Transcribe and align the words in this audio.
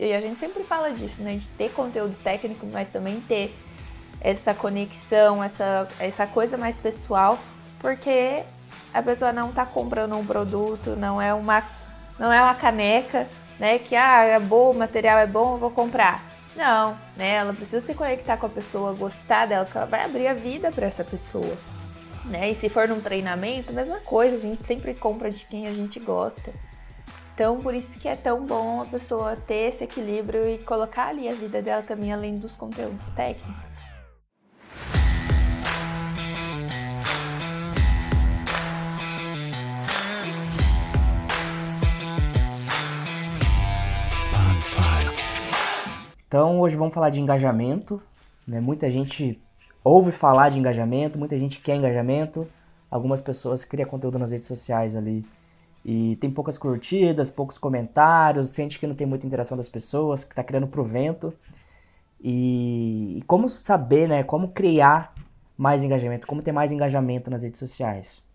E 0.00 0.14
a 0.14 0.20
gente 0.20 0.38
sempre 0.38 0.62
fala 0.62 0.92
disso, 0.92 1.24
né? 1.24 1.38
De 1.38 1.46
ter 1.58 1.72
conteúdo 1.72 2.16
técnico, 2.22 2.64
mas 2.72 2.88
também 2.88 3.20
ter 3.22 3.52
essa 4.20 4.54
conexão, 4.54 5.42
essa, 5.42 5.88
essa 5.98 6.24
coisa 6.24 6.56
mais 6.56 6.76
pessoal, 6.76 7.36
porque 7.80 8.44
a 8.94 9.02
pessoa 9.02 9.32
não 9.32 9.48
está 9.48 9.66
comprando 9.66 10.16
um 10.16 10.24
produto, 10.24 10.94
não 10.94 11.20
é 11.20 11.34
uma, 11.34 11.64
não 12.16 12.32
é 12.32 12.40
uma 12.40 12.54
caneca, 12.54 13.26
né? 13.58 13.80
Que 13.80 13.96
ah, 13.96 14.22
é 14.22 14.38
bom, 14.38 14.70
o 14.70 14.74
material 14.78 15.18
é 15.18 15.26
bom, 15.26 15.54
eu 15.54 15.58
vou 15.58 15.70
comprar. 15.72 16.22
Não, 16.54 16.96
né? 17.16 17.34
Ela 17.34 17.52
precisa 17.52 17.84
se 17.84 17.92
conectar 17.92 18.36
com 18.36 18.46
a 18.46 18.50
pessoa, 18.50 18.94
gostar 18.94 19.46
dela, 19.46 19.64
porque 19.64 19.78
ela 19.78 19.86
vai 19.88 20.04
abrir 20.04 20.28
a 20.28 20.34
vida 20.34 20.70
para 20.70 20.86
essa 20.86 21.02
pessoa. 21.02 21.58
Né? 22.24 22.52
E 22.52 22.54
se 22.54 22.68
for 22.68 22.86
num 22.86 23.00
treinamento, 23.00 23.72
mesma 23.72 23.98
coisa, 23.98 24.36
a 24.36 24.40
gente 24.40 24.64
sempre 24.64 24.94
compra 24.94 25.28
de 25.28 25.44
quem 25.44 25.66
a 25.66 25.74
gente 25.74 25.98
gosta. 25.98 26.54
Então, 27.38 27.60
por 27.60 27.72
isso 27.72 28.00
que 28.00 28.08
é 28.08 28.16
tão 28.16 28.44
bom 28.44 28.82
a 28.82 28.84
pessoa 28.84 29.36
ter 29.36 29.68
esse 29.68 29.84
equilíbrio 29.84 30.48
e 30.48 30.58
colocar 30.58 31.06
ali 31.06 31.28
a 31.28 31.32
vida 31.32 31.62
dela 31.62 31.84
também 31.84 32.12
além 32.12 32.34
dos 32.34 32.56
conteúdos 32.56 33.00
técnicos. 33.14 33.54
Então 46.26 46.58
hoje 46.58 46.74
vamos 46.74 46.92
falar 46.92 47.10
de 47.10 47.20
engajamento. 47.20 48.02
Né? 48.44 48.58
Muita 48.58 48.90
gente 48.90 49.40
ouve 49.84 50.10
falar 50.10 50.48
de 50.48 50.58
engajamento, 50.58 51.16
muita 51.16 51.38
gente 51.38 51.60
quer 51.60 51.76
engajamento. 51.76 52.48
Algumas 52.90 53.20
pessoas 53.20 53.64
criam 53.64 53.88
conteúdo 53.88 54.18
nas 54.18 54.32
redes 54.32 54.48
sociais 54.48 54.96
ali 54.96 55.24
e 55.84 56.16
tem 56.16 56.30
poucas 56.30 56.58
curtidas, 56.58 57.30
poucos 57.30 57.58
comentários, 57.58 58.50
sente 58.50 58.78
que 58.78 58.86
não 58.86 58.94
tem 58.94 59.06
muita 59.06 59.26
interação 59.26 59.56
das 59.56 59.68
pessoas, 59.68 60.24
que 60.24 60.32
está 60.32 60.44
criando 60.44 60.66
provento. 60.66 61.32
E, 62.20 63.18
e 63.18 63.22
como 63.22 63.48
saber, 63.48 64.08
né? 64.08 64.22
Como 64.22 64.48
criar 64.48 65.14
mais 65.56 65.82
engajamento, 65.84 66.26
como 66.26 66.42
ter 66.42 66.52
mais 66.52 66.72
engajamento 66.72 67.30
nas 67.30 67.42
redes 67.42 67.58
sociais? 67.58 68.26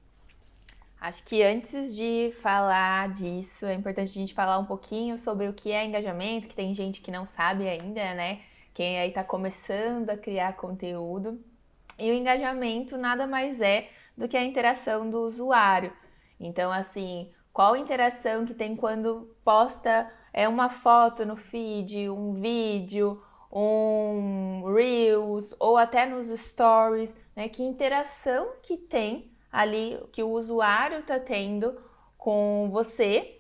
Acho 1.00 1.22
que 1.26 1.44
antes 1.44 1.94
de 1.94 2.34
falar 2.42 3.10
disso, 3.10 3.66
é 3.66 3.74
importante 3.74 4.10
a 4.10 4.14
gente 4.14 4.34
falar 4.34 4.58
um 4.58 4.66
pouquinho 4.66 5.18
sobre 5.18 5.50
o 5.50 5.54
que 5.54 5.72
é 5.72 5.86
engajamento, 5.86 6.48
que 6.48 6.56
tem 6.56 6.74
gente 6.74 7.02
que 7.02 7.12
não 7.12 7.26
sabe 7.26 7.68
ainda, 7.68 8.14
né? 8.14 8.40
Quem 8.74 8.98
aí 8.98 9.10
está 9.10 9.24
começando 9.24 10.10
a 10.10 10.18
criar 10.18 10.54
conteúdo. 10.54 11.40
E 12.00 12.10
o 12.10 12.14
engajamento 12.14 12.98
nada 12.98 13.28
mais 13.28 13.60
é 13.60 13.90
do 14.18 14.28
que 14.28 14.38
a 14.38 14.44
interação 14.44 15.10
do 15.10 15.20
usuário. 15.20 15.92
Então, 16.46 16.72
assim, 16.72 17.32
qual 17.52 17.76
interação 17.76 18.46
que 18.46 18.54
tem 18.54 18.76
quando 18.76 19.36
posta 19.44 20.12
é 20.34 20.48
uma 20.48 20.70
foto 20.70 21.26
no 21.26 21.36
feed, 21.36 22.10
um 22.10 22.34
vídeo, 22.34 23.22
um 23.52 24.74
Reels 24.74 25.56
ou 25.60 25.78
até 25.78 26.06
nos 26.06 26.28
stories, 26.28 27.16
né? 27.36 27.48
Que 27.48 27.64
interação 27.64 28.54
que 28.64 28.76
tem 28.76 29.32
ali 29.52 30.00
que 30.12 30.24
o 30.24 30.32
usuário 30.32 31.00
está 31.00 31.20
tendo 31.20 31.80
com 32.18 32.70
você. 32.72 33.40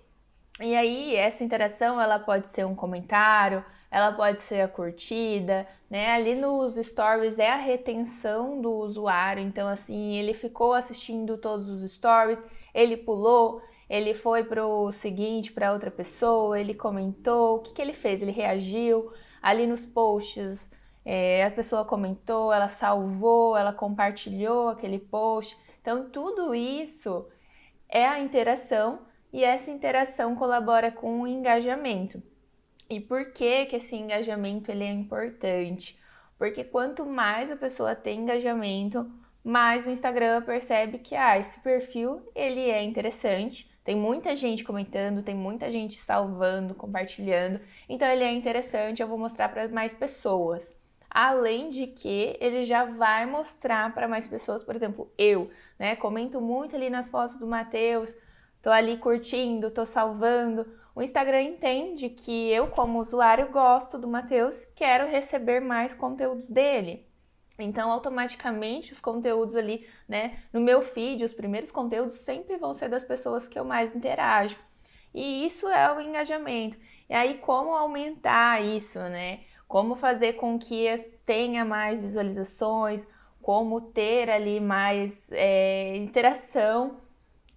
E 0.61 0.75
aí 0.75 1.15
essa 1.15 1.43
interação 1.43 1.99
ela 1.99 2.19
pode 2.19 2.47
ser 2.49 2.63
um 2.63 2.75
comentário, 2.75 3.65
ela 3.89 4.11
pode 4.11 4.41
ser 4.41 4.61
a 4.61 4.67
curtida, 4.67 5.67
né? 5.89 6.11
Ali 6.11 6.35
nos 6.35 6.75
stories 6.75 7.39
é 7.39 7.49
a 7.49 7.55
retenção 7.55 8.61
do 8.61 8.71
usuário, 8.71 9.41
então 9.41 9.67
assim, 9.67 10.13
ele 10.13 10.35
ficou 10.35 10.73
assistindo 10.73 11.37
todos 11.37 11.69
os 11.69 11.91
stories, 11.91 12.43
ele 12.73 12.97
pulou, 12.97 13.61
ele 13.89 14.13
foi 14.13 14.43
para 14.43 14.65
o 14.65 14.91
seguinte 14.91 15.51
para 15.51 15.73
outra 15.73 15.91
pessoa, 15.91 16.59
ele 16.59 16.73
comentou, 16.73 17.57
o 17.57 17.59
que, 17.59 17.73
que 17.73 17.81
ele 17.81 17.93
fez? 17.93 18.21
Ele 18.21 18.31
reagiu 18.31 19.11
ali 19.41 19.67
nos 19.67 19.85
posts, 19.85 20.67
é, 21.05 21.43
a 21.43 21.51
pessoa 21.51 21.85
comentou, 21.85 22.51
ela 22.53 22.69
salvou, 22.69 23.57
ela 23.57 23.73
compartilhou 23.73 24.69
aquele 24.69 24.99
post. 24.99 25.57
Então, 25.81 26.09
tudo 26.09 26.55
isso 26.55 27.27
é 27.89 28.07
a 28.07 28.19
interação 28.19 29.01
e 29.31 29.43
essa 29.43 29.69
interação 29.69 30.35
colabora 30.35 30.91
com 30.91 31.21
o 31.21 31.27
engajamento. 31.27 32.21
E 32.89 32.99
por 32.99 33.31
que, 33.31 33.65
que 33.65 33.75
esse 33.75 33.95
engajamento 33.95 34.71
ele 34.71 34.83
é 34.83 34.91
importante? 34.91 35.99
Porque 36.37 36.63
quanto 36.63 37.05
mais 37.05 37.51
a 37.51 37.55
pessoa 37.55 37.95
tem 37.95 38.21
engajamento, 38.21 39.09
mais 39.43 39.85
o 39.85 39.89
Instagram 39.89 40.41
percebe 40.43 40.99
que 40.99 41.15
ah, 41.15 41.37
esse 41.37 41.59
perfil 41.59 42.21
ele 42.33 42.69
é 42.69 42.81
interessante, 42.81 43.69
tem 43.83 43.95
muita 43.95 44.35
gente 44.35 44.63
comentando, 44.63 45.21
tem 45.21 45.35
muita 45.35 45.69
gente 45.69 45.95
salvando, 45.95 46.73
compartilhando, 46.73 47.59
então 47.89 48.07
ele 48.07 48.23
é 48.23 48.31
interessante, 48.31 49.01
eu 49.01 49.07
vou 49.07 49.17
mostrar 49.17 49.49
para 49.49 49.67
mais 49.67 49.93
pessoas. 49.93 50.73
Além 51.09 51.69
de 51.69 51.85
que 51.85 52.35
ele 52.39 52.65
já 52.65 52.85
vai 52.85 53.25
mostrar 53.25 53.93
para 53.93 54.07
mais 54.07 54.27
pessoas, 54.27 54.63
por 54.63 54.75
exemplo, 54.75 55.11
eu, 55.15 55.51
né? 55.77 55.95
Comento 55.95 56.41
muito 56.41 56.75
ali 56.75 56.89
nas 56.89 57.11
fotos 57.11 57.37
do 57.37 57.45
Matheus, 57.45 58.15
tô 58.63 58.71
ali 58.71 58.97
curtindo, 58.97 59.69
tô 59.69 59.85
salvando. 59.85 60.65
O 60.95 61.03
Instagram 61.03 61.43
entende 61.43 62.09
que 62.09 62.49
eu, 62.49 62.67
como 62.67 62.99
usuário, 62.99 63.51
gosto 63.51 63.99
do 63.99 64.07
Matheus, 64.07 64.65
quero 64.75 65.07
receber 65.07 65.59
mais 65.59 65.93
conteúdos 65.93 66.47
dele. 66.47 67.05
Então, 67.59 67.91
automaticamente, 67.91 68.93
os 68.93 68.99
conteúdos 68.99 69.55
ali, 69.55 69.87
né, 70.07 70.39
no 70.51 70.59
meu 70.59 70.81
feed, 70.81 71.23
os 71.23 71.33
primeiros 71.33 71.71
conteúdos 71.71 72.15
sempre 72.15 72.57
vão 72.57 72.73
ser 72.73 72.89
das 72.89 73.03
pessoas 73.03 73.47
que 73.47 73.57
eu 73.57 73.63
mais 73.63 73.95
interajo. 73.95 74.57
E 75.13 75.45
isso 75.45 75.67
é 75.67 75.95
o 75.95 76.01
engajamento. 76.01 76.77
E 77.07 77.13
aí, 77.13 77.37
como 77.37 77.75
aumentar 77.75 78.63
isso, 78.63 78.97
né? 78.99 79.41
como 79.73 79.95
fazer 79.95 80.33
com 80.33 80.59
que 80.59 80.85
tenha 81.25 81.65
mais 81.65 81.99
visualizações, 81.99 83.03
como 83.41 83.81
ter 83.81 84.29
ali 84.29 84.59
mais 84.59 85.31
é, 85.31 85.97
interação, 85.97 87.01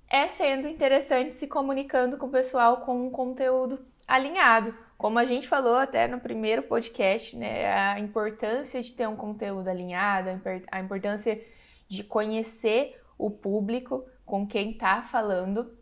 é 0.09 0.27
sendo 0.29 0.67
interessante 0.67 1.37
se 1.37 1.47
comunicando 1.47 2.17
com 2.17 2.25
o 2.25 2.31
pessoal 2.31 2.79
com 2.79 3.07
um 3.07 3.11
conteúdo 3.11 3.85
alinhado. 4.09 4.75
Como 4.97 5.19
a 5.19 5.25
gente 5.25 5.47
falou 5.47 5.77
até 5.77 6.09
no 6.09 6.19
primeiro 6.19 6.63
podcast, 6.63 7.37
né, 7.37 7.73
a 7.73 8.01
importância 8.01 8.81
de 8.81 8.95
ter 8.95 9.07
um 9.07 9.17
conteúdo 9.17 9.69
alinhado, 9.69 10.31
a 10.71 10.81
importância 10.81 11.41
de 11.89 12.03
conhecer 12.03 13.01
o 13.19 13.31
público 13.31 14.05
com 14.25 14.47
quem 14.47 14.73
está 14.73 15.03
falando, 15.03 15.77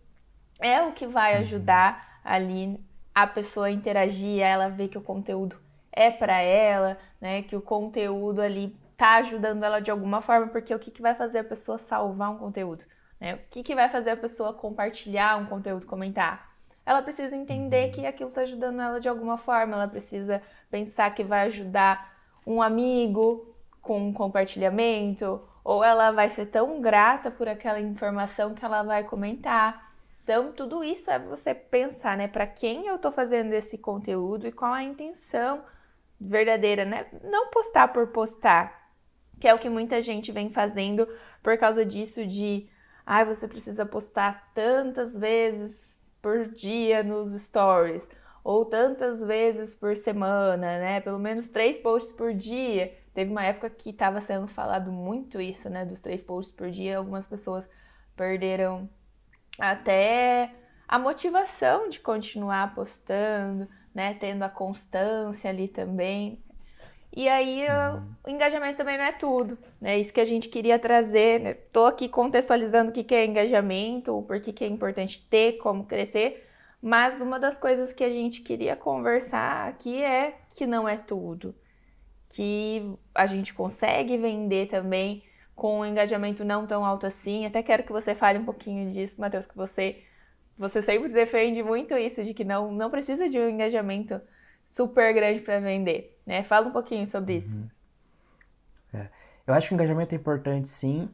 é 0.60 0.82
o 0.82 0.92
que 0.92 1.06
vai 1.06 1.34
uhum. 1.34 1.40
ajudar 1.40 2.20
ali 2.24 2.78
a 3.14 3.26
pessoa 3.26 3.66
a 3.66 3.70
interagir, 3.70 4.40
ela 4.40 4.68
ver 4.68 4.88
que 4.88 4.98
o 4.98 5.02
conteúdo 5.02 5.56
é 5.92 6.10
para 6.10 6.40
ela, 6.40 6.98
né? 7.20 7.42
Que 7.42 7.54
o 7.54 7.62
conteúdo 7.62 8.42
ali 8.42 8.76
tá 8.96 9.16
ajudando 9.16 9.62
ela 9.62 9.80
de 9.80 9.90
alguma 9.90 10.20
forma, 10.20 10.48
porque 10.48 10.74
o 10.74 10.78
que, 10.78 10.90
que 10.90 11.02
vai 11.02 11.14
fazer 11.14 11.38
a 11.38 11.44
pessoa 11.44 11.78
salvar 11.78 12.30
um 12.30 12.38
conteúdo? 12.38 12.84
Né? 13.20 13.34
O 13.34 13.38
que, 13.50 13.62
que 13.62 13.74
vai 13.74 13.88
fazer 13.88 14.10
a 14.10 14.16
pessoa 14.16 14.52
compartilhar 14.52 15.38
um 15.38 15.46
conteúdo, 15.46 15.86
comentar? 15.86 16.53
Ela 16.86 17.02
precisa 17.02 17.36
entender 17.36 17.92
que 17.92 18.06
aquilo 18.06 18.28
está 18.28 18.42
ajudando 18.42 18.80
ela 18.80 19.00
de 19.00 19.08
alguma 19.08 19.38
forma, 19.38 19.74
ela 19.74 19.88
precisa 19.88 20.42
pensar 20.70 21.14
que 21.14 21.24
vai 21.24 21.46
ajudar 21.46 22.14
um 22.46 22.60
amigo 22.60 23.54
com 23.80 24.08
um 24.08 24.12
compartilhamento, 24.12 25.40
ou 25.62 25.82
ela 25.82 26.10
vai 26.10 26.28
ser 26.28 26.46
tão 26.46 26.80
grata 26.80 27.30
por 27.30 27.48
aquela 27.48 27.80
informação 27.80 28.54
que 28.54 28.64
ela 28.64 28.82
vai 28.82 29.04
comentar. 29.04 29.94
Então, 30.22 30.52
tudo 30.52 30.84
isso 30.84 31.10
é 31.10 31.18
você 31.18 31.54
pensar, 31.54 32.16
né, 32.16 32.28
para 32.28 32.46
quem 32.46 32.86
eu 32.86 32.96
estou 32.96 33.12
fazendo 33.12 33.52
esse 33.52 33.78
conteúdo 33.78 34.46
e 34.46 34.52
qual 34.52 34.72
a 34.72 34.82
intenção 34.82 35.62
verdadeira, 36.20 36.84
né? 36.84 37.06
Não 37.22 37.50
postar 37.50 37.88
por 37.88 38.06
postar, 38.08 38.90
que 39.40 39.48
é 39.48 39.54
o 39.54 39.58
que 39.58 39.68
muita 39.68 40.00
gente 40.00 40.32
vem 40.32 40.48
fazendo 40.48 41.08
por 41.42 41.58
causa 41.58 41.84
disso 41.84 42.26
de, 42.26 42.66
ai, 43.04 43.22
ah, 43.22 43.24
você 43.24 43.46
precisa 43.46 43.84
postar 43.84 44.50
tantas 44.54 45.16
vezes 45.16 46.00
por 46.24 46.46
dia 46.46 47.02
nos 47.02 47.38
stories 47.38 48.08
ou 48.42 48.64
tantas 48.64 49.22
vezes 49.22 49.74
por 49.74 49.94
semana, 49.94 50.78
né? 50.78 51.00
Pelo 51.02 51.18
menos 51.18 51.50
três 51.50 51.76
posts 51.76 52.12
por 52.14 52.32
dia. 52.32 52.96
Teve 53.12 53.30
uma 53.30 53.44
época 53.44 53.68
que 53.68 53.90
estava 53.90 54.22
sendo 54.22 54.46
falado 54.48 54.90
muito 54.90 55.38
isso, 55.38 55.68
né? 55.68 55.84
Dos 55.84 56.00
três 56.00 56.22
posts 56.22 56.54
por 56.56 56.70
dia. 56.70 56.96
Algumas 56.96 57.26
pessoas 57.26 57.68
perderam 58.16 58.88
até 59.58 60.50
a 60.88 60.98
motivação 60.98 61.90
de 61.90 62.00
continuar 62.00 62.74
postando 62.74 63.68
né? 63.94 64.14
Tendo 64.14 64.42
a 64.42 64.48
constância 64.48 65.48
ali 65.48 65.68
também. 65.68 66.42
E 67.16 67.28
aí 67.28 67.64
uhum. 67.68 68.02
o 68.26 68.30
engajamento 68.30 68.76
também 68.76 68.98
não 68.98 69.04
é 69.04 69.12
tudo, 69.12 69.56
né? 69.80 69.98
Isso 69.98 70.12
que 70.12 70.20
a 70.20 70.24
gente 70.24 70.48
queria 70.48 70.78
trazer. 70.78 71.40
Né? 71.40 71.54
Tô 71.54 71.86
aqui 71.86 72.08
contextualizando 72.08 72.90
o 72.90 72.92
que 72.92 73.14
é 73.14 73.24
engajamento, 73.24 74.18
o 74.18 74.22
porquê 74.22 74.52
que 74.52 74.64
é 74.64 74.66
importante 74.66 75.24
ter, 75.30 75.58
como 75.58 75.84
crescer. 75.84 76.48
Mas 76.82 77.20
uma 77.20 77.38
das 77.38 77.56
coisas 77.56 77.92
que 77.92 78.02
a 78.02 78.10
gente 78.10 78.42
queria 78.42 78.74
conversar 78.74 79.68
aqui 79.68 80.02
é 80.02 80.34
que 80.56 80.66
não 80.66 80.88
é 80.88 80.96
tudo. 80.96 81.54
Que 82.28 82.96
a 83.14 83.26
gente 83.26 83.54
consegue 83.54 84.16
vender 84.18 84.66
também 84.68 85.22
com 85.54 85.80
um 85.80 85.86
engajamento 85.86 86.44
não 86.44 86.66
tão 86.66 86.84
alto 86.84 87.06
assim. 87.06 87.46
Até 87.46 87.62
quero 87.62 87.84
que 87.84 87.92
você 87.92 88.12
fale 88.14 88.40
um 88.40 88.44
pouquinho 88.44 88.90
disso, 88.90 89.20
Matheus, 89.20 89.46
que 89.46 89.56
você 89.56 90.02
você 90.56 90.80
sempre 90.82 91.08
defende 91.08 91.62
muito 91.64 91.94
isso, 91.96 92.22
de 92.22 92.32
que 92.32 92.44
não, 92.44 92.72
não 92.72 92.88
precisa 92.88 93.28
de 93.28 93.38
um 93.38 93.48
engajamento 93.48 94.20
super 94.66 95.12
grande 95.14 95.40
para 95.40 95.60
vender, 95.60 96.18
né? 96.26 96.42
Fala 96.42 96.68
um 96.68 96.72
pouquinho 96.72 97.06
sobre 97.06 97.36
isso. 97.36 97.56
Uhum. 97.56 97.68
É. 98.94 99.08
Eu 99.46 99.54
acho 99.54 99.68
que 99.68 99.74
o 99.74 99.76
engajamento 99.76 100.14
é 100.14 100.18
importante, 100.18 100.68
sim, 100.68 101.08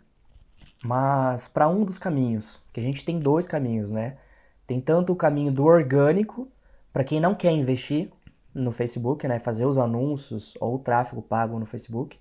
mas 0.85 1.49
para 1.49 1.69
um 1.69 1.85
dos 1.85 1.99
caminhos, 1.99 2.63
que 2.73 2.81
a 2.81 2.83
gente 2.83 3.05
tem 3.05 3.19
dois 3.19 3.47
caminhos, 3.47 3.91
né? 3.91 4.17
Tem 4.67 4.81
tanto 4.81 5.13
o 5.13 5.17
caminho 5.17 5.53
do 5.53 5.65
orgânico, 5.65 6.49
para 6.93 7.05
quem 7.05 7.21
não 7.21 7.35
quer 7.35 7.51
investir 7.53 8.11
no 8.55 8.73
Facebook, 8.73 9.27
né? 9.27 9.39
Fazer 9.39 9.67
os 9.67 9.79
anúncios 9.79 10.57
ou 10.61 10.77
o 10.77 10.79
tráfego 10.79 11.23
pago 11.23 11.59
no 11.59 11.67
Facebook. 11.67 12.19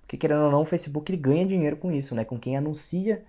Porque 0.00 0.16
querendo 0.16 0.44
ou 0.44 0.50
não, 0.50 0.62
o 0.62 0.66
Facebook 0.66 1.10
ele 1.10 1.20
ganha 1.20 1.46
dinheiro 1.46 1.76
com 1.76 1.90
isso, 1.90 2.14
né? 2.14 2.24
Com 2.24 2.38
quem 2.38 2.56
anuncia. 2.56 3.24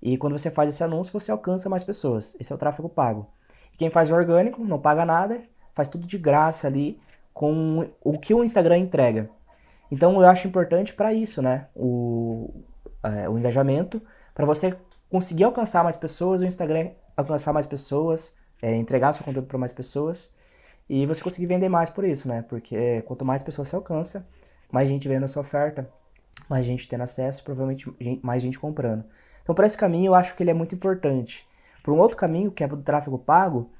E 0.00 0.16
quando 0.16 0.38
você 0.38 0.50
faz 0.50 0.70
esse 0.70 0.82
anúncio, 0.82 1.12
você 1.12 1.30
alcança 1.30 1.68
mais 1.68 1.84
pessoas. 1.84 2.36
Esse 2.40 2.52
é 2.52 2.54
o 2.56 2.58
tráfego 2.58 2.88
pago. 2.88 3.28
E 3.72 3.76
quem 3.76 3.90
faz 3.90 4.10
o 4.10 4.14
orgânico 4.14 4.64
não 4.64 4.78
paga 4.78 5.04
nada, 5.04 5.42
faz 5.76 5.88
tudo 5.88 6.06
de 6.06 6.16
graça 6.16 6.66
ali 6.66 6.98
com 7.34 7.90
o 8.02 8.18
que 8.18 8.32
o 8.32 8.42
Instagram 8.42 8.78
entrega. 8.78 9.28
Então 9.92 10.14
eu 10.14 10.26
acho 10.26 10.48
importante 10.48 10.94
para 10.94 11.12
isso, 11.12 11.42
né? 11.42 11.68
O, 11.76 12.50
é, 13.04 13.28
o 13.28 13.38
engajamento, 13.38 14.00
para 14.34 14.46
você 14.46 14.74
conseguir 15.10 15.44
alcançar 15.44 15.84
mais 15.84 15.96
pessoas, 15.96 16.40
o 16.40 16.46
Instagram 16.46 16.90
alcançar 17.14 17.52
mais 17.52 17.66
pessoas, 17.66 18.34
é, 18.60 18.74
entregar 18.74 19.12
seu 19.12 19.24
conteúdo 19.24 19.46
para 19.46 19.58
mais 19.58 19.70
pessoas 19.70 20.34
e 20.88 21.04
você 21.04 21.22
conseguir 21.22 21.46
vender 21.46 21.68
mais 21.68 21.90
por 21.90 22.04
isso, 22.04 22.26
né? 22.26 22.42
Porque 22.48 23.02
quanto 23.02 23.24
mais 23.24 23.42
pessoas 23.42 23.68
você 23.68 23.76
alcança, 23.76 24.26
mais 24.72 24.88
gente 24.88 25.06
vendo 25.06 25.24
a 25.24 25.28
sua 25.28 25.42
oferta, 25.42 25.88
mais 26.48 26.64
gente 26.64 26.88
tendo 26.88 27.02
acesso, 27.02 27.44
provavelmente 27.44 27.92
mais 28.22 28.42
gente 28.42 28.58
comprando. 28.58 29.04
Então, 29.42 29.54
para 29.54 29.66
esse 29.66 29.76
caminho, 29.76 30.10
eu 30.10 30.14
acho 30.14 30.34
que 30.34 30.42
ele 30.42 30.50
é 30.50 30.54
muito 30.54 30.74
importante. 30.74 31.46
Para 31.82 31.92
um 31.92 31.98
outro 31.98 32.16
caminho, 32.16 32.50
que 32.50 32.64
é 32.64 32.66
do 32.66 32.78
tráfego 32.78 33.18
pago, 33.18 33.70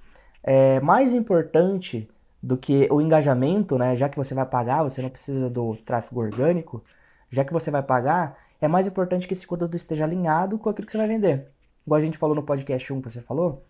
é 0.47 0.81
mais 0.81 1.13
importante 1.13 2.09
do 2.41 2.57
que 2.57 2.89
o 2.91 3.01
engajamento, 3.01 3.77
né? 3.77 3.97
Já 3.97 4.09
que 4.09 4.17
você 4.17 4.33
vai 4.33 4.47
pagar, 4.47 4.85
você 4.85 5.03
não 5.03 5.11
precisa 5.11 5.51
do 5.51 5.75
tráfego 5.79 6.21
orgânico, 6.21 6.83
já 7.29 7.45
que 7.45 7.53
você 7.53 7.71
vai 7.71 7.83
pagar, 7.83 8.39
é 8.61 8.69
mais 8.69 8.87
importante 8.87 9.27
que 9.27 9.35
esse 9.35 9.47
conteúdo 9.47 9.75
esteja 9.75 10.05
alinhado 10.05 10.57
com 10.59 10.71
aquilo 10.71 10.87
que 10.87 10.93
você 10.93 10.99
vai 10.99 11.09
vender. 11.09 11.49
Igual 11.85 11.99
a 11.99 12.01
gente 12.01 12.17
falou 12.17 12.37
no 12.37 12.43
podcast 12.45 12.93
1 12.93 13.01
que 13.01 13.11
você 13.11 13.21
falou, 13.21 13.65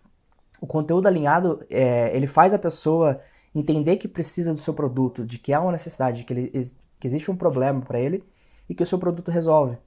o 0.61 0.67
conteúdo 0.67 1.07
alinhado, 1.07 1.65
é, 1.69 2.15
ele 2.15 2.27
faz 2.27 2.53
a 2.53 2.59
pessoa 2.59 3.19
entender 3.53 3.97
que 3.97 4.07
precisa 4.07 4.53
do 4.53 4.59
seu 4.59 4.73
produto, 4.73 5.25
de 5.25 5.39
que 5.39 5.53
há 5.53 5.59
uma 5.59 5.71
necessidade, 5.71 6.19
de 6.19 6.23
que, 6.25 6.33
ele, 6.33 6.51
que 6.99 7.07
existe 7.07 7.31
um 7.31 7.35
problema 7.35 7.81
para 7.81 7.99
ele 7.99 8.23
e 8.69 8.75
que 8.75 8.83
o 8.83 8.85
seu 8.85 8.99
produto 8.99 9.31
resolve. 9.31 9.77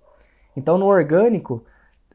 Então, 0.57 0.77
no 0.77 0.87
orgânico, 0.87 1.65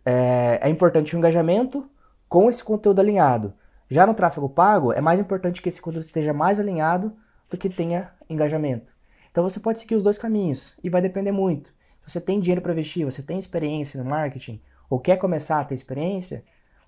é, 0.05 0.59
é 0.61 0.69
importante 0.69 1.15
o 1.15 1.17
engajamento 1.17 1.89
com 2.27 2.49
esse 2.49 2.63
conteúdo 2.63 2.99
alinhado. 2.99 3.53
Já 3.89 4.07
no 4.07 4.15
tráfego 4.15 4.49
pago, 4.49 4.91
é 4.91 4.99
mais 4.99 5.19
importante 5.19 5.61
que 5.61 5.69
esse 5.69 5.81
conteúdo 5.81 6.03
esteja 6.03 6.33
mais 6.33 6.59
alinhado 6.59 7.15
do 7.49 7.57
que 7.57 7.69
tenha 7.69 8.11
engajamento. 8.27 8.91
Então 9.29 9.43
você 9.43 9.59
pode 9.59 9.79
seguir 9.79 9.95
os 9.95 10.03
dois 10.03 10.17
caminhos 10.17 10.75
e 10.83 10.89
vai 10.89 11.01
depender 11.01 11.31
muito. 11.31 11.69
Se 12.05 12.13
você 12.13 12.21
tem 12.21 12.39
dinheiro 12.39 12.61
para 12.61 12.71
investir, 12.71 13.05
você 13.05 13.21
tem 13.21 13.37
experiência 13.37 14.01
no 14.01 14.09
marketing 14.09 14.59
ou 14.89 14.99
quer 14.99 15.17
começar 15.17 15.59
a 15.59 15.65
ter 15.65 15.75
experiência, 15.75 16.43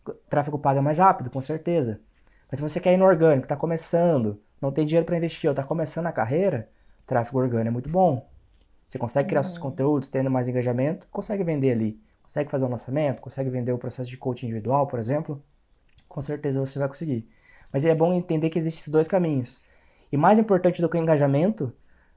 o 0.06 0.14
tráfego 0.30 0.58
pago 0.58 0.80
é 0.80 0.82
mais 0.82 0.98
rápido, 0.98 1.30
com 1.30 1.42
certeza. 1.42 2.00
Mas 2.50 2.58
se 2.60 2.64
você 2.64 2.80
quer 2.80 2.94
ir 2.94 2.98
no 2.98 3.06
orgânico, 3.06 3.46
está 3.46 3.56
começando, 3.56 4.42
não 4.60 4.72
tem 4.72 4.86
dinheiro 4.86 5.06
para 5.06 5.18
investir 5.18 5.48
ou 5.48 5.52
está 5.52 5.64
começando 5.64 6.08
a 6.08 6.12
carreira, 6.12 6.70
tráfego 7.06 7.40
orgânico 7.40 7.68
é 7.68 7.72
muito 7.72 7.90
bom. 7.90 8.28
Você 8.88 8.98
consegue 8.98 9.28
criar 9.28 9.42
uhum. 9.42 9.44
seus 9.44 9.58
conteúdos, 9.58 10.10
tendo 10.10 10.32
mais 10.32 10.48
engajamento, 10.48 11.08
consegue 11.12 11.44
vender 11.44 11.72
ali. 11.72 12.02
Consegue 12.24 12.50
fazer 12.50 12.66
um 12.66 12.70
lançamento, 12.70 13.22
consegue 13.22 13.50
vender 13.50 13.72
o 13.72 13.78
processo 13.78 14.10
de 14.10 14.18
coaching 14.18 14.48
individual, 14.48 14.88
por 14.88 14.98
exemplo 14.98 15.44
com 16.18 16.22
certeza 16.22 16.60
você 16.60 16.80
vai 16.80 16.88
conseguir. 16.88 17.30
Mas 17.72 17.86
é 17.86 17.94
bom 17.94 18.12
entender 18.12 18.50
que 18.50 18.58
existem 18.58 18.80
esses 18.80 18.90
dois 18.90 19.08
caminhos. 19.08 19.62
E 20.12 20.18
mais 20.18 20.40
importante 20.40 20.82
do 20.82 20.90
que 20.90 20.98
o 20.98 21.00
engajamento, 21.00 21.72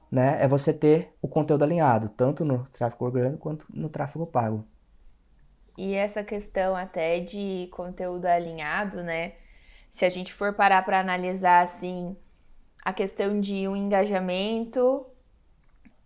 né, 0.09 0.41
é 0.41 0.47
você 0.47 0.73
ter 0.73 1.15
o 1.21 1.27
conteúdo 1.27 1.61
alinhado, 1.61 2.09
tanto 2.09 2.43
no 2.43 2.67
tráfego 2.69 3.05
orgânico 3.05 3.37
quanto 3.37 3.67
no 3.71 3.89
tráfego 3.89 4.25
pago. 4.25 4.65
E 5.77 5.93
essa 5.93 6.23
questão 6.23 6.75
até 6.75 7.19
de 7.19 7.69
conteúdo 7.73 8.25
alinhado, 8.25 9.03
né? 9.03 9.33
Se 9.91 10.03
a 10.03 10.09
gente 10.09 10.33
for 10.33 10.51
parar 10.53 10.83
para 10.83 10.99
analisar 10.99 11.61
assim, 11.61 12.17
a 12.83 12.91
questão 12.91 13.39
de 13.39 13.67
um 13.67 13.75
engajamento, 13.75 15.05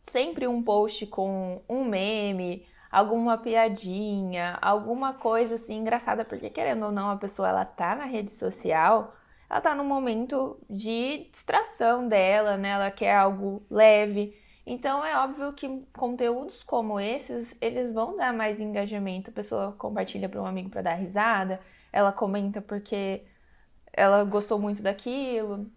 sempre 0.03 0.45
um 0.47 0.62
post 0.62 1.07
com 1.07 1.62
um 1.69 1.86
meme, 1.86 2.65
alguma 2.91 3.37
piadinha, 3.37 4.57
alguma 4.61 5.13
coisa 5.13 5.55
assim 5.55 5.77
engraçada, 5.77 6.23
porque 6.25 6.49
querendo 6.49 6.85
ou 6.85 6.91
não, 6.91 7.09
a 7.11 7.17
pessoa 7.17 7.49
ela 7.49 7.65
tá 7.65 7.95
na 7.95 8.05
rede 8.05 8.31
social, 8.31 9.15
ela 9.49 9.61
tá 9.61 9.75
num 9.75 9.85
momento 9.85 10.59
de 10.69 11.29
distração 11.31 12.07
dela, 12.07 12.57
né? 12.57 12.69
Ela 12.69 12.91
quer 12.91 13.15
algo 13.15 13.65
leve. 13.69 14.35
Então 14.65 15.05
é 15.05 15.17
óbvio 15.19 15.53
que 15.53 15.85
conteúdos 15.93 16.63
como 16.63 16.99
esses, 16.99 17.55
eles 17.61 17.93
vão 17.93 18.17
dar 18.17 18.33
mais 18.33 18.59
engajamento. 18.59 19.29
A 19.29 19.33
pessoa 19.33 19.71
compartilha 19.73 20.27
para 20.27 20.41
um 20.41 20.45
amigo 20.45 20.69
para 20.69 20.81
dar 20.81 20.93
risada, 20.95 21.59
ela 21.93 22.11
comenta 22.11 22.61
porque 22.61 23.23
ela 23.93 24.23
gostou 24.23 24.59
muito 24.59 24.81
daquilo. 24.81 25.69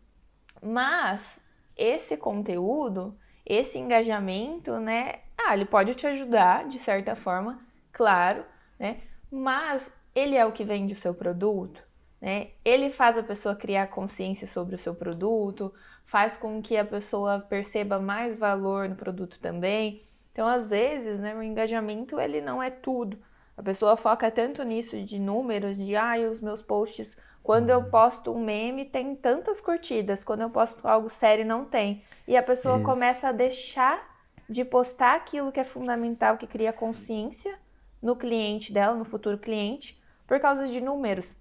Mas 0.62 1.38
esse 1.76 2.16
conteúdo, 2.16 3.16
esse 3.46 3.78
engajamento, 3.78 4.78
né, 4.80 5.20
ah, 5.38 5.54
ele 5.54 5.64
pode 5.64 5.94
te 5.94 6.06
ajudar 6.06 6.66
de 6.66 6.78
certa 6.78 7.14
forma, 7.14 7.60
claro, 7.92 8.44
né? 8.78 9.00
Mas 9.30 9.90
ele 10.14 10.36
é 10.36 10.44
o 10.44 10.52
que 10.52 10.64
vende 10.64 10.92
o 10.92 10.96
seu 10.96 11.14
produto, 11.14 11.82
né? 12.20 12.48
Ele 12.64 12.90
faz 12.90 13.16
a 13.16 13.22
pessoa 13.22 13.54
criar 13.54 13.86
consciência 13.86 14.46
sobre 14.46 14.74
o 14.74 14.78
seu 14.78 14.94
produto, 14.94 15.72
faz 16.04 16.36
com 16.36 16.60
que 16.60 16.76
a 16.76 16.84
pessoa 16.84 17.38
perceba 17.38 17.98
mais 17.98 18.36
valor 18.36 18.88
no 18.88 18.96
produto 18.96 19.38
também. 19.38 20.02
Então, 20.32 20.46
às 20.46 20.68
vezes, 20.68 21.20
né, 21.20 21.34
o 21.34 21.42
engajamento 21.42 22.18
ele 22.18 22.40
não 22.40 22.62
é 22.62 22.70
tudo. 22.70 23.18
A 23.56 23.62
pessoa 23.62 23.96
foca 23.96 24.30
tanto 24.30 24.62
nisso 24.62 25.02
de 25.02 25.18
números, 25.18 25.76
de 25.76 25.96
ah, 25.96 26.14
os 26.30 26.40
meus 26.40 26.62
posts, 26.62 27.16
quando 27.42 27.70
eu 27.70 27.84
posto 27.84 28.32
um 28.32 28.44
meme 28.44 28.84
tem 28.84 29.16
tantas 29.16 29.60
curtidas, 29.60 30.22
quando 30.22 30.42
eu 30.42 30.50
posto 30.50 30.86
algo 30.86 31.08
sério 31.08 31.44
não 31.44 31.64
tem. 31.64 32.02
E 32.26 32.36
a 32.36 32.42
pessoa 32.42 32.76
Isso. 32.76 32.84
começa 32.84 33.28
a 33.28 33.32
deixar 33.32 34.17
de 34.48 34.64
postar 34.64 35.16
aquilo 35.16 35.52
que 35.52 35.60
é 35.60 35.64
fundamental, 35.64 36.38
que 36.38 36.46
cria 36.46 36.72
consciência 36.72 37.58
no 38.00 38.16
cliente 38.16 38.72
dela, 38.72 38.96
no 38.96 39.04
futuro 39.04 39.38
cliente, 39.38 40.00
por 40.26 40.40
causa 40.40 40.66
de 40.66 40.80
números. 40.80 41.36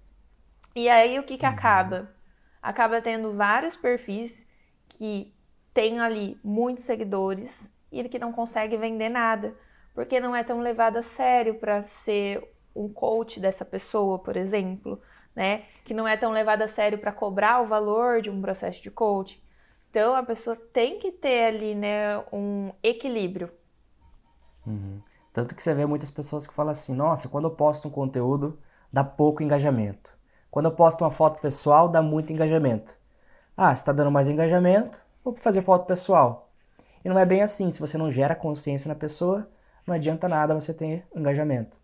E 0.74 0.88
aí 0.88 1.18
o 1.18 1.22
que 1.22 1.38
que 1.38 1.46
uhum. 1.46 1.52
acaba? 1.52 2.14
Acaba 2.62 3.00
tendo 3.00 3.32
vários 3.34 3.76
perfis 3.76 4.46
que 4.88 5.34
tem 5.72 6.00
ali 6.00 6.38
muitos 6.42 6.84
seguidores 6.84 7.70
e 7.90 8.06
que 8.08 8.18
não 8.18 8.32
consegue 8.32 8.76
vender 8.76 9.08
nada, 9.08 9.56
porque 9.94 10.20
não 10.20 10.34
é 10.34 10.44
tão 10.44 10.60
levado 10.60 10.96
a 10.96 11.02
sério 11.02 11.54
para 11.54 11.82
ser 11.84 12.42
um 12.74 12.88
coach 12.88 13.40
dessa 13.40 13.64
pessoa, 13.64 14.18
por 14.18 14.36
exemplo, 14.36 15.00
né? 15.34 15.64
Que 15.84 15.94
não 15.94 16.06
é 16.06 16.16
tão 16.16 16.32
levado 16.32 16.62
a 16.62 16.68
sério 16.68 16.98
para 16.98 17.12
cobrar 17.12 17.62
o 17.62 17.66
valor 17.66 18.20
de 18.20 18.30
um 18.30 18.40
processo 18.40 18.82
de 18.82 18.90
coaching. 18.90 19.40
Então 19.90 20.14
a 20.14 20.22
pessoa 20.22 20.56
tem 20.56 20.98
que 20.98 21.10
ter 21.10 21.46
ali, 21.46 21.74
né, 21.74 22.18
um 22.32 22.70
equilíbrio. 22.82 23.50
Uhum. 24.66 25.00
Tanto 25.32 25.54
que 25.54 25.62
você 25.62 25.74
vê 25.74 25.86
muitas 25.86 26.10
pessoas 26.10 26.46
que 26.46 26.54
falam 26.54 26.72
assim: 26.72 26.94
nossa, 26.94 27.28
quando 27.28 27.46
eu 27.46 27.50
posto 27.52 27.88
um 27.88 27.90
conteúdo, 27.90 28.58
dá 28.92 29.02
pouco 29.02 29.42
engajamento. 29.42 30.16
Quando 30.50 30.66
eu 30.66 30.72
posto 30.72 31.02
uma 31.04 31.10
foto 31.10 31.40
pessoal, 31.40 31.88
dá 31.88 32.02
muito 32.02 32.32
engajamento. 32.32 32.96
Ah, 33.56 33.72
está 33.72 33.92
dando 33.92 34.10
mais 34.10 34.28
engajamento, 34.28 35.00
vou 35.24 35.34
fazer 35.36 35.62
foto 35.62 35.86
pessoal. 35.86 36.50
E 37.04 37.08
não 37.08 37.18
é 37.18 37.26
bem 37.26 37.42
assim. 37.42 37.70
Se 37.70 37.80
você 37.80 37.96
não 37.98 38.10
gera 38.10 38.34
consciência 38.34 38.88
na 38.88 38.94
pessoa, 38.94 39.48
não 39.86 39.94
adianta 39.94 40.28
nada 40.28 40.54
você 40.54 40.72
ter 40.74 41.06
engajamento. 41.14 41.78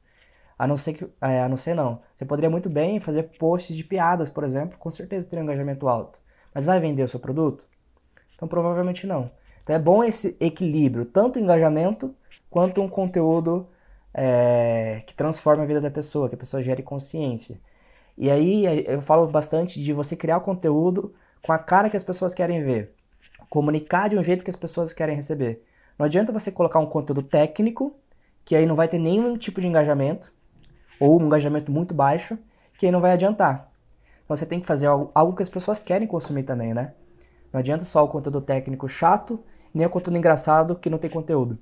A 0.59 0.67
não 0.67 0.77
ser 0.77 0.95
que, 0.95 1.05
é, 1.21 1.43
a 1.43 1.49
não 1.49 1.57
ser 1.57 1.75
não. 1.75 2.01
Você 2.15 2.25
poderia 2.25 2.51
muito 2.51 2.71
bem 2.71 3.01
fazer 3.01 3.25
posts 3.39 3.77
de 3.77 3.83
piadas, 3.83 4.31
por 4.31 4.45
exemplo, 4.45 4.79
com 4.79 4.91
certeza 4.91 5.29
teria 5.29 5.43
um 5.43 5.45
engajamento 5.45 5.89
alto. 5.89 6.21
Mas 6.55 6.65
vai 6.65 6.79
vender 6.79 7.03
o 7.03 7.09
seu 7.09 7.19
produto? 7.19 7.67
Então 8.35 8.49
provavelmente 8.49 9.07
não. 9.07 9.31
Então 9.63 9.75
é 9.75 9.79
bom 9.79 10.05
esse 10.05 10.37
equilíbrio, 10.41 11.05
tanto 11.05 11.39
engajamento 11.39 12.15
quanto 12.51 12.81
um 12.83 12.89
conteúdo 12.89 13.67
é, 14.13 15.03
que 15.07 15.15
transforme 15.15 15.63
a 15.63 15.67
vida 15.67 15.81
da 15.81 15.91
pessoa, 15.91 16.29
que 16.29 16.35
a 16.35 16.39
pessoa 16.39 16.63
gere 16.63 16.83
consciência. 16.83 17.61
E 18.17 18.31
aí 18.31 18.65
eu 18.87 19.03
falo 19.03 19.27
bastante 19.27 19.83
de 19.83 19.93
você 19.93 20.15
criar 20.15 20.39
conteúdo 20.41 21.15
com 21.43 21.53
a 21.53 21.59
cara 21.59 21.91
que 21.91 21.97
as 21.97 22.05
pessoas 22.05 22.33
querem 22.33 22.63
ver. 22.63 22.95
Comunicar 23.51 24.09
de 24.09 24.17
um 24.17 24.23
jeito 24.23 24.45
que 24.45 24.51
as 24.51 24.57
pessoas 24.57 24.93
querem 24.93 25.17
receber. 25.17 25.65
Não 25.99 26.07
adianta 26.07 26.33
você 26.33 26.51
colocar 26.51 26.79
um 26.79 26.87
conteúdo 26.87 27.23
técnico, 27.23 27.95
que 28.45 28.55
aí 28.55 28.67
não 28.67 28.77
vai 28.77 28.87
ter 28.89 28.99
nenhum 28.99 29.37
tipo 29.37 29.61
de 29.61 29.67
engajamento, 29.67 30.33
ou 31.01 31.21
um 31.21 31.27
engajamento 31.27 31.73
muito 31.73 31.95
baixo, 31.95 32.39
que 32.79 32.87
aí 32.87 32.93
não 32.93 33.01
vai 33.01 33.13
adiantar. 33.13 33.71
Você 34.29 34.47
tem 34.47 34.61
que 34.61 34.67
fazer 34.67 34.87
algo, 34.87 35.11
algo 35.15 35.37
que 35.37 35.43
as 35.43 35.49
pessoas 35.49 35.83
querem 35.83 36.07
consumir 36.07 36.45
também, 36.45 36.73
né? 36.73 36.95
Não 37.55 37.61
adianta 37.61 37.85
só 37.85 38.03
o 38.03 38.09
conteúdo 38.09 38.41
técnico 38.41 38.89
chato, 38.89 39.41
nem 39.73 39.87
o 39.87 39.91
conteúdo 39.91 40.19
engraçado 40.19 40.75
que 40.75 40.91
não 40.91 40.99
tem 40.99 41.09
conteúdo. 41.09 41.57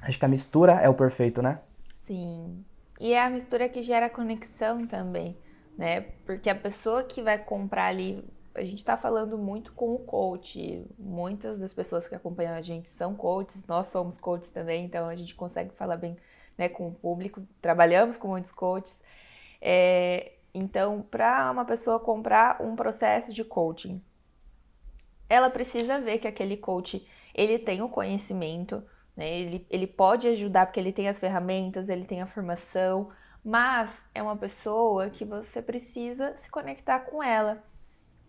Acho 0.00 0.18
que 0.18 0.24
a 0.24 0.28
mistura 0.28 0.72
é 0.72 0.88
o 0.88 0.94
perfeito, 0.94 1.40
né? 1.40 1.60
Sim. 1.94 2.64
E 2.98 3.12
é 3.12 3.22
a 3.22 3.30
mistura 3.30 3.68
que 3.68 3.84
gera 3.84 4.10
conexão 4.10 4.84
também, 4.84 5.38
né? 5.78 6.00
Porque 6.26 6.50
a 6.50 6.56
pessoa 6.56 7.04
que 7.04 7.22
vai 7.22 7.38
comprar 7.38 7.84
ali 7.84 8.28
a 8.52 8.64
gente 8.64 8.78
está 8.78 8.96
falando 8.96 9.38
muito 9.38 9.72
com 9.74 9.94
o 9.94 9.98
coach. 10.00 10.84
Muitas 10.98 11.56
das 11.56 11.72
pessoas 11.72 12.08
que 12.08 12.16
acompanham 12.16 12.56
a 12.56 12.60
gente 12.60 12.90
são 12.90 13.14
coaches, 13.14 13.64
nós 13.64 13.86
somos 13.86 14.18
coaches 14.18 14.50
também, 14.50 14.84
então 14.84 15.06
a 15.06 15.14
gente 15.14 15.36
consegue 15.36 15.72
falar 15.74 15.98
bem 15.98 16.16
né, 16.58 16.68
com 16.68 16.88
o 16.88 16.92
público. 16.92 17.46
Trabalhamos 17.60 18.16
com 18.16 18.26
muitos 18.26 18.50
coaches. 18.50 19.00
É, 19.60 20.32
então, 20.52 21.00
para 21.00 21.48
uma 21.52 21.64
pessoa 21.64 22.00
comprar 22.00 22.60
um 22.60 22.74
processo 22.74 23.32
de 23.32 23.44
coaching, 23.44 24.02
ela 25.28 25.50
precisa 25.50 26.00
ver 26.00 26.18
que 26.18 26.28
aquele 26.28 26.56
coach 26.56 27.06
ele 27.34 27.58
tem 27.58 27.82
o 27.82 27.88
conhecimento, 27.88 28.82
né? 29.16 29.28
ele, 29.30 29.66
ele 29.70 29.86
pode 29.86 30.28
ajudar 30.28 30.66
porque 30.66 30.80
ele 30.80 30.92
tem 30.92 31.08
as 31.08 31.18
ferramentas, 31.18 31.88
ele 31.88 32.04
tem 32.04 32.20
a 32.20 32.26
formação, 32.26 33.10
mas 33.44 34.04
é 34.14 34.22
uma 34.22 34.36
pessoa 34.36 35.10
que 35.10 35.24
você 35.24 35.60
precisa 35.62 36.36
se 36.36 36.50
conectar 36.50 37.00
com 37.00 37.22
ela. 37.22 37.62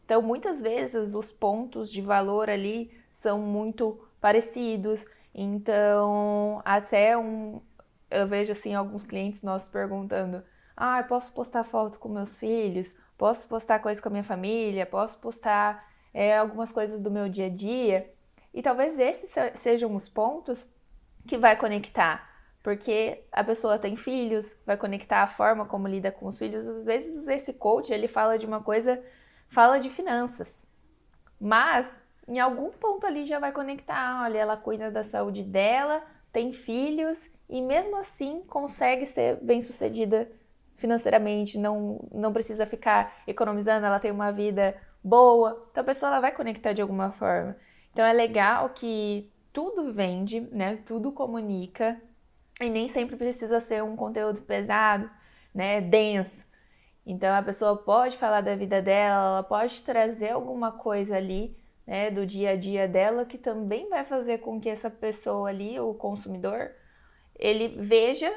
Então, 0.05 0.21
muitas 0.21 0.61
vezes 0.61 1.13
os 1.13 1.31
pontos 1.31 1.91
de 1.91 2.01
valor 2.01 2.49
ali 2.49 2.91
são 3.09 3.39
muito 3.39 4.05
parecidos. 4.19 5.05
Então, 5.33 6.61
até 6.65 7.17
um 7.17 7.61
eu 8.09 8.27
vejo 8.27 8.51
assim 8.51 8.75
alguns 8.75 9.03
clientes 9.03 9.41
nossos 9.41 9.67
perguntando: 9.67 10.43
"Ah, 10.77 11.03
posso 11.03 11.33
postar 11.33 11.63
foto 11.63 11.97
com 11.99 12.09
meus 12.09 12.37
filhos? 12.39 12.93
Posso 13.17 13.47
postar 13.47 13.79
coisas 13.79 14.01
com 14.01 14.09
a 14.09 14.11
minha 14.11 14.23
família? 14.23 14.85
Posso 14.85 15.17
postar 15.19 15.83
é, 16.13 16.37
algumas 16.37 16.71
coisas 16.71 16.99
do 16.99 17.11
meu 17.11 17.27
dia 17.29 17.47
a 17.47 17.49
dia?" 17.49 18.11
E 18.53 18.61
talvez 18.61 18.99
esses 18.99 19.33
sejam 19.55 19.95
os 19.95 20.07
pontos 20.07 20.69
que 21.27 21.37
vai 21.37 21.55
conectar, 21.55 22.29
porque 22.61 23.23
a 23.31 23.43
pessoa 23.43 23.79
tem 23.79 23.95
filhos, 23.95 24.55
vai 24.65 24.77
conectar 24.77 25.23
a 25.23 25.27
forma 25.27 25.65
como 25.65 25.87
lida 25.87 26.11
com 26.11 26.27
os 26.27 26.37
filhos. 26.37 26.67
Às 26.67 26.85
vezes 26.85 27.27
esse 27.27 27.53
coach 27.53 27.91
ele 27.91 28.07
fala 28.07 28.37
de 28.37 28.45
uma 28.45 28.61
coisa 28.61 29.03
fala 29.49 29.79
de 29.79 29.89
finanças. 29.89 30.67
Mas 31.39 32.03
em 32.27 32.39
algum 32.39 32.71
ponto 32.71 33.05
ali 33.05 33.25
já 33.25 33.39
vai 33.39 33.51
conectar, 33.51 34.23
olha, 34.23 34.37
ela 34.37 34.57
cuida 34.57 34.91
da 34.91 35.03
saúde 35.03 35.43
dela, 35.43 36.03
tem 36.31 36.53
filhos 36.53 37.29
e 37.49 37.61
mesmo 37.61 37.97
assim 37.97 38.41
consegue 38.47 39.05
ser 39.05 39.37
bem-sucedida 39.41 40.31
financeiramente, 40.75 41.57
não 41.57 41.99
não 42.11 42.33
precisa 42.33 42.65
ficar 42.65 43.13
economizando, 43.27 43.85
ela 43.85 43.99
tem 43.99 44.11
uma 44.11 44.31
vida 44.31 44.75
boa. 45.03 45.67
Então 45.71 45.81
a 45.81 45.85
pessoa 45.85 46.11
ela 46.11 46.21
vai 46.21 46.31
conectar 46.31 46.73
de 46.73 46.81
alguma 46.81 47.11
forma. 47.11 47.55
Então 47.91 48.05
é 48.05 48.13
legal 48.13 48.69
que 48.69 49.31
tudo 49.51 49.91
vende, 49.91 50.39
né? 50.39 50.77
Tudo 50.85 51.11
comunica 51.11 52.01
e 52.61 52.69
nem 52.69 52.87
sempre 52.87 53.15
precisa 53.15 53.59
ser 53.59 53.83
um 53.83 53.95
conteúdo 53.95 54.41
pesado, 54.41 55.09
né? 55.53 55.81
Denso. 55.81 56.45
Então 57.05 57.35
a 57.35 57.41
pessoa 57.41 57.75
pode 57.77 58.17
falar 58.17 58.41
da 58.41 58.55
vida 58.55 58.81
dela, 58.81 59.25
ela 59.25 59.43
pode 59.43 59.81
trazer 59.83 60.29
alguma 60.29 60.71
coisa 60.71 61.17
ali, 61.17 61.55
né, 61.85 62.09
do 62.09 62.25
dia 62.25 62.51
a 62.51 62.55
dia 62.55 62.87
dela 62.87 63.25
que 63.25 63.37
também 63.37 63.89
vai 63.89 64.05
fazer 64.05 64.37
com 64.37 64.59
que 64.59 64.69
essa 64.69 64.89
pessoa 64.89 65.49
ali, 65.49 65.77
o 65.79 65.93
consumidor, 65.93 66.71
ele 67.37 67.75
veja, 67.77 68.33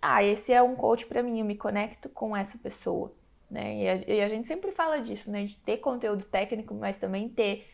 ah, 0.00 0.24
esse 0.24 0.52
é 0.52 0.62
um 0.62 0.74
coach 0.74 1.06
para 1.06 1.22
mim, 1.22 1.40
eu 1.40 1.44
me 1.44 1.56
conecto 1.56 2.08
com 2.08 2.34
essa 2.34 2.56
pessoa, 2.56 3.14
né? 3.50 3.76
E 3.76 3.88
a, 3.88 3.94
e 4.14 4.20
a 4.22 4.28
gente 4.28 4.46
sempre 4.46 4.72
fala 4.72 5.00
disso, 5.00 5.30
né, 5.30 5.44
de 5.44 5.56
ter 5.58 5.78
conteúdo 5.78 6.24
técnico, 6.24 6.74
mas 6.74 6.96
também 6.96 7.28
ter 7.28 7.66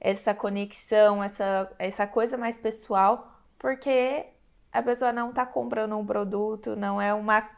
essa 0.00 0.34
conexão, 0.34 1.22
essa 1.22 1.70
essa 1.78 2.06
coisa 2.06 2.36
mais 2.36 2.56
pessoal, 2.56 3.32
porque 3.58 4.26
a 4.72 4.82
pessoa 4.82 5.12
não 5.12 5.30
está 5.30 5.44
comprando 5.46 5.96
um 5.96 6.06
produto, 6.06 6.76
não 6.76 7.00
é 7.00 7.12
uma 7.14 7.48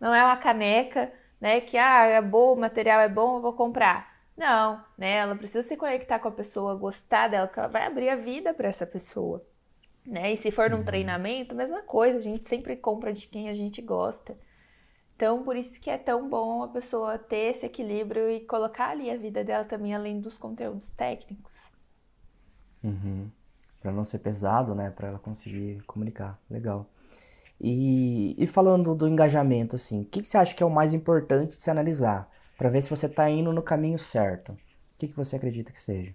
não 0.00 0.14
é 0.14 0.24
uma 0.24 0.36
caneca 0.36 1.12
né? 1.40 1.60
Que 1.60 1.78
ah, 1.78 2.04
é 2.06 2.20
bom, 2.20 2.52
o 2.52 2.56
material 2.56 3.00
é 3.00 3.08
bom, 3.08 3.36
eu 3.36 3.40
vou 3.40 3.52
comprar. 3.54 4.10
Não, 4.36 4.82
né? 4.96 5.16
Ela 5.16 5.34
precisa 5.34 5.66
se 5.66 5.76
conectar 5.76 6.18
com 6.18 6.28
a 6.28 6.32
pessoa, 6.32 6.74
gostar 6.76 7.28
dela, 7.28 7.46
porque 7.46 7.60
ela 7.60 7.68
vai 7.68 7.86
abrir 7.86 8.08
a 8.10 8.16
vida 8.16 8.52
para 8.54 8.68
essa 8.68 8.86
pessoa. 8.86 9.44
Né? 10.06 10.32
E 10.32 10.36
se 10.36 10.50
for 10.50 10.70
num 10.70 10.78
uhum. 10.78 10.84
treinamento, 10.84 11.54
mesma 11.54 11.82
coisa, 11.82 12.16
a 12.16 12.20
gente 12.20 12.48
sempre 12.48 12.76
compra 12.76 13.12
de 13.12 13.26
quem 13.26 13.48
a 13.48 13.54
gente 13.54 13.82
gosta. 13.82 14.36
Então, 15.20 15.42
por 15.42 15.54
isso 15.54 15.78
que 15.78 15.90
é 15.90 15.98
tão 15.98 16.30
bom 16.30 16.62
a 16.62 16.68
pessoa 16.68 17.18
ter 17.18 17.50
esse 17.50 17.66
equilíbrio 17.66 18.30
e 18.30 18.40
colocar 18.40 18.88
ali 18.88 19.10
a 19.10 19.18
vida 19.18 19.44
dela 19.44 19.66
também, 19.66 19.94
além 19.94 20.18
dos 20.18 20.38
conteúdos 20.38 20.88
técnicos. 20.96 21.52
Uhum. 22.82 23.30
Para 23.82 23.92
não 23.92 24.02
ser 24.02 24.20
pesado, 24.20 24.74
né? 24.74 24.88
Para 24.88 25.08
ela 25.08 25.18
conseguir 25.18 25.82
comunicar. 25.82 26.40
Legal. 26.48 26.86
E, 27.60 28.34
e 28.42 28.46
falando 28.46 28.94
do 28.94 29.06
engajamento, 29.06 29.76
assim, 29.76 30.00
o 30.00 30.04
que, 30.06 30.22
que 30.22 30.26
você 30.26 30.38
acha 30.38 30.54
que 30.54 30.62
é 30.62 30.66
o 30.66 30.70
mais 30.70 30.94
importante 30.94 31.54
de 31.54 31.60
se 31.60 31.70
analisar 31.70 32.26
para 32.56 32.70
ver 32.70 32.80
se 32.80 32.88
você 32.88 33.04
está 33.04 33.28
indo 33.28 33.52
no 33.52 33.60
caminho 33.60 33.98
certo? 33.98 34.52
O 34.52 34.56
que, 34.96 35.08
que 35.08 35.16
você 35.16 35.36
acredita 35.36 35.70
que 35.70 35.78
seja? 35.78 36.14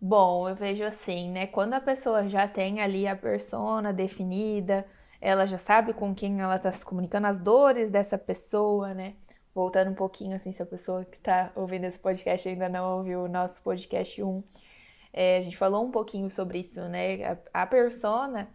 Bom, 0.00 0.48
eu 0.48 0.56
vejo 0.56 0.82
assim, 0.82 1.30
né? 1.30 1.46
Quando 1.46 1.74
a 1.74 1.80
pessoa 1.80 2.28
já 2.28 2.48
tem 2.48 2.80
ali 2.80 3.06
a 3.06 3.14
persona 3.14 3.92
definida, 3.92 4.84
ela 5.24 5.46
já 5.46 5.56
sabe 5.56 5.94
com 5.94 6.14
quem 6.14 6.42
ela 6.42 6.56
está 6.56 6.70
se 6.70 6.84
comunicando, 6.84 7.26
as 7.26 7.40
dores 7.40 7.90
dessa 7.90 8.18
pessoa, 8.18 8.92
né? 8.92 9.14
Voltando 9.54 9.90
um 9.90 9.94
pouquinho, 9.94 10.36
assim, 10.36 10.52
se 10.52 10.62
a 10.62 10.66
pessoa 10.66 11.02
que 11.02 11.16
está 11.16 11.50
ouvindo 11.54 11.84
esse 11.84 11.98
podcast 11.98 12.46
ainda 12.46 12.68
não 12.68 12.98
ouviu 12.98 13.22
o 13.22 13.28
nosso 13.28 13.62
podcast 13.62 14.22
1, 14.22 14.44
é, 15.14 15.38
a 15.38 15.40
gente 15.40 15.56
falou 15.56 15.82
um 15.82 15.90
pouquinho 15.90 16.30
sobre 16.30 16.58
isso, 16.58 16.78
né? 16.90 17.24
A, 17.24 17.62
a 17.62 17.66
persona 17.66 18.50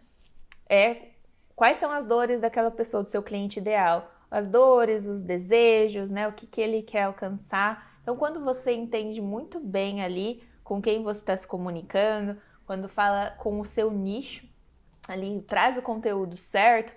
é 0.68 1.08
quais 1.56 1.76
são 1.76 1.90
as 1.90 2.04
dores 2.06 2.40
daquela 2.40 2.70
pessoa, 2.70 3.02
do 3.02 3.08
seu 3.08 3.22
cliente 3.22 3.58
ideal. 3.58 4.08
As 4.30 4.46
dores, 4.46 5.06
os 5.06 5.22
desejos, 5.22 6.08
né? 6.08 6.28
O 6.28 6.32
que, 6.32 6.46
que 6.46 6.60
ele 6.60 6.82
quer 6.82 7.02
alcançar. 7.02 7.98
Então, 8.00 8.16
quando 8.16 8.44
você 8.44 8.72
entende 8.72 9.20
muito 9.20 9.58
bem 9.58 10.04
ali 10.04 10.40
com 10.62 10.80
quem 10.80 11.02
você 11.02 11.18
está 11.18 11.36
se 11.36 11.48
comunicando, 11.48 12.40
quando 12.64 12.88
fala 12.88 13.32
com 13.40 13.58
o 13.58 13.64
seu 13.64 13.90
nicho, 13.90 14.48
ali 15.10 15.42
traz 15.42 15.76
o 15.76 15.82
conteúdo 15.82 16.36
certo, 16.36 16.94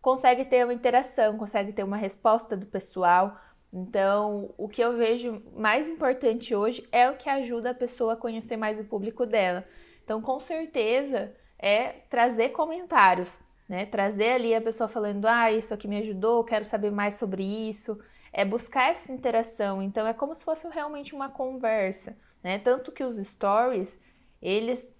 consegue 0.00 0.44
ter 0.44 0.64
uma 0.64 0.74
interação, 0.74 1.36
consegue 1.38 1.72
ter 1.72 1.82
uma 1.82 1.96
resposta 1.96 2.56
do 2.56 2.66
pessoal. 2.66 3.38
Então, 3.72 4.54
o 4.56 4.68
que 4.68 4.82
eu 4.82 4.96
vejo 4.96 5.42
mais 5.56 5.88
importante 5.88 6.54
hoje 6.54 6.86
é 6.92 7.10
o 7.10 7.16
que 7.16 7.28
ajuda 7.28 7.70
a 7.70 7.74
pessoa 7.74 8.12
a 8.12 8.16
conhecer 8.16 8.56
mais 8.56 8.78
o 8.78 8.84
público 8.84 9.26
dela. 9.26 9.64
Então, 10.04 10.20
com 10.20 10.38
certeza, 10.38 11.34
é 11.58 11.88
trazer 12.08 12.50
comentários 12.50 13.38
né? 13.68 13.86
Trazer 13.86 14.32
ali 14.32 14.54
a 14.54 14.60
pessoa 14.60 14.88
falando, 14.88 15.26
ah, 15.26 15.50
isso 15.50 15.72
aqui 15.72 15.88
me 15.88 15.98
ajudou, 15.98 16.44
quero 16.44 16.64
saber 16.64 16.90
mais 16.90 17.14
sobre 17.14 17.42
isso. 17.42 17.98
É 18.32 18.44
buscar 18.44 18.90
essa 18.90 19.12
interação. 19.12 19.82
Então 19.82 20.06
é 20.06 20.12
como 20.12 20.34
se 20.34 20.44
fosse 20.44 20.68
realmente 20.68 21.14
uma 21.14 21.28
conversa, 21.28 22.16
né? 22.42 22.58
Tanto 22.58 22.92
que 22.92 23.04
os 23.04 23.16
stories, 23.16 23.98
eles 24.42 24.92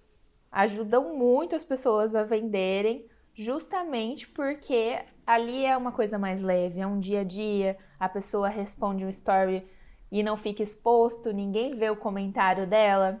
ajudam 0.55 1.15
muito 1.15 1.55
as 1.55 1.63
pessoas 1.63 2.15
a 2.15 2.23
venderem, 2.23 3.05
justamente 3.33 4.27
porque 4.27 4.97
ali 5.27 5.65
é 5.65 5.75
uma 5.75 5.91
coisa 5.91 6.17
mais 6.17 6.41
leve, 6.41 6.79
é 6.79 6.87
um 6.87 6.99
dia 6.99 7.21
a 7.21 7.23
dia, 7.23 7.77
a 7.99 8.09
pessoa 8.09 8.47
responde 8.47 9.05
um 9.05 9.09
story 9.09 9.67
e 10.11 10.23
não 10.23 10.35
fica 10.37 10.63
exposto, 10.63 11.31
ninguém 11.31 11.75
vê 11.75 11.89
o 11.89 11.95
comentário 11.95 12.65
dela. 12.65 13.19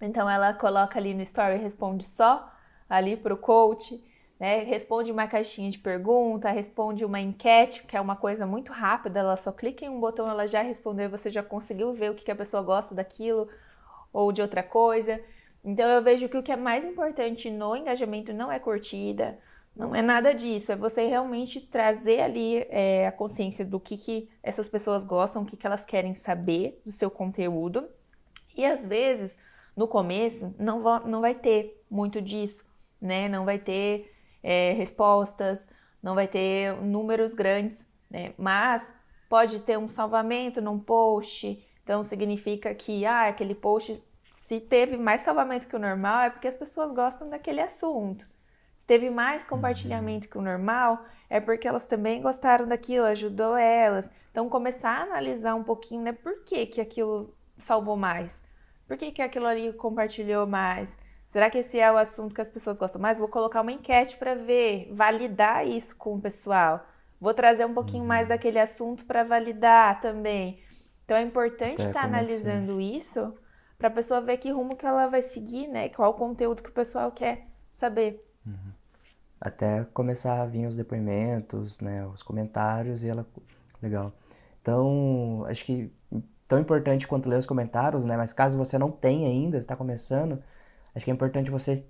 Então 0.00 0.30
ela 0.30 0.54
coloca 0.54 0.98
ali 0.98 1.12
no 1.12 1.22
story 1.22 1.56
e 1.56 1.58
responde 1.58 2.06
só 2.06 2.50
ali 2.88 3.16
pro 3.16 3.36
coach 3.36 4.00
né? 4.38 4.62
Responde 4.62 5.10
uma 5.10 5.26
caixinha 5.26 5.70
de 5.70 5.78
pergunta, 5.78 6.50
responde 6.50 7.04
uma 7.04 7.20
enquete, 7.20 7.82
que 7.84 7.96
é 7.96 8.00
uma 8.00 8.14
coisa 8.14 8.46
muito 8.46 8.72
rápida, 8.72 9.20
ela 9.20 9.36
só 9.36 9.50
clica 9.50 9.84
em 9.84 9.88
um 9.88 9.98
botão, 9.98 10.28
ela 10.28 10.46
já 10.46 10.62
respondeu, 10.62 11.10
você 11.10 11.30
já 11.30 11.42
conseguiu 11.42 11.92
ver 11.92 12.10
o 12.12 12.14
que 12.14 12.30
a 12.30 12.36
pessoa 12.36 12.62
gosta 12.62 12.94
daquilo 12.94 13.48
ou 14.12 14.30
de 14.30 14.40
outra 14.40 14.62
coisa. 14.62 15.20
Então 15.68 15.86
eu 15.86 16.02
vejo 16.02 16.30
que 16.30 16.36
o 16.38 16.42
que 16.42 16.50
é 16.50 16.56
mais 16.56 16.82
importante 16.82 17.50
no 17.50 17.76
engajamento 17.76 18.32
não 18.32 18.50
é 18.50 18.58
curtida, 18.58 19.38
não 19.76 19.94
é 19.94 20.00
nada 20.00 20.34
disso, 20.34 20.72
é 20.72 20.76
você 20.76 21.06
realmente 21.06 21.60
trazer 21.60 22.20
ali 22.20 22.66
é, 22.70 23.06
a 23.06 23.12
consciência 23.12 23.66
do 23.66 23.78
que, 23.78 23.98
que 23.98 24.30
essas 24.42 24.66
pessoas 24.66 25.04
gostam, 25.04 25.42
o 25.42 25.44
que, 25.44 25.58
que 25.58 25.66
elas 25.66 25.84
querem 25.84 26.14
saber 26.14 26.80
do 26.86 26.90
seu 26.90 27.10
conteúdo. 27.10 27.86
E 28.56 28.64
às 28.64 28.86
vezes, 28.86 29.36
no 29.76 29.86
começo, 29.86 30.54
não, 30.58 30.80
não 31.00 31.20
vai 31.20 31.34
ter 31.34 31.84
muito 31.90 32.22
disso, 32.22 32.64
né? 32.98 33.28
Não 33.28 33.44
vai 33.44 33.58
ter 33.58 34.10
é, 34.42 34.72
respostas, 34.72 35.68
não 36.02 36.14
vai 36.14 36.26
ter 36.26 36.80
números 36.80 37.34
grandes, 37.34 37.86
né? 38.10 38.32
Mas 38.38 38.90
pode 39.28 39.60
ter 39.60 39.76
um 39.76 39.86
salvamento 39.86 40.62
num 40.62 40.78
post, 40.78 41.62
então 41.84 42.02
significa 42.02 42.74
que 42.74 43.04
ah, 43.04 43.28
aquele 43.28 43.54
post, 43.54 44.02
se 44.48 44.60
teve 44.60 44.96
mais 44.96 45.20
salvamento 45.20 45.68
que 45.68 45.76
o 45.76 45.78
normal, 45.78 46.20
é 46.22 46.30
porque 46.30 46.48
as 46.48 46.56
pessoas 46.56 46.90
gostam 46.90 47.28
daquele 47.28 47.60
assunto. 47.60 48.26
Se 48.78 48.86
teve 48.86 49.10
mais 49.10 49.44
compartilhamento 49.44 50.24
uhum. 50.24 50.30
que 50.30 50.38
o 50.38 50.40
normal, 50.40 51.04
é 51.28 51.38
porque 51.38 51.68
elas 51.68 51.84
também 51.84 52.22
gostaram 52.22 52.66
daquilo, 52.66 53.04
ajudou 53.04 53.58
elas. 53.58 54.10
Então 54.30 54.48
começar 54.48 55.00
a 55.00 55.02
analisar 55.02 55.54
um 55.54 55.62
pouquinho, 55.62 56.00
né? 56.00 56.12
Por 56.12 56.44
que, 56.44 56.64
que 56.64 56.80
aquilo 56.80 57.36
salvou 57.58 57.94
mais? 57.94 58.42
Por 58.86 58.96
que, 58.96 59.12
que 59.12 59.20
aquilo 59.20 59.44
ali 59.44 59.70
compartilhou 59.74 60.46
mais? 60.46 60.96
Será 61.28 61.50
que 61.50 61.58
esse 61.58 61.78
é 61.78 61.92
o 61.92 61.98
assunto 61.98 62.34
que 62.34 62.40
as 62.40 62.48
pessoas 62.48 62.78
gostam 62.78 63.02
mais? 63.02 63.18
Vou 63.18 63.28
colocar 63.28 63.60
uma 63.60 63.72
enquete 63.72 64.16
para 64.16 64.34
ver, 64.34 64.88
validar 64.94 65.68
isso 65.68 65.94
com 65.94 66.14
o 66.14 66.20
pessoal. 66.22 66.86
Vou 67.20 67.34
trazer 67.34 67.66
um 67.66 67.74
pouquinho 67.74 68.06
mais 68.06 68.22
uhum. 68.22 68.28
daquele 68.30 68.58
assunto 68.58 69.04
para 69.04 69.24
validar 69.24 70.00
também. 70.00 70.58
Então 71.04 71.18
é 71.18 71.20
importante 71.20 71.82
estar 71.82 71.92
tá 71.92 72.04
analisando 72.04 72.80
isso 72.80 73.36
para 73.78 73.88
a 73.88 73.92
pessoa 73.92 74.20
ver 74.20 74.38
que 74.38 74.50
rumo 74.50 74.76
que 74.76 74.84
ela 74.84 75.06
vai 75.06 75.22
seguir, 75.22 75.68
né? 75.68 75.88
Qual 75.88 76.10
o 76.10 76.14
conteúdo 76.14 76.62
que 76.62 76.68
o 76.68 76.72
pessoal 76.72 77.12
quer 77.12 77.46
saber. 77.72 78.20
Uhum. 78.44 78.72
Até 79.40 79.84
começar 79.94 80.42
a 80.42 80.46
vir 80.46 80.66
os 80.66 80.76
depoimentos, 80.76 81.78
né? 81.78 82.04
Os 82.06 82.22
comentários 82.22 83.04
e 83.04 83.08
ela... 83.08 83.24
Legal. 83.80 84.12
Então, 84.60 85.44
acho 85.48 85.64
que 85.64 85.92
tão 86.48 86.58
importante 86.58 87.06
quanto 87.06 87.28
ler 87.28 87.38
os 87.38 87.46
comentários, 87.46 88.04
né? 88.04 88.16
Mas 88.16 88.32
caso 88.32 88.58
você 88.58 88.76
não 88.76 88.90
tenha 88.90 89.28
ainda, 89.28 89.56
está 89.56 89.76
começando, 89.76 90.42
acho 90.94 91.04
que 91.04 91.10
é 91.10 91.14
importante 91.14 91.50
você 91.50 91.86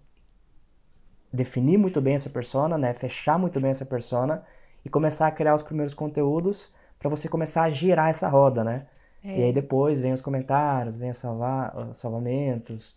definir 1.33 1.79
muito 1.79 2.01
bem 2.01 2.17
essa 2.17 2.29
persona, 2.29 2.77
né? 2.77 2.93
Fechar 2.93 3.39
muito 3.39 3.59
bem 3.61 3.71
essa 3.71 3.87
persona 3.87 4.45
e 4.85 4.91
começar 4.91 5.27
a 5.27 5.31
criar 5.31 5.55
os 5.55 5.63
primeiros 5.63 5.95
conteúdos 5.95 6.75
para 6.99 7.09
você 7.09 7.29
começar 7.29 7.63
a 7.63 7.71
girar 7.71 8.11
essa 8.11 8.29
roda, 8.29 8.63
né? 8.63 8.87
É. 9.29 9.41
E 9.41 9.45
aí 9.45 9.53
depois 9.53 10.01
vem 10.01 10.13
os 10.13 10.23
comentários, 10.23 10.97
vem 10.97 11.13
salvar, 11.13 11.75
salvamentos, 11.93 12.97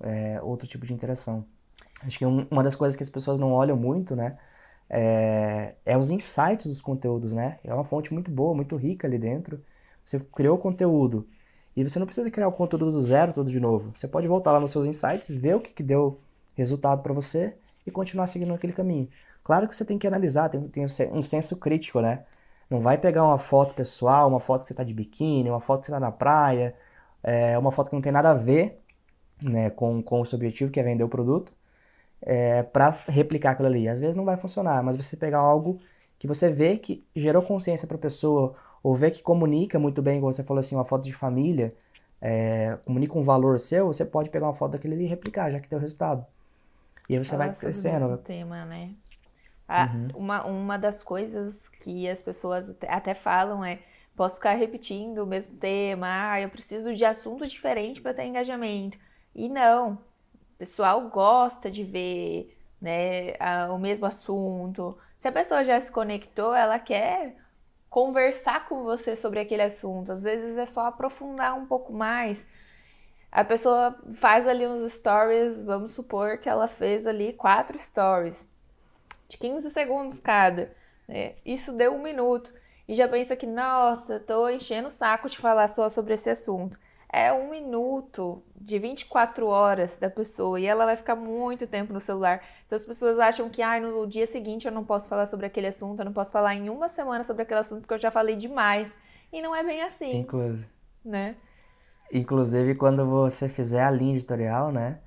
é, 0.00 0.40
outro 0.40 0.68
tipo 0.68 0.86
de 0.86 0.94
interação. 0.94 1.44
Acho 2.02 2.16
que 2.16 2.24
um, 2.24 2.46
uma 2.48 2.62
das 2.62 2.76
coisas 2.76 2.96
que 2.96 3.02
as 3.02 3.10
pessoas 3.10 3.40
não 3.40 3.52
olham 3.52 3.76
muito, 3.76 4.14
né? 4.14 4.38
É, 4.88 5.74
é 5.84 5.98
os 5.98 6.12
insights 6.12 6.66
dos 6.66 6.80
conteúdos, 6.80 7.32
né? 7.32 7.58
É 7.64 7.74
uma 7.74 7.82
fonte 7.82 8.14
muito 8.14 8.30
boa, 8.30 8.54
muito 8.54 8.76
rica 8.76 9.08
ali 9.08 9.18
dentro. 9.18 9.60
Você 10.04 10.20
criou 10.20 10.56
o 10.56 10.60
conteúdo. 10.60 11.26
E 11.76 11.82
você 11.82 11.98
não 11.98 12.06
precisa 12.06 12.30
criar 12.30 12.46
o 12.46 12.52
conteúdo 12.52 12.92
do 12.92 13.02
zero 13.02 13.32
todo 13.32 13.50
de 13.50 13.58
novo. 13.58 13.90
Você 13.94 14.06
pode 14.06 14.28
voltar 14.28 14.52
lá 14.52 14.60
nos 14.60 14.70
seus 14.70 14.86
insights, 14.86 15.28
ver 15.28 15.56
o 15.56 15.60
que, 15.60 15.72
que 15.72 15.82
deu 15.82 16.20
resultado 16.54 17.02
para 17.02 17.12
você 17.12 17.56
e 17.84 17.90
continuar 17.90 18.28
seguindo 18.28 18.54
aquele 18.54 18.72
caminho. 18.72 19.08
Claro 19.42 19.66
que 19.66 19.76
você 19.76 19.84
tem 19.84 19.98
que 19.98 20.06
analisar, 20.06 20.48
tem, 20.48 20.60
tem 20.68 20.86
um 21.10 21.22
senso 21.22 21.56
crítico, 21.56 22.00
né? 22.00 22.24
Não 22.70 22.80
vai 22.80 22.98
pegar 22.98 23.24
uma 23.24 23.38
foto 23.38 23.74
pessoal, 23.74 24.28
uma 24.28 24.40
foto 24.40 24.62
que 24.62 24.66
você 24.68 24.72
está 24.72 24.84
de 24.84 24.94
biquíni, 24.94 25.50
uma 25.50 25.60
foto 25.60 25.80
que 25.80 25.86
você 25.86 25.92
está 25.92 26.00
na 26.00 26.12
praia, 26.12 26.74
é, 27.22 27.58
uma 27.58 27.70
foto 27.70 27.90
que 27.90 27.94
não 27.94 28.02
tem 28.02 28.12
nada 28.12 28.30
a 28.30 28.34
ver 28.34 28.80
né, 29.42 29.70
com, 29.70 30.02
com 30.02 30.20
o 30.20 30.24
seu 30.24 30.36
objetivo, 30.36 30.70
que 30.70 30.80
é 30.80 30.82
vender 30.82 31.04
o 31.04 31.08
produto, 31.08 31.52
é, 32.22 32.62
para 32.62 32.90
replicar 33.08 33.52
aquilo 33.52 33.68
ali. 33.68 33.88
Às 33.88 34.00
vezes 34.00 34.16
não 34.16 34.24
vai 34.24 34.36
funcionar, 34.36 34.82
mas 34.82 34.96
você 34.96 35.16
pegar 35.16 35.38
algo 35.38 35.78
que 36.18 36.26
você 36.26 36.50
vê 36.50 36.76
que 36.78 37.04
gerou 37.14 37.42
consciência 37.42 37.86
para 37.86 37.96
a 37.96 38.00
pessoa, 38.00 38.54
ou 38.82 38.94
vê 38.94 39.10
que 39.10 39.22
comunica 39.22 39.78
muito 39.78 40.02
bem, 40.02 40.20
como 40.20 40.32
você 40.32 40.44
falou 40.44 40.60
assim, 40.60 40.74
uma 40.74 40.84
foto 40.84 41.04
de 41.04 41.12
família, 41.12 41.74
é, 42.20 42.78
comunica 42.84 43.18
um 43.18 43.22
valor 43.22 43.58
seu, 43.58 43.86
você 43.86 44.04
pode 44.04 44.30
pegar 44.30 44.46
uma 44.46 44.54
foto 44.54 44.72
daquele 44.72 44.94
ali 44.94 45.04
e 45.04 45.08
replicar, 45.08 45.50
já 45.50 45.60
que 45.60 45.68
tem 45.68 45.76
o 45.76 45.80
resultado. 45.80 46.24
E 47.08 47.14
aí 47.14 47.22
você 47.22 47.32
Fala 47.32 47.46
vai 47.46 47.54
crescendo. 47.54 48.14
Esse 48.14 48.22
tema, 48.22 48.64
né? 48.64 48.94
Ah, 49.66 49.90
uhum. 49.94 50.08
uma, 50.14 50.44
uma 50.46 50.78
das 50.78 51.02
coisas 51.02 51.68
que 51.68 52.08
as 52.08 52.20
pessoas 52.20 52.70
até 52.86 53.14
falam 53.14 53.64
é 53.64 53.80
posso 54.14 54.36
ficar 54.36 54.54
repetindo 54.54 55.18
o 55.18 55.26
mesmo 55.26 55.56
tema, 55.56 56.06
ah, 56.32 56.40
eu 56.40 56.48
preciso 56.48 56.94
de 56.94 57.04
assunto 57.04 57.46
diferente 57.46 58.00
para 58.00 58.14
ter 58.14 58.24
engajamento. 58.24 58.98
E 59.34 59.48
não, 59.48 59.94
o 59.94 60.58
pessoal 60.58 61.08
gosta 61.08 61.70
de 61.70 61.82
ver 61.82 62.56
né, 62.80 63.34
a, 63.40 63.72
o 63.72 63.78
mesmo 63.78 64.06
assunto. 64.06 64.96
Se 65.18 65.26
a 65.28 65.32
pessoa 65.32 65.64
já 65.64 65.80
se 65.80 65.90
conectou, 65.90 66.54
ela 66.54 66.78
quer 66.78 67.36
conversar 67.90 68.68
com 68.68 68.82
você 68.84 69.16
sobre 69.16 69.40
aquele 69.40 69.62
assunto. 69.62 70.12
Às 70.12 70.22
vezes 70.22 70.56
é 70.56 70.66
só 70.66 70.86
aprofundar 70.86 71.54
um 71.56 71.66
pouco 71.66 71.92
mais. 71.92 72.44
A 73.32 73.44
pessoa 73.44 73.98
faz 74.14 74.46
ali 74.46 74.66
uns 74.66 74.92
stories, 74.92 75.62
vamos 75.64 75.92
supor 75.92 76.38
que 76.38 76.48
ela 76.48 76.68
fez 76.68 77.06
ali 77.06 77.32
quatro 77.32 77.76
stories, 77.78 78.48
de 79.28 79.38
15 79.38 79.70
segundos 79.70 80.20
cada. 80.20 80.70
Né? 81.08 81.34
Isso 81.44 81.72
deu 81.72 81.94
um 81.94 82.02
minuto. 82.02 82.52
E 82.86 82.94
já 82.94 83.08
pensa 83.08 83.34
que, 83.34 83.46
nossa, 83.46 84.20
tô 84.20 84.48
enchendo 84.48 84.88
o 84.88 84.90
saco 84.90 85.28
de 85.28 85.38
falar 85.38 85.68
só 85.68 85.88
sobre 85.88 86.14
esse 86.14 86.28
assunto 86.28 86.78
é 87.14 87.32
um 87.32 87.48
minuto 87.48 88.42
de 88.60 88.76
24 88.76 89.46
horas 89.46 89.96
da 89.96 90.10
pessoa 90.10 90.58
e 90.58 90.66
ela 90.66 90.84
vai 90.84 90.96
ficar 90.96 91.14
muito 91.14 91.64
tempo 91.64 91.92
no 91.92 92.00
celular. 92.00 92.42
Então 92.66 92.74
as 92.74 92.84
pessoas 92.84 93.20
acham 93.20 93.48
que 93.48 93.62
ah, 93.62 93.78
no 93.78 94.04
dia 94.04 94.26
seguinte 94.26 94.66
eu 94.66 94.72
não 94.72 94.84
posso 94.84 95.08
falar 95.08 95.26
sobre 95.26 95.46
aquele 95.46 95.68
assunto, 95.68 96.00
eu 96.00 96.04
não 96.04 96.12
posso 96.12 96.32
falar 96.32 96.56
em 96.56 96.68
uma 96.68 96.88
semana 96.88 97.22
sobre 97.22 97.44
aquele 97.44 97.60
assunto 97.60 97.82
porque 97.82 97.94
eu 97.94 98.00
já 98.00 98.10
falei 98.10 98.34
demais. 98.34 98.92
E 99.32 99.40
não 99.40 99.54
é 99.54 99.62
bem 99.62 99.80
assim. 99.82 100.16
Inclusive. 100.16 100.68
Né? 101.04 101.36
Inclusive, 102.12 102.74
quando 102.74 103.06
você 103.06 103.48
fizer 103.48 103.84
a 103.84 103.92
linha 103.92 104.14
editorial, 104.14 104.72
né? 104.72 104.98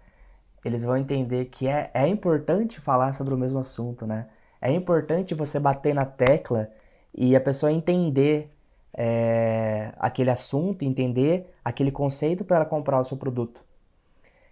Eles 0.64 0.84
vão 0.84 0.98
entender 0.98 1.46
que 1.46 1.68
é, 1.68 1.90
é 1.94 2.08
importante 2.08 2.82
falar 2.82 3.14
sobre 3.14 3.34
o 3.34 3.38
mesmo 3.38 3.60
assunto, 3.60 4.06
né? 4.06 4.28
É 4.62 4.72
importante 4.72 5.36
você 5.36 5.60
bater 5.60 5.94
na 5.94 6.06
tecla 6.06 6.70
e 7.14 7.36
a 7.36 7.42
pessoa 7.42 7.72
entender 7.72 8.52
é, 8.94 9.94
aquele 9.98 10.32
assunto, 10.32 10.84
entender 10.84 11.54
aquele 11.64 11.92
conceito 11.92 12.44
para 12.44 12.58
ela 12.58 12.66
comprar 12.66 13.00
o 13.00 13.04
seu 13.04 13.18
produto. 13.18 13.64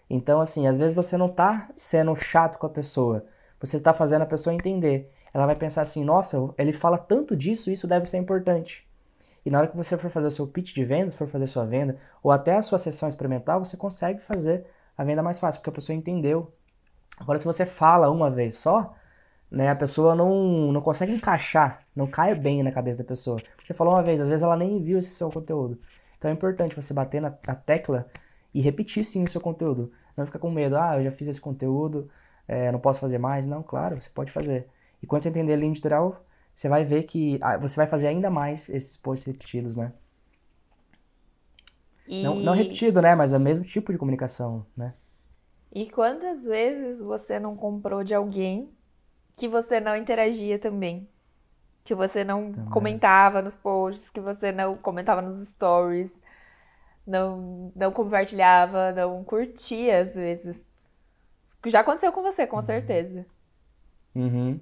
Então, 0.09 0.39
assim, 0.39 0.67
às 0.67 0.77
vezes 0.77 0.93
você 0.93 1.17
não 1.17 1.27
está 1.27 1.69
sendo 1.75 2.15
chato 2.15 2.57
com 2.59 2.67
a 2.67 2.69
pessoa, 2.69 3.25
você 3.59 3.77
está 3.77 3.93
fazendo 3.93 4.21
a 4.21 4.27
pessoa 4.27 4.53
entender. 4.53 5.11
Ela 5.33 5.47
vai 5.47 5.55
pensar 5.55 5.81
assim: 5.81 6.03
nossa, 6.03 6.37
ele 6.57 6.71
fala 6.71 6.97
tanto 6.97 7.35
disso, 7.35 7.71
isso 7.71 7.87
deve 7.87 8.05
ser 8.05 8.17
importante. 8.17 8.87
E 9.45 9.49
na 9.49 9.59
hora 9.59 9.67
que 9.67 9.77
você 9.77 9.97
for 9.97 10.09
fazer 10.09 10.27
o 10.27 10.31
seu 10.31 10.47
pitch 10.47 10.73
de 10.73 10.83
vendas, 10.83 11.15
for 11.15 11.27
fazer 11.27 11.45
sua 11.45 11.65
venda, 11.65 11.97
ou 12.23 12.31
até 12.31 12.55
a 12.55 12.61
sua 12.61 12.77
sessão 12.77 13.07
experimental, 13.07 13.63
você 13.63 13.77
consegue 13.77 14.19
fazer 14.19 14.65
a 14.97 15.03
venda 15.03 15.23
mais 15.23 15.39
fácil, 15.39 15.61
porque 15.61 15.69
a 15.69 15.73
pessoa 15.73 15.95
entendeu. 15.95 16.53
Agora, 17.17 17.37
se 17.37 17.45
você 17.45 17.65
fala 17.65 18.09
uma 18.09 18.29
vez 18.29 18.55
só, 18.55 18.93
né, 19.49 19.69
a 19.69 19.75
pessoa 19.75 20.15
não, 20.15 20.71
não 20.71 20.81
consegue 20.81 21.13
encaixar, 21.13 21.85
não 21.95 22.07
cai 22.07 22.35
bem 22.35 22.63
na 22.63 22.71
cabeça 22.71 22.97
da 22.97 23.03
pessoa. 23.03 23.39
Você 23.63 23.73
falou 23.73 23.93
uma 23.93 24.03
vez, 24.03 24.19
às 24.19 24.27
vezes 24.27 24.43
ela 24.43 24.55
nem 24.57 24.81
viu 24.81 24.99
esse 24.99 25.15
seu 25.15 25.29
conteúdo. 25.31 25.79
Então 26.17 26.29
é 26.29 26.33
importante 26.33 26.75
você 26.75 26.93
bater 26.93 27.21
na, 27.21 27.33
na 27.45 27.55
tecla 27.55 28.07
e 28.53 28.61
repetir 28.61 29.03
sim 29.03 29.23
o 29.23 29.29
seu 29.29 29.41
conteúdo. 29.41 29.91
Não 30.15 30.25
ficar 30.25 30.39
com 30.39 30.49
medo, 30.49 30.77
ah, 30.77 30.97
eu 30.97 31.03
já 31.03 31.11
fiz 31.11 31.27
esse 31.27 31.41
conteúdo, 31.41 32.09
é, 32.47 32.71
não 32.71 32.79
posso 32.79 32.99
fazer 32.99 33.17
mais. 33.17 33.45
Não, 33.45 33.61
claro, 33.61 33.99
você 33.99 34.09
pode 34.09 34.31
fazer. 34.31 34.67
E 35.01 35.07
quando 35.07 35.23
você 35.23 35.29
entender 35.29 35.53
a 35.53 35.57
linha 35.57 35.71
editorial, 35.71 36.23
você 36.53 36.69
vai 36.69 36.85
ver 36.85 37.03
que 37.03 37.37
ah, 37.41 37.57
você 37.57 37.75
vai 37.75 37.87
fazer 37.87 38.07
ainda 38.07 38.29
mais 38.29 38.69
esses 38.69 38.97
posts 38.97 39.27
repetidos, 39.27 39.75
né? 39.75 39.91
E... 42.07 42.23
Não, 42.23 42.35
não 42.35 42.53
repetido, 42.53 43.01
né? 43.01 43.15
Mas 43.15 43.33
é 43.33 43.37
o 43.37 43.39
mesmo 43.39 43.65
tipo 43.65 43.91
de 43.91 43.97
comunicação, 43.97 44.65
né? 44.75 44.93
E 45.73 45.89
quantas 45.89 46.45
vezes 46.45 47.01
você 47.01 47.39
não 47.39 47.55
comprou 47.55 48.03
de 48.03 48.13
alguém 48.13 48.69
que 49.35 49.47
você 49.47 49.79
não 49.79 49.95
interagia 49.95 50.57
também. 50.57 51.07
Que 51.83 51.93
você 51.93 52.23
não 52.23 52.51
também. 52.51 52.69
comentava 52.71 53.41
nos 53.41 53.55
posts, 53.55 54.09
que 54.09 54.21
você 54.21 54.51
não 54.51 54.77
comentava 54.77 55.21
nos 55.21 55.47
stories, 55.47 56.19
não, 57.05 57.71
não 57.75 57.91
compartilhava, 57.91 58.91
não 58.93 59.23
curtia 59.23 60.01
às 60.01 60.15
vezes. 60.15 60.65
Já 61.65 61.81
aconteceu 61.81 62.11
com 62.11 62.21
você, 62.21 62.47
com 62.47 62.57
uhum. 62.57 62.65
certeza. 62.65 63.25
Uhum. 64.15 64.59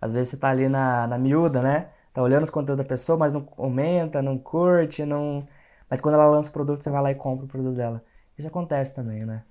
Às 0.00 0.12
vezes 0.12 0.30
você 0.30 0.36
tá 0.36 0.48
ali 0.48 0.68
na, 0.68 1.06
na 1.06 1.18
miúda, 1.18 1.62
né? 1.62 1.90
Tá 2.12 2.22
olhando 2.22 2.42
os 2.42 2.50
conteúdos 2.50 2.84
da 2.84 2.88
pessoa, 2.88 3.18
mas 3.18 3.32
não 3.32 3.42
comenta, 3.42 4.20
não 4.22 4.38
curte, 4.38 5.04
não. 5.04 5.46
Mas 5.88 6.00
quando 6.00 6.14
ela 6.14 6.28
lança 6.28 6.50
o 6.50 6.52
produto, 6.52 6.82
você 6.82 6.90
vai 6.90 7.02
lá 7.02 7.10
e 7.10 7.14
compra 7.14 7.44
o 7.44 7.48
produto 7.48 7.76
dela. 7.76 8.04
Isso 8.36 8.46
acontece 8.46 8.94
também, 8.94 9.24
né? 9.24 9.44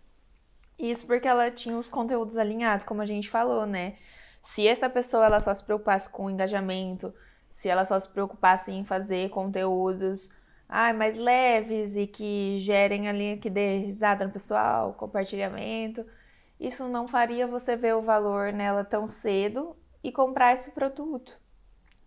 Isso 0.78 1.06
porque 1.06 1.28
ela 1.28 1.50
tinha 1.50 1.78
os 1.78 1.90
conteúdos 1.90 2.38
alinhados, 2.38 2.86
como 2.86 3.02
a 3.02 3.06
gente 3.06 3.30
falou, 3.30 3.66
né? 3.66 3.96
Se 4.44 4.68
essa 4.68 4.90
pessoa 4.90 5.26
ela 5.26 5.40
só 5.40 5.54
se 5.54 5.64
preocupasse 5.64 6.10
com 6.10 6.30
engajamento, 6.30 7.14
se 7.52 7.68
ela 7.68 7.84
só 7.84 8.00
se 8.00 8.08
preocupasse 8.08 8.72
em 8.72 8.86
fazer 8.86 9.30
conteúdos 9.30 10.30
ah, 10.70 10.94
mais 10.94 11.18
leves 11.18 11.96
e 11.96 12.06
que 12.06 12.60
gerem 12.60 13.08
ali, 13.08 13.38
que 13.38 13.50
dê 13.50 13.80
risada 13.80 14.26
no 14.26 14.32
pessoal, 14.32 14.94
compartilhamento, 14.94 16.06
isso 16.60 16.88
não 16.88 17.08
faria 17.08 17.48
você 17.48 17.76
ver 17.76 17.96
o 17.96 18.02
valor 18.02 18.54
nela 18.54 18.84
tão 18.84 19.08
cedo 19.08 19.76
e 20.04 20.12
comprar 20.12 20.54
esse 20.54 20.72
produto. 20.72 21.38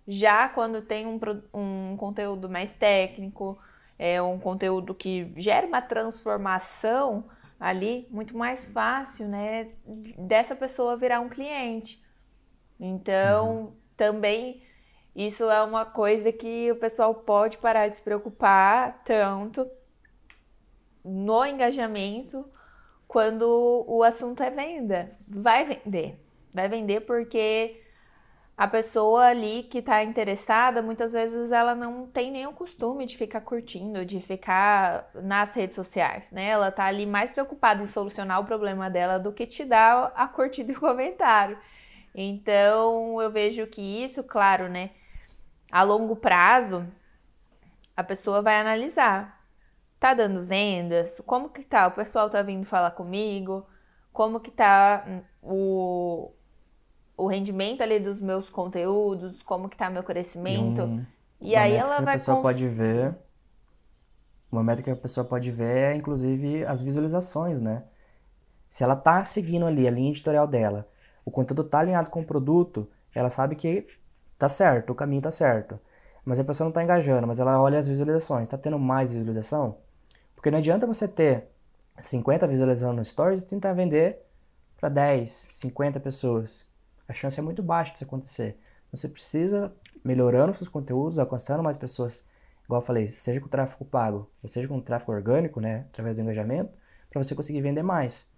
Já 0.06 0.48
quando 0.48 0.82
tem 0.82 1.06
um, 1.06 1.18
um 1.52 1.96
conteúdo 1.96 2.48
mais 2.48 2.74
técnico, 2.74 3.58
é 4.02 4.20
um 4.22 4.38
conteúdo 4.38 4.94
que 4.94 5.30
gera 5.36 5.66
uma 5.66 5.82
transformação 5.82 7.22
ali, 7.60 8.08
muito 8.10 8.34
mais 8.34 8.66
fácil, 8.66 9.28
né, 9.28 9.68
dessa 10.16 10.56
pessoa 10.56 10.96
virar 10.96 11.20
um 11.20 11.28
cliente. 11.28 12.02
Então, 12.80 13.50
uhum. 13.50 13.72
também 13.98 14.62
isso 15.14 15.50
é 15.50 15.62
uma 15.62 15.84
coisa 15.84 16.32
que 16.32 16.72
o 16.72 16.76
pessoal 16.76 17.14
pode 17.14 17.58
parar 17.58 17.88
de 17.88 17.96
se 17.96 18.02
preocupar 18.02 19.02
tanto 19.04 19.70
no 21.04 21.44
engajamento 21.44 22.50
quando 23.06 23.84
o 23.86 24.02
assunto 24.02 24.42
é 24.42 24.48
venda. 24.48 25.14
Vai 25.28 25.66
vender. 25.66 26.18
Vai 26.54 26.70
vender 26.70 27.00
porque 27.00 27.82
a 28.60 28.68
pessoa 28.68 29.28
ali 29.28 29.62
que 29.62 29.78
está 29.78 30.04
interessada, 30.04 30.82
muitas 30.82 31.14
vezes 31.14 31.50
ela 31.50 31.74
não 31.74 32.06
tem 32.06 32.46
o 32.46 32.52
costume 32.52 33.06
de 33.06 33.16
ficar 33.16 33.40
curtindo, 33.40 34.04
de 34.04 34.20
ficar 34.20 35.08
nas 35.14 35.54
redes 35.54 35.74
sociais, 35.74 36.30
né? 36.30 36.48
Ela 36.50 36.70
tá 36.70 36.84
ali 36.84 37.06
mais 37.06 37.32
preocupada 37.32 37.82
em 37.82 37.86
solucionar 37.86 38.38
o 38.38 38.44
problema 38.44 38.90
dela 38.90 39.18
do 39.18 39.32
que 39.32 39.46
te 39.46 39.64
dar 39.64 40.12
a 40.14 40.28
curtida 40.28 40.72
e 40.72 40.76
o 40.76 40.78
comentário. 40.78 41.56
Então, 42.14 43.18
eu 43.22 43.30
vejo 43.30 43.66
que 43.66 43.80
isso, 43.80 44.22
claro, 44.22 44.68
né, 44.68 44.90
a 45.72 45.82
longo 45.82 46.14
prazo, 46.14 46.86
a 47.96 48.04
pessoa 48.04 48.42
vai 48.42 48.56
analisar. 48.60 49.42
Tá 49.98 50.12
dando 50.12 50.44
vendas? 50.44 51.18
Como 51.24 51.48
que 51.48 51.62
tá? 51.62 51.86
O 51.86 51.92
pessoal 51.92 52.28
tá 52.28 52.42
vindo 52.42 52.66
falar 52.66 52.90
comigo? 52.90 53.66
Como 54.12 54.38
que 54.38 54.50
tá 54.50 55.02
o, 55.42 56.30
o 57.20 57.26
rendimento 57.26 57.83
ali 57.83 58.00
dos 58.00 58.20
meus 58.20 58.48
conteúdos? 58.48 59.42
Como 59.42 59.68
que 59.68 59.76
tá 59.76 59.90
meu 59.90 60.02
crescimento? 60.02 60.83
Um, 60.83 61.04
e 61.40 61.54
aí 61.54 61.74
ela 61.74 62.00
vai... 62.00 62.14
a 62.14 62.18
pessoa 62.18 62.37
cons... 62.37 62.42
pode 62.42 62.66
ver... 62.66 63.14
Uma 64.50 64.64
métrica 64.64 64.90
que 64.92 64.98
a 64.98 65.02
pessoa 65.02 65.24
pode 65.24 65.50
ver 65.50 65.92
é, 65.92 65.94
inclusive, 65.94 66.64
as 66.64 66.83
visualizações, 66.83 67.61
né? 67.61 67.85
Se 68.68 68.83
ela 68.83 68.96
tá 68.96 69.22
seguindo 69.22 69.66
ali 69.66 69.87
a 69.87 69.90
linha 69.90 70.11
editorial 70.11 70.46
dela, 70.46 70.88
o 71.24 71.30
conteúdo 71.30 71.62
tá 71.62 71.78
alinhado 71.78 72.11
com 72.11 72.20
o 72.20 72.24
produto, 72.24 72.88
ela 73.14 73.30
sabe 73.30 73.54
que 73.54 73.87
tá 74.37 74.48
certo, 74.48 74.90
o 74.90 74.94
caminho 74.94 75.22
tá 75.22 75.30
certo. 75.30 75.78
Mas 76.24 76.40
a 76.40 76.44
pessoa 76.44 76.64
não 76.64 76.72
tá 76.72 76.83
engajando, 76.83 77.26
mas 77.26 77.38
ela 77.38 77.61
olha 77.61 77.78
as 77.78 77.87
visualizações, 77.87 78.48
tá 78.48 78.59
tendo 78.59 78.78
mais 78.78 79.12
visualização? 79.12 79.76
Porque 80.35 80.50
não 80.50 80.59
adianta 80.59 80.87
você 80.87 81.06
ter 81.06 81.48
50 82.00 82.46
visualizações 82.48 82.96
no 82.96 83.04
Stories 83.04 83.42
e 83.42 83.46
tentar 83.46 83.72
vender 83.72 84.18
para 84.80 84.88
10, 84.88 85.30
50 85.50 86.00
pessoas. 86.00 86.69
A 87.10 87.12
chance 87.12 87.40
é 87.40 87.42
muito 87.42 87.60
baixa 87.60 87.90
disso 87.90 88.04
acontecer. 88.04 88.56
Você 88.92 89.08
precisa 89.08 89.72
melhorando 90.04 90.54
seus 90.54 90.68
conteúdos, 90.68 91.18
alcançando 91.18 91.60
mais 91.60 91.76
pessoas, 91.76 92.24
igual 92.64 92.80
eu 92.80 92.86
falei, 92.86 93.10
seja 93.10 93.40
com 93.40 93.48
tráfego 93.48 93.84
pago, 93.84 94.30
ou 94.40 94.48
seja 94.48 94.68
com 94.68 94.80
tráfego 94.80 95.10
orgânico, 95.10 95.60
né, 95.60 95.86
através 95.88 96.14
do 96.14 96.22
engajamento, 96.22 96.70
para 97.10 97.20
você 97.20 97.34
conseguir 97.34 97.62
vender 97.62 97.82
mais. 97.82 98.28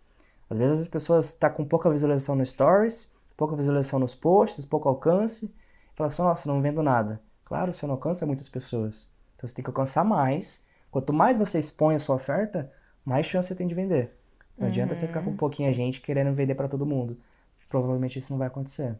Às 0.48 0.56
vezes 0.56 0.80
as 0.80 0.88
pessoas 0.88 1.26
estão 1.26 1.50
tá 1.50 1.54
com 1.54 1.66
pouca 1.66 1.90
visualização 1.90 2.34
no 2.34 2.46
Stories, 2.46 3.12
pouca 3.36 3.54
visualização 3.54 3.98
nos 3.98 4.14
posts, 4.14 4.64
pouco 4.64 4.88
alcance, 4.88 5.44
e 5.44 5.94
falam 5.94 6.08
assim, 6.08 6.22
nossa, 6.22 6.48
não 6.48 6.62
vendo 6.62 6.82
nada. 6.82 7.20
Claro, 7.44 7.74
você 7.74 7.86
não 7.86 7.92
alcança 7.92 8.24
muitas 8.24 8.48
pessoas. 8.48 9.06
Então 9.36 9.46
você 9.46 9.54
tem 9.54 9.62
que 9.62 9.68
alcançar 9.70 10.02
mais. 10.02 10.64
Quanto 10.90 11.12
mais 11.12 11.36
você 11.36 11.58
expõe 11.58 11.94
a 11.94 11.98
sua 11.98 12.16
oferta, 12.16 12.72
mais 13.04 13.26
chance 13.26 13.48
você 13.48 13.54
tem 13.54 13.66
de 13.66 13.74
vender. 13.74 14.16
Não 14.56 14.64
uhum. 14.64 14.68
adianta 14.68 14.94
você 14.94 15.06
ficar 15.06 15.20
com 15.20 15.30
uhum. 15.30 15.36
pouquinha 15.36 15.70
gente 15.74 16.00
querendo 16.00 16.32
vender 16.32 16.54
para 16.54 16.68
todo 16.68 16.86
mundo. 16.86 17.18
Provavelmente 17.72 18.18
isso 18.18 18.30
não 18.30 18.38
vai 18.38 18.48
acontecer. 18.48 18.98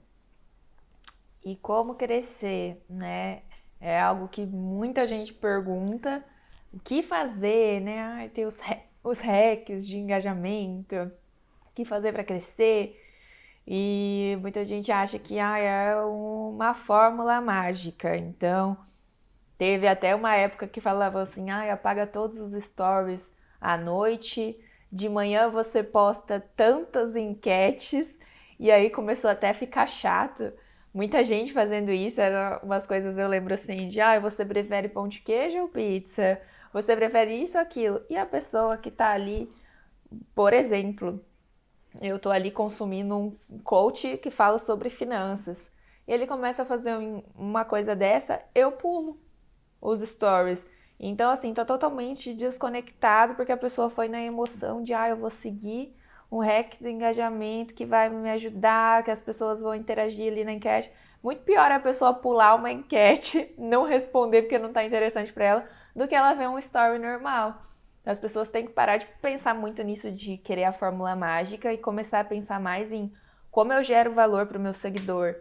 E 1.45 1.57
como 1.57 1.95
crescer, 1.95 2.83
né? 2.89 3.43
É 3.79 4.01
algo 4.01 4.29
que 4.29 4.47
muita 4.47 5.07
gente 5.07 5.35
pergunta. 5.35 6.25
O 6.73 6.81
que 6.81 7.03
fazer, 7.03 7.83
né? 7.83 8.01
Ai, 8.01 8.29
tem 8.31 8.47
os, 8.47 8.59
os 9.05 9.19
hacks 9.21 9.87
de 9.87 9.99
engajamento 9.99 10.97
o 10.97 11.75
que 11.75 11.85
fazer 11.85 12.15
para 12.15 12.25
crescer. 12.25 12.99
E 13.67 14.39
muita 14.41 14.65
gente 14.65 14.91
acha 14.91 15.19
que 15.19 15.39
ah, 15.39 15.59
é 15.59 15.95
uma 15.97 16.73
fórmula 16.73 17.43
mágica. 17.43 18.17
Então, 18.17 18.75
teve 19.59 19.87
até 19.87 20.15
uma 20.15 20.35
época 20.35 20.67
que 20.67 20.81
falava 20.81 21.21
assim: 21.21 21.51
ah, 21.51 21.71
apaga 21.75 22.07
todos 22.07 22.41
os 22.41 22.53
stories 22.65 23.31
à 23.61 23.77
noite, 23.77 24.59
de 24.91 25.11
manhã 25.11 25.51
você 25.51 25.83
posta 25.83 26.41
tantas 26.57 27.17
enquetes, 27.17 28.19
e 28.63 28.71
aí 28.71 28.91
começou 28.91 29.29
até 29.29 29.51
a 29.51 29.55
ficar 29.55 29.87
chato. 29.89 30.53
Muita 30.95 31.25
gente 31.25 31.53
fazendo 31.53 31.91
isso, 31.91 32.21
eram 32.21 32.61
umas 32.63 32.87
coisas 32.87 33.19
eu 33.19 33.27
lembro 33.27 33.53
assim: 33.53 33.89
de 33.89 34.01
ah, 34.01 34.21
você 34.21 34.45
prefere 34.45 34.89
pão 34.89 35.09
de 35.09 35.21
queijo 35.21 35.59
ou 35.59 35.69
pizza? 35.69 36.41
Você 36.73 36.95
prefere 36.95 37.35
isso 37.43 37.59
ou 37.59 37.63
aquilo? 37.63 38.01
E 38.09 38.17
a 38.17 38.25
pessoa 38.25 38.77
que 38.77 38.89
tá 38.89 39.11
ali, 39.11 39.53
por 40.33 40.53
exemplo, 40.53 41.21
eu 42.01 42.21
tô 42.21 42.31
ali 42.31 42.53
consumindo 42.53 43.17
um 43.51 43.59
coach 43.65 44.17
que 44.19 44.31
fala 44.31 44.59
sobre 44.59 44.89
finanças. 44.91 45.69
E 46.07 46.13
ele 46.13 46.25
começa 46.25 46.63
a 46.63 46.65
fazer 46.65 46.95
uma 47.35 47.65
coisa 47.65 47.97
dessa, 47.97 48.41
eu 48.55 48.71
pulo 48.71 49.19
os 49.81 50.01
stories. 50.09 50.65
Então, 51.01 51.33
assim, 51.33 51.53
tá 51.53 51.65
totalmente 51.65 52.33
desconectado 52.33 53.35
porque 53.35 53.51
a 53.51 53.57
pessoa 53.57 53.91
foi 53.91 54.09
na 54.09 54.23
emoção 54.23 54.85
de, 54.85 54.95
ah, 54.95 55.09
eu 55.09 55.17
vou 55.17 55.31
seguir 55.31 55.97
um 56.33 56.39
hack 56.39 56.81
do 56.81 56.89
engajamento 56.89 57.75
que 57.75 57.85
vai 57.85 58.09
me 58.09 58.31
ajudar, 58.31 59.05
que 59.05 59.11
as 59.11 59.21
pessoas 59.21 59.61
vão 59.61 59.75
interagir 59.75 60.33
ali 60.33 60.45
na 60.45 60.53
enquete. 60.53 60.91
Muito 61.23 61.43
pior 61.43 61.71
é 61.71 61.75
a 61.75 61.81
pessoa 61.81 62.15
pular 62.15 62.55
uma 62.55 62.73
enquete, 62.73 63.53
não 63.59 63.85
responder 63.85 64.43
porque 64.43 64.59
não 64.59 64.73
tá 64.73 64.83
interessante 64.83 65.31
para 65.31 65.45
ela, 65.45 65.69
do 65.95 66.09
que 66.09 66.15
ela 66.15 66.33
ver 66.33 66.49
um 66.49 66.59
story 66.59 66.99
normal. 66.99 67.63
As 68.05 68.19
pessoas 68.19 68.49
têm 68.49 68.65
que 68.65 68.73
parar 68.73 68.97
de 68.97 69.07
pensar 69.21 69.55
muito 69.55 69.83
nisso 69.83 70.11
de 70.11 70.39
querer 70.39 70.65
a 70.65 70.73
fórmula 70.73 71.15
mágica 71.15 71.71
e 71.71 71.77
começar 71.77 72.21
a 72.21 72.25
pensar 72.25 72.59
mais 72.59 72.93
em 72.93 73.13
como 73.51 73.73
eu 73.75 73.83
gero 73.83 74.11
valor 74.11 74.47
para 74.47 74.57
o 74.57 74.61
meu 74.61 74.73
seguidor, 74.73 75.37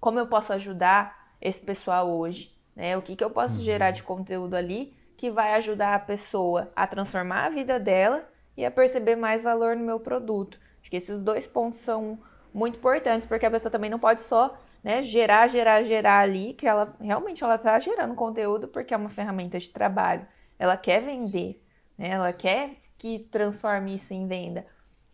como 0.00 0.18
eu 0.18 0.26
posso 0.26 0.54
ajudar 0.54 1.34
esse 1.38 1.60
pessoal 1.60 2.10
hoje, 2.10 2.50
né? 2.74 2.96
O 2.96 3.02
que, 3.02 3.14
que 3.14 3.22
eu 3.22 3.30
posso 3.30 3.58
uhum. 3.58 3.64
gerar 3.64 3.90
de 3.90 4.02
conteúdo 4.02 4.54
ali 4.54 4.96
que 5.18 5.30
vai 5.30 5.52
ajudar 5.54 5.94
a 5.94 5.98
pessoa 5.98 6.72
a 6.74 6.86
transformar 6.86 7.44
a 7.44 7.50
vida 7.50 7.78
dela 7.78 8.26
e 8.56 8.64
a 8.64 8.70
perceber 8.70 9.16
mais 9.16 9.42
valor 9.42 9.76
no 9.76 9.84
meu 9.84 9.98
produto. 10.00 10.58
Acho 10.80 10.90
que 10.90 10.96
esses 10.96 11.22
dois 11.22 11.46
pontos 11.46 11.78
são 11.80 12.18
muito 12.52 12.78
importantes, 12.78 13.26
porque 13.26 13.46
a 13.46 13.50
pessoa 13.50 13.70
também 13.70 13.90
não 13.90 13.98
pode 13.98 14.22
só 14.22 14.56
né, 14.82 15.02
gerar, 15.02 15.48
gerar, 15.48 15.82
gerar 15.82 16.20
ali, 16.20 16.54
que 16.54 16.66
ela 16.66 16.94
realmente 17.00 17.42
ela 17.42 17.54
está 17.54 17.78
gerando 17.78 18.14
conteúdo 18.14 18.68
porque 18.68 18.92
é 18.92 18.96
uma 18.96 19.08
ferramenta 19.08 19.58
de 19.58 19.70
trabalho. 19.70 20.26
Ela 20.58 20.76
quer 20.76 21.00
vender, 21.00 21.62
né? 21.98 22.10
Ela 22.10 22.32
quer 22.32 22.76
que 22.98 23.18
transforme 23.18 23.94
isso 23.94 24.12
em 24.12 24.26
venda. 24.26 24.66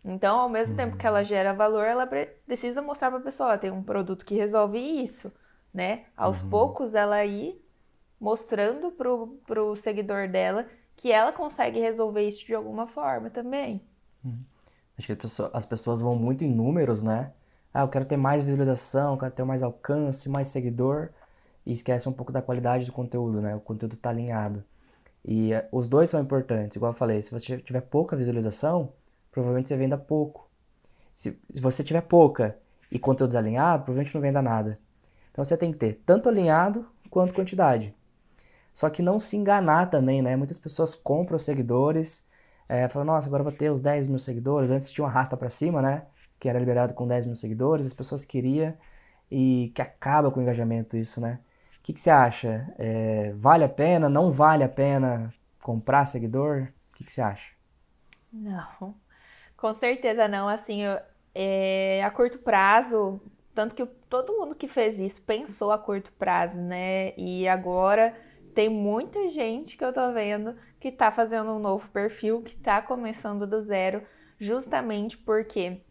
Então, 0.03 0.39
ao 0.39 0.49
mesmo 0.49 0.75
tempo 0.75 0.97
que 0.97 1.05
ela 1.05 1.19
uhum. 1.19 1.23
gera 1.25 1.53
valor, 1.53 1.85
ela 1.85 2.07
precisa 2.45 2.81
mostrar 2.81 3.09
para 3.11 3.19
a 3.19 3.23
pessoa, 3.23 3.57
tem 3.57 3.71
um 3.71 3.83
produto 3.83 4.25
que 4.25 4.35
resolve 4.35 4.77
isso, 4.77 5.31
né? 5.73 6.05
Aos 6.17 6.41
uhum. 6.41 6.49
poucos, 6.49 6.95
ela 6.95 7.23
ir 7.23 7.63
mostrando 8.19 8.91
para 8.91 9.63
o 9.63 9.75
seguidor 9.75 10.27
dela 10.27 10.67
que 11.01 11.11
ela 11.11 11.33
consegue 11.33 11.79
resolver 11.79 12.27
isso 12.27 12.45
de 12.45 12.53
alguma 12.53 12.85
forma 12.85 13.27
também. 13.31 13.81
Uhum. 14.23 14.37
Acho 14.95 15.07
que 15.07 15.27
as 15.51 15.65
pessoas 15.65 15.99
vão 15.99 16.15
muito 16.15 16.43
em 16.43 16.47
números, 16.47 17.01
né? 17.01 17.33
Ah, 17.73 17.81
eu 17.81 17.87
quero 17.87 18.05
ter 18.05 18.17
mais 18.17 18.43
visualização, 18.43 19.17
quero 19.17 19.31
ter 19.31 19.43
mais 19.43 19.63
alcance, 19.63 20.29
mais 20.29 20.49
seguidor, 20.49 21.09
e 21.65 21.71
esquece 21.73 22.07
um 22.07 22.13
pouco 22.13 22.31
da 22.31 22.39
qualidade 22.39 22.85
do 22.85 22.91
conteúdo, 22.91 23.41
né? 23.41 23.55
O 23.55 23.59
conteúdo 23.59 23.95
está 23.95 24.11
alinhado. 24.11 24.63
E 25.25 25.55
uh, 25.55 25.63
os 25.71 25.87
dois 25.87 26.07
são 26.07 26.21
importantes, 26.21 26.75
igual 26.75 26.91
eu 26.91 26.95
falei, 26.95 27.19
se 27.23 27.31
você 27.31 27.57
tiver 27.57 27.81
pouca 27.81 28.15
visualização, 28.15 28.93
provavelmente 29.31 29.69
você 29.69 29.77
venda 29.77 29.97
pouco. 29.97 30.47
Se, 31.11 31.35
se 31.51 31.59
você 31.59 31.83
tiver 31.83 32.01
pouca 32.01 32.59
e 32.91 32.99
conteúdo 32.99 33.29
desalinhado, 33.29 33.85
provavelmente 33.85 34.13
não 34.13 34.21
venda 34.21 34.41
nada. 34.41 34.77
Então 35.31 35.43
você 35.43 35.57
tem 35.57 35.71
que 35.71 35.79
ter 35.79 36.03
tanto 36.05 36.29
alinhado 36.29 36.87
quanto 37.09 37.33
quantidade. 37.33 37.95
Só 38.73 38.89
que 38.89 39.01
não 39.01 39.19
se 39.19 39.35
enganar 39.35 39.87
também, 39.89 40.21
né? 40.21 40.35
Muitas 40.35 40.57
pessoas 40.57 40.95
compram 40.95 41.37
seguidores, 41.37 42.27
é, 42.67 42.87
falam, 42.87 43.05
nossa, 43.05 43.27
agora 43.27 43.43
vou 43.43 43.51
ter 43.51 43.69
os 43.69 43.81
10 43.81 44.07
mil 44.07 44.19
seguidores. 44.19 44.71
Antes 44.71 44.91
tinha 44.91 45.03
uma 45.05 45.11
rasta 45.11 45.35
para 45.35 45.49
cima, 45.49 45.81
né? 45.81 46.05
Que 46.39 46.49
era 46.49 46.59
liberado 46.59 46.93
com 46.93 47.07
10 47.07 47.25
mil 47.25 47.35
seguidores, 47.35 47.85
as 47.85 47.93
pessoas 47.93 48.25
queriam 48.25 48.73
e 49.29 49.71
que 49.75 49.81
acaba 49.81 50.31
com 50.31 50.39
o 50.39 50.43
engajamento 50.43 50.97
isso, 50.97 51.21
né? 51.21 51.39
O 51.79 51.83
que, 51.83 51.93
que 51.93 51.99
você 51.99 52.09
acha? 52.09 52.73
É, 52.77 53.33
vale 53.35 53.63
a 53.63 53.69
pena? 53.69 54.07
Não 54.07 54.31
vale 54.31 54.63
a 54.63 54.69
pena 54.69 55.33
comprar 55.63 56.05
seguidor? 56.05 56.67
O 56.91 56.95
que, 56.97 57.03
que 57.03 57.11
você 57.11 57.21
acha? 57.21 57.51
Não, 58.31 58.95
com 59.57 59.73
certeza 59.73 60.27
não. 60.27 60.47
Assim, 60.47 60.83
eu, 60.83 60.99
é, 61.33 62.03
a 62.03 62.11
curto 62.11 62.39
prazo, 62.39 63.19
tanto 63.53 63.75
que 63.75 63.85
todo 64.09 64.33
mundo 64.33 64.55
que 64.55 64.67
fez 64.67 64.99
isso 64.99 65.21
pensou 65.21 65.71
a 65.71 65.79
curto 65.79 66.11
prazo, 66.13 66.59
né? 66.61 67.13
E 67.17 67.47
agora 67.47 68.15
tem 68.51 68.69
muita 68.69 69.29
gente 69.29 69.77
que 69.77 69.83
eu 69.83 69.93
tô 69.93 70.11
vendo 70.11 70.55
que 70.79 70.91
tá 70.91 71.11
fazendo 71.11 71.51
um 71.51 71.59
novo 71.59 71.89
perfil, 71.91 72.41
que 72.41 72.55
tá 72.55 72.81
começando 72.81 73.47
do 73.47 73.61
zero, 73.61 74.03
justamente 74.37 75.17
porque, 75.17 75.81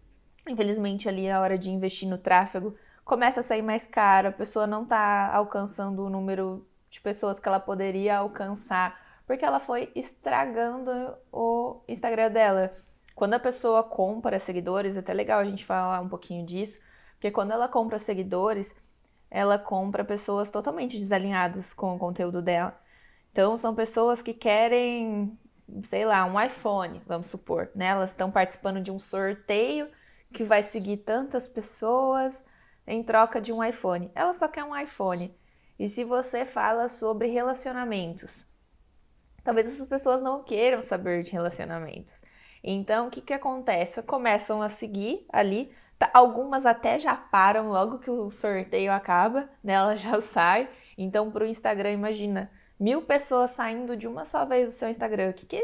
infelizmente, 0.48 1.08
ali 1.08 1.30
a 1.30 1.40
hora 1.40 1.56
de 1.56 1.70
investir 1.70 2.08
no 2.08 2.18
tráfego 2.18 2.74
começa 3.04 3.40
a 3.40 3.42
sair 3.42 3.62
mais 3.62 3.86
caro, 3.86 4.28
a 4.28 4.32
pessoa 4.32 4.66
não 4.66 4.84
está 4.84 5.34
alcançando 5.34 6.04
o 6.04 6.10
número 6.10 6.66
de 6.88 7.00
pessoas 7.00 7.40
que 7.40 7.48
ela 7.48 7.60
poderia 7.60 8.18
alcançar, 8.18 9.00
porque 9.26 9.44
ela 9.44 9.58
foi 9.58 9.90
estragando 9.94 10.90
o 11.32 11.80
Instagram 11.88 12.30
dela. 12.30 12.72
Quando 13.14 13.34
a 13.34 13.40
pessoa 13.40 13.82
compra 13.82 14.38
seguidores, 14.38 14.96
é 14.96 15.00
até 15.00 15.12
legal 15.12 15.40
a 15.40 15.44
gente 15.44 15.64
falar 15.64 16.00
um 16.00 16.08
pouquinho 16.08 16.44
disso, 16.44 16.78
porque 17.12 17.30
quando 17.30 17.52
ela 17.52 17.68
compra 17.68 17.98
seguidores, 17.98 18.74
ela 19.30 19.58
compra 19.58 20.04
pessoas 20.04 20.50
totalmente 20.50 20.98
desalinhadas 20.98 21.72
com 21.72 21.94
o 21.94 21.98
conteúdo 21.98 22.42
dela. 22.42 22.78
Então, 23.30 23.56
são 23.56 23.74
pessoas 23.74 24.22
que 24.22 24.34
querem, 24.34 25.38
sei 25.84 26.04
lá, 26.04 26.24
um 26.24 26.40
iPhone, 26.40 27.00
vamos 27.06 27.28
supor, 27.28 27.70
né? 27.74 27.86
Elas 27.86 28.10
estão 28.10 28.30
participando 28.30 28.80
de 28.80 28.90
um 28.90 28.98
sorteio 28.98 29.88
que 30.32 30.44
vai 30.44 30.62
seguir 30.62 30.98
tantas 30.98 31.46
pessoas, 31.46 32.42
em 32.86 33.02
troca 33.02 33.40
de 33.40 33.52
um 33.52 33.62
iPhone. 33.62 34.10
Ela 34.14 34.32
só 34.32 34.48
quer 34.48 34.64
um 34.64 34.76
iPhone. 34.76 35.34
E 35.78 35.88
se 35.88 36.04
você 36.04 36.44
fala 36.44 36.88
sobre 36.88 37.28
relacionamentos, 37.28 38.44
talvez 39.44 39.66
essas 39.66 39.86
pessoas 39.86 40.20
não 40.20 40.42
queiram 40.42 40.82
saber 40.82 41.22
de 41.22 41.30
relacionamentos. 41.30 42.12
Então, 42.62 43.06
o 43.06 43.10
que, 43.10 43.20
que 43.20 43.32
acontece? 43.32 44.02
Começam 44.02 44.60
a 44.60 44.68
seguir 44.68 45.24
ali. 45.32 45.72
Tá, 46.00 46.10
algumas 46.14 46.64
até 46.64 46.98
já 46.98 47.14
param 47.14 47.68
logo 47.68 47.98
que 47.98 48.10
o 48.10 48.30
sorteio 48.30 48.90
acaba, 48.90 49.50
né? 49.62 49.74
Ela 49.74 49.96
já 49.96 50.18
sai. 50.22 50.66
Então, 50.96 51.30
para 51.30 51.44
o 51.44 51.46
Instagram, 51.46 51.92
imagina, 51.92 52.50
mil 52.78 53.02
pessoas 53.02 53.50
saindo 53.50 53.94
de 53.94 54.08
uma 54.08 54.24
só 54.24 54.46
vez 54.46 54.70
do 54.70 54.72
seu 54.72 54.88
Instagram. 54.88 55.28
O 55.28 55.34
que, 55.34 55.44
que, 55.44 55.60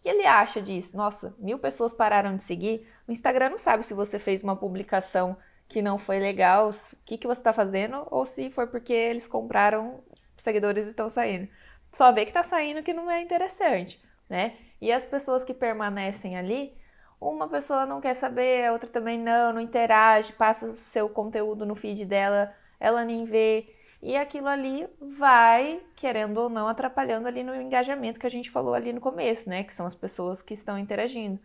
que 0.00 0.08
ele 0.08 0.24
acha 0.24 0.62
disso? 0.62 0.96
Nossa, 0.96 1.34
mil 1.40 1.58
pessoas 1.58 1.92
pararam 1.92 2.36
de 2.36 2.44
seguir. 2.44 2.86
O 3.08 3.10
Instagram 3.10 3.50
não 3.50 3.58
sabe 3.58 3.82
se 3.82 3.92
você 3.92 4.16
fez 4.16 4.44
uma 4.44 4.54
publicação 4.54 5.36
que 5.68 5.82
não 5.82 5.98
foi 5.98 6.20
legal, 6.20 6.70
o 6.70 6.72
que, 7.04 7.18
que 7.18 7.26
você 7.26 7.40
está 7.40 7.52
fazendo, 7.52 8.06
ou 8.12 8.24
se 8.24 8.48
foi 8.50 8.68
porque 8.68 8.92
eles 8.92 9.26
compraram 9.26 10.04
seguidores 10.36 10.86
e 10.86 10.90
estão 10.90 11.08
saindo. 11.08 11.48
Só 11.90 12.12
vê 12.12 12.24
que 12.24 12.30
está 12.30 12.44
saindo 12.44 12.82
que 12.82 12.92
não 12.92 13.10
é 13.10 13.20
interessante, 13.20 14.00
né? 14.28 14.56
E 14.80 14.92
as 14.92 15.04
pessoas 15.04 15.42
que 15.42 15.52
permanecem 15.52 16.36
ali, 16.36 16.76
uma 17.20 17.48
pessoa 17.48 17.84
não 17.84 18.00
quer 18.00 18.14
saber, 18.14 18.66
a 18.66 18.72
outra 18.72 18.88
também 18.88 19.18
não, 19.18 19.52
não 19.52 19.60
interage, 19.60 20.32
passa 20.32 20.66
o 20.66 20.76
seu 20.76 21.08
conteúdo 21.08 21.66
no 21.66 21.74
feed 21.74 22.06
dela, 22.06 22.54
ela 22.78 23.04
nem 23.04 23.24
vê. 23.24 23.68
E 24.02 24.16
aquilo 24.16 24.48
ali 24.48 24.88
vai, 24.98 25.82
querendo 25.94 26.38
ou 26.38 26.48
não, 26.48 26.66
atrapalhando 26.66 27.28
ali 27.28 27.42
no 27.42 27.54
engajamento 27.54 28.18
que 28.18 28.26
a 28.26 28.30
gente 28.30 28.50
falou 28.50 28.72
ali 28.72 28.92
no 28.92 29.00
começo, 29.00 29.48
né? 29.50 29.62
Que 29.62 29.72
são 29.72 29.84
as 29.84 29.94
pessoas 29.94 30.40
que 30.40 30.54
estão 30.54 30.78
interagindo. 30.78 31.38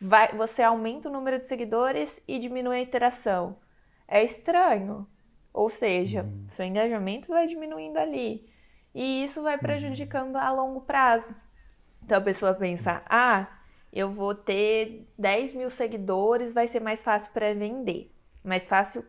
Vai, 0.00 0.28
você 0.28 0.62
aumenta 0.62 1.08
o 1.08 1.12
número 1.12 1.40
de 1.40 1.46
seguidores 1.46 2.22
e 2.28 2.38
diminui 2.38 2.76
a 2.76 2.82
interação. 2.82 3.56
É 4.06 4.22
estranho. 4.22 5.08
Ou 5.52 5.68
seja, 5.68 6.22
uhum. 6.22 6.46
seu 6.48 6.64
engajamento 6.64 7.28
vai 7.28 7.46
diminuindo 7.48 7.96
ali. 7.98 8.48
E 8.94 9.24
isso 9.24 9.42
vai 9.42 9.58
prejudicando 9.58 10.36
a 10.36 10.52
longo 10.52 10.82
prazo. 10.82 11.34
Então 12.04 12.18
a 12.18 12.20
pessoa 12.20 12.54
pensa: 12.54 13.02
ah, 13.06 13.48
eu 13.92 14.10
vou 14.10 14.34
ter 14.34 15.06
10 15.18 15.54
mil 15.54 15.70
seguidores, 15.70 16.54
vai 16.54 16.66
ser 16.66 16.80
mais 16.80 17.02
fácil 17.02 17.32
para 17.32 17.54
vender. 17.54 18.12
Mais 18.44 18.66
fácil 18.66 19.04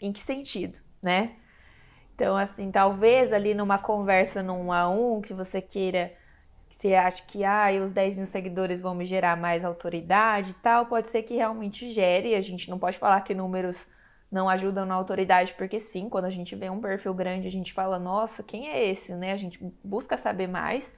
em 0.00 0.12
que 0.12 0.20
sentido, 0.20 0.78
né? 1.02 1.36
Então, 2.14 2.36
assim, 2.36 2.70
talvez 2.70 3.32
ali 3.32 3.54
numa 3.54 3.78
conversa 3.78 4.42
no 4.42 4.54
um 4.54 4.72
a 4.72 4.88
um, 4.88 5.20
que 5.20 5.32
você 5.32 5.60
queira, 5.60 6.12
que 6.68 6.76
você 6.76 6.94
acha 6.94 7.22
que 7.24 7.44
ah, 7.44 7.68
os 7.82 7.90
10 7.92 8.16
mil 8.16 8.26
seguidores 8.26 8.82
vão 8.82 8.94
me 8.94 9.04
gerar 9.04 9.36
mais 9.36 9.64
autoridade 9.64 10.50
e 10.50 10.54
tal, 10.54 10.86
pode 10.86 11.08
ser 11.08 11.22
que 11.22 11.34
realmente 11.34 11.90
gere. 11.90 12.34
A 12.34 12.40
gente 12.40 12.68
não 12.68 12.78
pode 12.78 12.98
falar 12.98 13.20
que 13.22 13.34
números 13.34 13.86
não 14.30 14.48
ajudam 14.48 14.86
na 14.86 14.94
autoridade, 14.94 15.52
porque 15.54 15.78
sim, 15.78 16.08
quando 16.08 16.24
a 16.26 16.30
gente 16.30 16.56
vê 16.56 16.70
um 16.70 16.80
perfil 16.80 17.12
grande, 17.12 17.46
a 17.46 17.50
gente 17.50 17.72
fala, 17.72 17.98
nossa, 17.98 18.42
quem 18.42 18.68
é 18.68 18.88
esse? 18.88 19.14
Né? 19.14 19.32
A 19.32 19.36
gente 19.36 19.58
busca 19.84 20.16
saber 20.16 20.46
mais. 20.46 20.90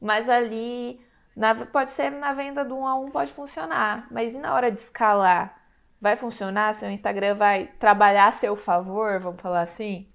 Mas 0.00 0.28
ali, 0.28 1.00
na, 1.36 1.66
pode 1.66 1.90
ser 1.90 2.10
na 2.10 2.32
venda 2.32 2.64
do 2.64 2.76
um 2.76 2.86
a 2.86 2.94
um, 2.98 3.10
pode 3.10 3.32
funcionar. 3.32 4.06
Mas 4.10 4.34
e 4.34 4.38
na 4.38 4.54
hora 4.54 4.70
de 4.70 4.80
escalar? 4.80 5.62
Vai 6.00 6.16
funcionar? 6.16 6.74
Seu 6.74 6.90
Instagram 6.90 7.34
vai 7.34 7.66
trabalhar 7.78 8.28
a 8.28 8.32
seu 8.32 8.56
favor, 8.56 9.20
vamos 9.20 9.40
falar 9.40 9.62
assim? 9.62 10.06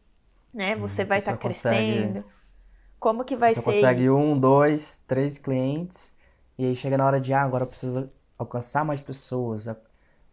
né? 0.53 0.75
Uhum. 0.75 0.82
Você 0.82 1.05
vai 1.05 1.17
estar 1.17 1.34
tá 1.34 1.38
crescendo. 1.38 2.23
Como 2.99 3.23
que 3.23 3.36
vai 3.36 3.49
você 3.49 3.55
ser 3.55 3.62
consegue 3.62 4.03
isso? 4.03 4.13
um, 4.13 4.38
dois, 4.38 5.01
três 5.08 5.38
clientes 5.38 6.13
e 6.58 6.65
aí 6.65 6.75
chega 6.75 6.97
na 6.97 7.05
hora 7.05 7.21
de, 7.21 7.34
ah, 7.34 7.43
agora 7.43 7.63
eu 7.63 7.67
preciso 7.67 8.12
alcançar 8.38 8.84
mais 8.84 8.99
pessoas, 8.99 9.67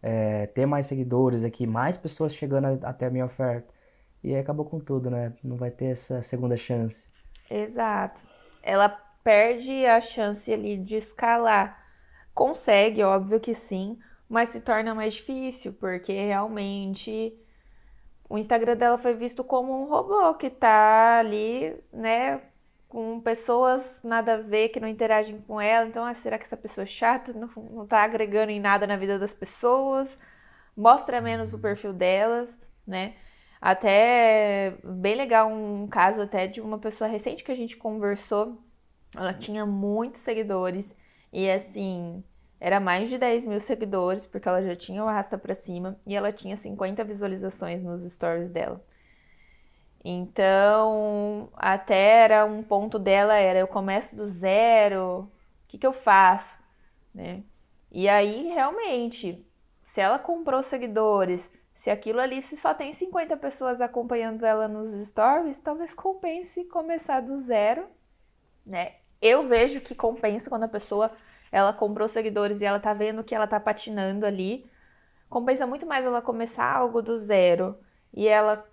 é, 0.01 0.47
ter 0.47 0.65
mais 0.65 0.85
seguidores 0.85 1.45
aqui, 1.45 1.65
mais 1.65 1.95
pessoas 1.95 2.35
chegando 2.35 2.85
até 2.85 3.05
a 3.05 3.09
minha 3.09 3.25
oferta. 3.25 3.73
E 4.21 4.33
aí 4.33 4.39
acabou 4.39 4.65
com 4.65 4.79
tudo, 4.79 5.09
né? 5.09 5.33
Não 5.41 5.55
vai 5.55 5.71
ter 5.71 5.85
essa 5.85 6.21
segunda 6.21 6.57
chance. 6.57 7.11
Exato. 7.49 8.23
Ela 8.61 8.89
perde 9.27 9.85
a 9.85 9.99
chance 9.99 10.53
ali 10.53 10.77
de 10.77 10.95
escalar. 10.95 11.85
Consegue, 12.33 13.03
óbvio 13.03 13.41
que 13.41 13.53
sim, 13.53 13.99
mas 14.29 14.47
se 14.47 14.61
torna 14.61 14.95
mais 14.95 15.15
difícil, 15.15 15.73
porque 15.73 16.13
realmente 16.13 17.37
o 18.29 18.37
Instagram 18.37 18.77
dela 18.77 18.97
foi 18.97 19.15
visto 19.15 19.43
como 19.43 19.83
um 19.83 19.89
robô 19.89 20.33
que 20.35 20.49
tá 20.49 21.19
ali, 21.19 21.75
né, 21.91 22.41
com 22.87 23.19
pessoas 23.19 24.01
nada 24.01 24.35
a 24.35 24.37
ver, 24.37 24.69
que 24.69 24.79
não 24.79 24.87
interagem 24.87 25.41
com 25.41 25.59
ela. 25.59 25.85
Então, 25.85 26.05
ah, 26.05 26.13
será 26.13 26.37
que 26.37 26.45
essa 26.45 26.55
pessoa 26.55 26.83
é 26.83 26.87
chata? 26.87 27.33
Não, 27.33 27.49
não 27.69 27.85
tá 27.85 28.03
agregando 28.03 28.51
em 28.51 28.61
nada 28.61 28.87
na 28.87 28.95
vida 28.95 29.19
das 29.19 29.33
pessoas? 29.33 30.17
Mostra 30.75 31.19
menos 31.19 31.53
o 31.53 31.59
perfil 31.59 31.91
delas, 31.91 32.57
né? 32.87 33.15
Até 33.59 34.77
bem 34.85 35.15
legal 35.15 35.49
um 35.51 35.85
caso 35.85 36.21
até 36.21 36.47
de 36.47 36.61
uma 36.61 36.79
pessoa 36.79 37.09
recente 37.09 37.43
que 37.43 37.51
a 37.51 37.55
gente 37.55 37.75
conversou. 37.75 38.65
Ela 39.15 39.33
tinha 39.33 39.65
muitos 39.65 40.21
seguidores 40.21 40.95
e 41.31 41.49
assim, 41.49 42.23
era 42.59 42.79
mais 42.79 43.09
de 43.09 43.17
10 43.17 43.45
mil 43.45 43.59
seguidores, 43.59 44.25
porque 44.25 44.47
ela 44.47 44.61
já 44.61 44.75
tinha 44.75 45.03
o 45.03 45.07
arrasta 45.07 45.37
pra 45.37 45.53
cima 45.53 45.99
e 46.05 46.15
ela 46.15 46.31
tinha 46.31 46.55
50 46.55 47.03
visualizações 47.03 47.83
nos 47.83 48.01
stories 48.11 48.51
dela. 48.51 48.83
Então, 50.03 51.49
até 51.55 52.23
era 52.23 52.45
um 52.45 52.63
ponto 52.63 52.97
dela 52.97 53.35
era 53.35 53.59
eu 53.59 53.67
começo 53.67 54.15
do 54.15 54.25
zero, 54.25 55.29
o 55.65 55.67
que, 55.67 55.77
que 55.77 55.85
eu 55.85 55.93
faço, 55.93 56.57
né? 57.13 57.43
E 57.91 58.07
aí, 58.07 58.47
realmente, 58.47 59.45
se 59.83 60.01
ela 60.01 60.19
comprou 60.19 60.61
seguidores, 60.61 61.49
se 61.73 61.89
aquilo 61.89 62.19
ali 62.19 62.41
se 62.41 62.57
só 62.57 62.73
tem 62.73 62.91
50 62.91 63.37
pessoas 63.37 63.81
acompanhando 63.81 64.45
ela 64.45 64.67
nos 64.67 64.91
stories, 65.07 65.59
talvez 65.59 65.93
compense 65.93 66.65
começar 66.65 67.21
do 67.21 67.37
zero, 67.37 67.87
né? 68.67 68.95
Eu 69.21 69.47
vejo 69.47 69.81
que 69.81 69.95
compensa 69.95 70.49
quando 70.49 70.63
a 70.63 70.67
pessoa 70.67 71.11
ela 71.51 71.73
comprou 71.73 72.07
seguidores 72.07 72.61
e 72.61 72.65
ela 72.65 72.79
tá 72.79 72.93
vendo 72.93 73.23
que 73.23 73.33
ela 73.33 73.47
tá 73.47 73.59
patinando 73.59 74.25
ali. 74.25 74.69
Compensa 75.29 75.65
muito 75.65 75.85
mais 75.85 76.05
ela 76.05 76.21
começar 76.21 76.71
algo 76.71 77.01
do 77.01 77.17
zero 77.17 77.77
e 78.13 78.27
ela 78.27 78.63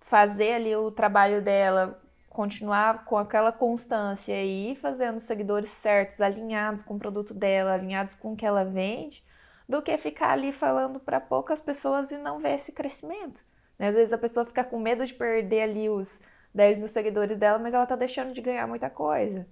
fazer 0.00 0.52
ali 0.52 0.76
o 0.76 0.90
trabalho 0.90 1.42
dela, 1.42 2.00
continuar 2.28 3.04
com 3.04 3.16
aquela 3.16 3.50
constância 3.50 4.40
e 4.40 4.72
ir 4.72 4.76
fazendo 4.76 5.18
seguidores 5.18 5.70
certos, 5.70 6.20
alinhados 6.20 6.82
com 6.82 6.94
o 6.94 6.98
produto 6.98 7.34
dela, 7.34 7.72
alinhados 7.72 8.14
com 8.14 8.32
o 8.32 8.36
que 8.36 8.46
ela 8.46 8.64
vende, 8.64 9.24
do 9.68 9.82
que 9.82 9.96
ficar 9.96 10.30
ali 10.30 10.52
falando 10.52 11.00
para 11.00 11.20
poucas 11.20 11.60
pessoas 11.60 12.10
e 12.10 12.16
não 12.16 12.38
ver 12.38 12.54
esse 12.54 12.72
crescimento. 12.72 13.44
Né? 13.78 13.88
Às 13.88 13.94
vezes 13.94 14.12
a 14.12 14.18
pessoa 14.18 14.46
fica 14.46 14.62
com 14.64 14.78
medo 14.78 15.04
de 15.04 15.14
perder 15.14 15.62
ali 15.62 15.88
os 15.88 16.20
10 16.58 16.76
mil 16.78 16.88
seguidores 16.88 17.38
dela, 17.38 17.56
mas 17.56 17.72
ela 17.72 17.86
tá 17.86 17.94
deixando 17.94 18.32
de 18.32 18.40
ganhar 18.40 18.66
muita 18.66 18.90
coisa. 18.90 19.46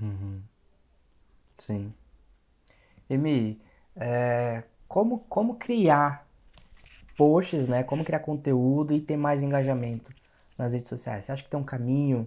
Uhum. 0.00 0.40
Sim. 1.58 1.92
Emi, 3.08 3.60
é, 3.94 4.62
como, 4.88 5.18
como 5.28 5.56
criar 5.56 6.26
posts, 7.18 7.68
né? 7.68 7.82
Como 7.82 8.02
criar 8.02 8.20
conteúdo 8.20 8.94
e 8.94 9.00
ter 9.00 9.18
mais 9.18 9.42
engajamento 9.42 10.10
nas 10.56 10.72
redes 10.72 10.88
sociais? 10.88 11.26
Você 11.26 11.32
acha 11.32 11.44
que 11.44 11.50
tem 11.50 11.60
um 11.60 11.64
caminho, 11.64 12.26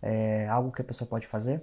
é, 0.00 0.48
algo 0.48 0.72
que 0.72 0.80
a 0.80 0.84
pessoa 0.84 1.06
pode 1.06 1.26
fazer? 1.26 1.60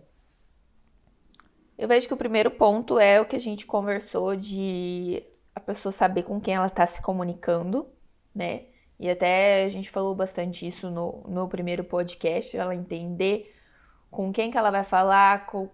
Eu 1.76 1.88
vejo 1.88 2.08
que 2.08 2.14
o 2.14 2.18
primeiro 2.18 2.52
ponto 2.52 3.00
é 3.00 3.20
o 3.20 3.26
que 3.26 3.36
a 3.36 3.40
gente 3.40 3.66
conversou 3.66 4.36
de 4.36 5.24
a 5.56 5.60
pessoa 5.60 5.92
saber 5.92 6.22
com 6.22 6.40
quem 6.40 6.54
ela 6.54 6.68
está 6.68 6.86
se 6.86 7.02
comunicando, 7.02 7.88
né? 8.34 8.66
E 9.00 9.10
até 9.10 9.64
a 9.64 9.70
gente 9.70 9.90
falou 9.90 10.16
bastante 10.16 10.68
isso 10.68 10.90
no, 10.90 11.24
no 11.28 11.48
primeiro 11.48 11.84
podcast, 11.84 12.58
ela 12.58 12.76
entender 12.76 13.54
com 14.10 14.32
quem 14.32 14.50
que 14.50 14.58
ela 14.58 14.72
vai 14.72 14.84
falar, 14.84 15.46
com, 15.46 15.70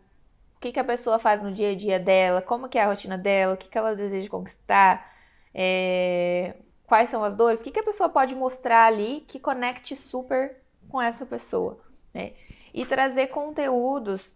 que, 0.64 0.72
que 0.72 0.80
a 0.80 0.84
pessoa 0.84 1.20
faz 1.20 1.42
no 1.42 1.52
dia 1.52 1.72
a 1.72 1.76
dia 1.76 2.00
dela, 2.00 2.42
como 2.42 2.70
que 2.70 2.78
é 2.78 2.84
a 2.84 2.88
rotina 2.88 3.18
dela, 3.18 3.54
o 3.54 3.58
que, 3.58 3.68
que 3.68 3.78
ela 3.78 3.96
deseja 3.96 4.30
conquistar, 4.30 5.14
é, 5.54 6.56
quais 6.88 7.10
são 7.10 7.24
as 7.24 7.36
dores, 7.36 7.60
o 7.60 7.64
que, 7.64 7.72
que 7.72 7.80
a 7.80 7.84
pessoa 7.84 8.08
pode 8.08 8.34
mostrar 8.34 8.86
ali 8.86 9.26
que 9.28 9.40
conecte 9.40 9.94
super 9.96 10.58
com 10.88 11.02
essa 11.02 11.26
pessoa, 11.26 11.80
né? 12.14 12.32
E 12.74 12.86
trazer 12.86 13.28
conteúdos, 13.28 14.32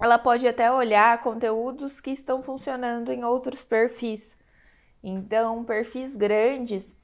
ela 0.00 0.18
pode 0.18 0.46
até 0.46 0.70
olhar 0.70 1.20
conteúdos 1.20 2.00
que 2.00 2.10
estão 2.10 2.42
funcionando 2.42 3.10
em 3.10 3.24
outros 3.24 3.62
perfis. 3.62 4.38
Então, 5.02 5.64
perfis 5.64 6.14
grandes, 6.14 6.96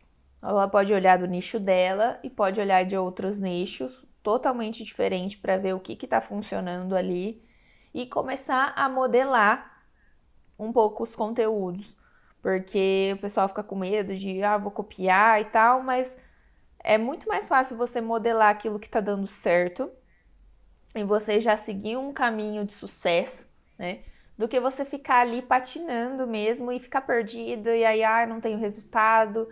ela 0.42 0.66
pode 0.66 0.92
olhar 0.92 1.18
do 1.18 1.26
nicho 1.26 1.60
dela 1.60 2.18
e 2.22 2.28
pode 2.28 2.60
olhar 2.60 2.84
de 2.84 2.96
outros 2.96 3.38
nichos 3.38 4.04
totalmente 4.22 4.82
diferente 4.82 5.38
para 5.38 5.56
ver 5.56 5.74
o 5.74 5.80
que 5.80 5.92
está 5.92 6.20
funcionando 6.20 6.96
ali 6.96 7.42
e 7.94 8.06
começar 8.06 8.72
a 8.74 8.88
modelar 8.88 9.84
um 10.58 10.72
pouco 10.72 11.02
os 11.02 11.14
conteúdos, 11.14 11.96
porque 12.40 13.12
o 13.14 13.20
pessoal 13.20 13.48
fica 13.48 13.62
com 13.62 13.76
medo 13.76 14.14
de, 14.14 14.42
ah, 14.42 14.56
vou 14.56 14.70
copiar 14.70 15.40
e 15.40 15.44
tal, 15.46 15.82
mas 15.82 16.16
é 16.78 16.98
muito 16.98 17.28
mais 17.28 17.48
fácil 17.48 17.76
você 17.76 18.00
modelar 18.00 18.50
aquilo 18.50 18.78
que 18.78 18.86
está 18.86 19.00
dando 19.00 19.26
certo 19.26 19.90
e 20.94 21.04
você 21.04 21.40
já 21.40 21.56
seguir 21.56 21.96
um 21.96 22.12
caminho 22.12 22.64
de 22.64 22.72
sucesso, 22.72 23.46
né? 23.78 24.00
Do 24.36 24.48
que 24.48 24.58
você 24.58 24.84
ficar 24.84 25.20
ali 25.20 25.42
patinando 25.42 26.26
mesmo 26.26 26.72
e 26.72 26.78
ficar 26.78 27.02
perdido 27.02 27.68
e 27.68 27.84
aí, 27.84 28.02
ah, 28.02 28.26
não 28.26 28.40
tenho 28.40 28.58
resultado, 28.58 29.48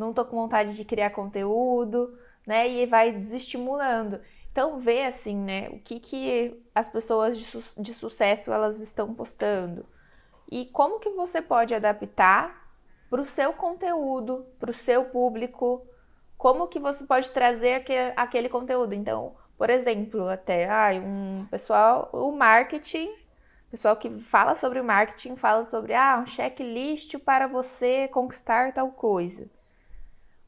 não 0.00 0.12
tô 0.12 0.24
com 0.24 0.36
vontade 0.36 0.74
de 0.74 0.84
criar 0.84 1.10
conteúdo, 1.10 2.18
né? 2.46 2.68
E 2.68 2.86
vai 2.86 3.12
desestimulando. 3.12 4.20
Então 4.52 4.80
vê 4.80 5.04
assim, 5.04 5.36
né, 5.36 5.68
o 5.70 5.78
que, 5.78 6.00
que 6.00 6.60
as 6.74 6.88
pessoas 6.88 7.38
de, 7.38 7.44
su 7.44 7.60
de 7.80 7.94
sucesso 7.94 8.52
elas 8.52 8.80
estão 8.80 9.14
postando 9.14 9.86
e 10.50 10.66
como 10.66 10.98
que 10.98 11.10
você 11.10 11.40
pode 11.40 11.74
adaptar 11.74 12.68
para 13.08 13.20
o 13.20 13.24
seu 13.24 13.52
conteúdo, 13.52 14.46
para 14.58 14.70
o 14.70 14.72
seu 14.72 15.04
público, 15.04 15.86
como 16.36 16.66
que 16.68 16.80
você 16.80 17.04
pode 17.06 17.30
trazer 17.30 17.74
aquele, 17.74 18.12
aquele 18.16 18.48
conteúdo. 18.48 18.94
Então, 18.94 19.36
Por 19.56 19.68
exemplo, 19.70 20.28
até 20.28 20.68
ah, 20.70 20.90
um 20.94 21.46
pessoal, 21.50 22.08
o 22.12 22.32
marketing, 22.32 23.10
pessoal 23.70 23.96
que 23.96 24.08
fala 24.18 24.54
sobre 24.54 24.80
marketing, 24.82 25.36
fala 25.36 25.64
sobre 25.66 25.94
ah, 25.94 26.18
um 26.22 26.26
checklist 26.26 27.18
para 27.18 27.46
você 27.46 28.08
conquistar 28.08 28.72
tal 28.72 28.90
coisa. 28.90 29.50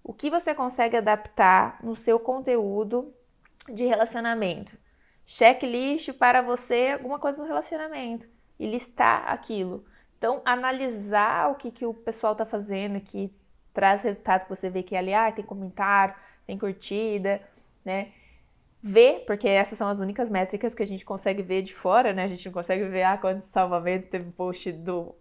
O 0.05 0.12
que 0.12 0.31
você 0.31 0.55
consegue 0.55 0.97
adaptar 0.97 1.79
no 1.83 1.95
seu 1.95 2.19
conteúdo 2.19 3.15
de 3.69 3.85
relacionamento? 3.85 4.77
Checklist 5.25 6.12
para 6.15 6.43
você, 6.43 6.91
alguma 6.95 7.19
coisa 7.19 7.41
no 7.41 7.49
relacionamento 7.49 8.29
e 8.59 8.67
listar 8.67 9.29
aquilo. 9.29 9.85
Então, 10.19 10.43
analisar 10.45 11.51
o 11.51 11.55
que, 11.55 11.71
que 11.71 11.87
o 11.87 11.95
pessoal 11.95 12.33
está 12.33 12.45
fazendo, 12.45 13.01
que 13.01 13.33
traz 13.73 14.03
resultados 14.03 14.45
que 14.45 14.51
você 14.51 14.69
vê 14.69 14.83
que 14.83 14.97
ali 14.97 15.15
ah, 15.15 15.31
tem 15.33 15.45
comentário, 15.45 16.15
tem 16.47 16.59
curtida, 16.59 17.41
né? 17.85 18.12
Ver, 18.81 19.25
porque 19.27 19.49
essas 19.49 19.79
são 19.79 19.88
as 19.88 20.01
únicas 20.01 20.29
métricas 20.29 20.75
que 20.75 20.83
a 20.83 20.87
gente 20.87 21.05
consegue 21.05 21.43
ver 21.43 21.62
de 21.62 21.73
fora, 21.73 22.12
né? 22.12 22.25
A 22.25 22.29
gente 22.29 22.45
não 22.47 22.53
consegue 22.53 22.85
ver 22.85 23.05
ah, 23.05 23.17
quantos 23.17 23.47
salvamentos 23.47 24.09
teve 24.09 24.31
post 24.33 24.73
do, 24.73 25.15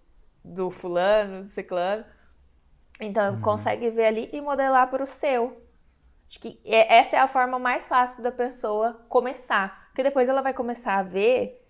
do 0.43 0.71
fulano, 0.71 1.43
do 1.43 1.47
ciclano. 1.49 2.03
Então, 3.01 3.33
uhum. 3.33 3.41
consegue 3.41 3.89
ver 3.89 4.05
ali 4.05 4.29
e 4.31 4.39
modelar 4.39 4.89
para 4.89 5.03
o 5.03 5.07
seu. 5.07 5.59
Acho 6.29 6.39
que 6.39 6.61
é, 6.63 6.97
essa 6.97 7.17
é 7.17 7.19
a 7.19 7.27
forma 7.27 7.57
mais 7.57 7.89
fácil 7.89 8.21
da 8.21 8.31
pessoa 8.31 8.93
começar. 9.09 9.87
Porque 9.87 10.03
depois 10.03 10.29
ela 10.29 10.41
vai 10.41 10.53
começar 10.53 10.95
a 10.95 11.03
ver 11.03 11.67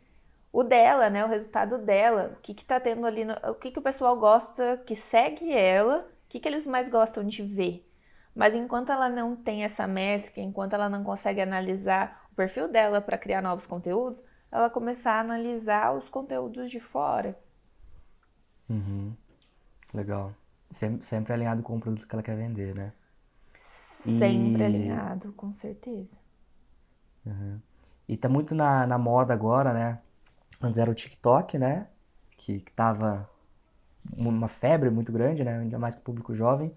o 0.51 0.63
dela, 0.63 1.09
né? 1.09 1.23
O 1.25 1.29
resultado 1.29 1.77
dela. 1.77 2.35
O 2.37 2.41
que, 2.41 2.53
que 2.53 2.65
tá 2.65 2.79
tendo 2.79 3.05
ali, 3.07 3.23
no, 3.23 3.33
o 3.49 3.55
que, 3.55 3.71
que 3.71 3.79
o 3.79 3.81
pessoal 3.81 4.15
gosta, 4.17 4.77
que 4.85 4.95
segue 4.95 5.51
ela, 5.51 5.99
o 6.25 6.29
que, 6.29 6.39
que 6.39 6.47
eles 6.47 6.67
mais 6.67 6.89
gostam 6.89 7.23
de 7.23 7.41
ver. 7.41 7.87
Mas 8.35 8.53
enquanto 8.53 8.91
ela 8.91 9.09
não 9.09 9.35
tem 9.35 9.63
essa 9.63 9.87
métrica, 9.87 10.41
enquanto 10.41 10.73
ela 10.73 10.89
não 10.89 11.03
consegue 11.03 11.41
analisar 11.41 12.25
o 12.31 12.35
perfil 12.35 12.67
dela 12.67 13.01
para 13.01 13.17
criar 13.17 13.41
novos 13.41 13.65
conteúdos, 13.65 14.23
ela 14.51 14.69
começar 14.69 15.13
a 15.13 15.21
analisar 15.21 15.93
os 15.93 16.09
conteúdos 16.09 16.69
de 16.69 16.79
fora. 16.79 17.37
Uhum. 18.69 19.13
Legal. 19.93 20.33
Sempre, 20.71 21.05
sempre 21.05 21.33
alinhado 21.33 21.61
com 21.61 21.75
o 21.75 21.79
produto 21.79 22.07
que 22.07 22.15
ela 22.15 22.23
quer 22.23 22.35
vender, 22.35 22.73
né? 22.73 22.93
Sempre 23.59 24.61
e... 24.61 24.63
alinhado, 24.63 25.33
com 25.33 25.51
certeza. 25.53 26.17
Uhum. 27.25 27.59
E 28.07 28.17
tá 28.17 28.27
muito 28.27 28.55
na, 28.55 28.87
na 28.87 28.97
moda 28.97 29.33
agora, 29.33 29.73
né? 29.73 29.99
Antes 30.61 30.79
era 30.79 30.89
o 30.89 30.95
TikTok, 30.95 31.57
né? 31.57 31.87
Que, 32.37 32.61
que 32.61 32.71
tava 32.71 33.29
uma 34.17 34.47
febre 34.47 34.89
muito 34.89 35.11
grande, 35.11 35.43
né? 35.43 35.59
Ainda 35.59 35.77
mais 35.77 35.93
com 35.93 36.01
o 36.01 36.03
público 36.03 36.33
jovem. 36.33 36.73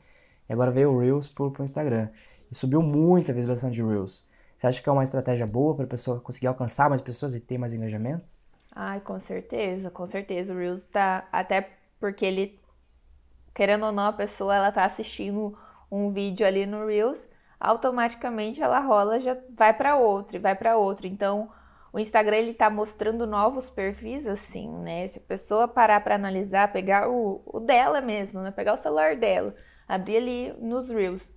E 0.49 0.53
agora 0.53 0.71
veio 0.71 0.91
o 0.91 0.99
Reels 0.99 1.29
pro, 1.29 1.51
pro 1.51 1.65
Instagram. 1.65 2.11
E 2.51 2.55
subiu 2.55 2.83
muito 2.83 3.31
a 3.31 3.35
visualização 3.35 3.71
de 3.71 3.83
Reels. 3.83 4.27
Você 4.57 4.67
acha 4.67 4.83
que 4.83 4.89
é 4.89 4.93
uma 4.93 5.05
estratégia 5.05 5.47
boa 5.47 5.75
para 5.75 5.85
a 5.85 5.89
pessoa 5.89 6.21
conseguir 6.21 6.49
alcançar 6.49 6.89
mais 6.89 7.01
pessoas 7.01 7.35
e 7.35 7.41
ter 7.41 7.59
mais 7.59 7.73
engajamento? 7.73 8.31
Ai, 8.75 9.01
com 9.01 9.19
certeza, 9.21 9.91
com 9.91 10.07
certeza. 10.07 10.53
O 10.53 10.57
Reels 10.57 10.87
tá. 10.89 11.27
Até 11.33 11.71
porque 11.99 12.25
ele 12.25 12.59
querendo 13.55 13.87
ou 13.87 13.93
não, 13.93 14.07
a 14.09 14.13
pessoa 14.13 14.55
ela 14.55 14.73
tá 14.73 14.85
assistindo 14.85 15.57
um 15.91 16.11
vídeo 16.11 16.47
ali 16.47 16.67
no 16.67 16.87
Reels, 16.87 17.29
automaticamente 17.59 18.63
ela 18.63 18.81
rola, 18.81 19.21
já 19.21 19.37
vai 19.57 19.73
para 19.73 19.97
outro, 19.97 20.41
vai 20.41 20.55
para 20.55 20.77
outro. 20.77 21.07
Então, 21.07 21.51
o 21.93 21.99
Instagram 21.99 22.39
ele 22.39 22.55
tá 22.55 22.69
mostrando 22.69 23.27
novos 23.27 23.71
perfis 23.71 24.27
assim, 24.27 24.69
né? 24.69 25.07
Se 25.07 25.19
a 25.19 25.23
pessoa 25.23 25.69
parar 25.69 26.03
para 26.03 26.17
analisar, 26.17 26.73
pegar 26.73 27.09
o, 27.09 27.41
o 27.47 27.61
dela 27.61 28.01
mesmo, 28.01 28.41
né? 28.41 28.51
Pegar 28.51 28.75
o 28.75 28.77
celular 28.77 29.15
dela, 29.15 29.55
abrir 29.87 30.17
ali 30.17 30.53
nos 30.59 30.91
Reels, 30.91 31.33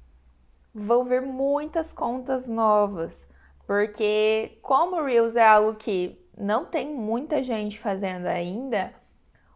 vão 0.73 1.05
ver 1.05 1.21
muitas 1.21 1.93
contas 1.93 2.47
novas, 2.47 3.27
porque 3.67 4.57
como 4.61 4.95
o 4.95 5.05
Reels 5.05 5.35
é 5.35 5.47
algo 5.47 5.75
que 5.75 6.19
não 6.37 6.65
tem 6.65 6.93
muita 6.93 7.41
gente 7.43 7.79
fazendo 7.79 8.25
ainda, 8.25 8.93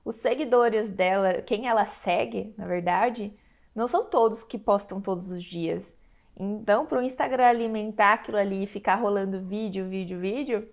os 0.03 0.15
seguidores 0.15 0.89
dela, 0.91 1.41
quem 1.41 1.67
ela 1.67 1.85
segue, 1.85 2.53
na 2.57 2.65
verdade, 2.65 3.33
não 3.75 3.87
são 3.87 4.05
todos 4.05 4.43
que 4.43 4.57
postam 4.57 4.99
todos 4.99 5.31
os 5.31 5.43
dias. 5.43 5.95
Então, 6.35 6.85
para 6.85 6.99
o 6.99 7.03
Instagram 7.03 7.45
alimentar 7.45 8.13
aquilo 8.13 8.37
ali 8.37 8.63
e 8.63 8.67
ficar 8.67 8.95
rolando 8.95 9.41
vídeo, 9.41 9.87
vídeo, 9.87 10.19
vídeo, 10.19 10.67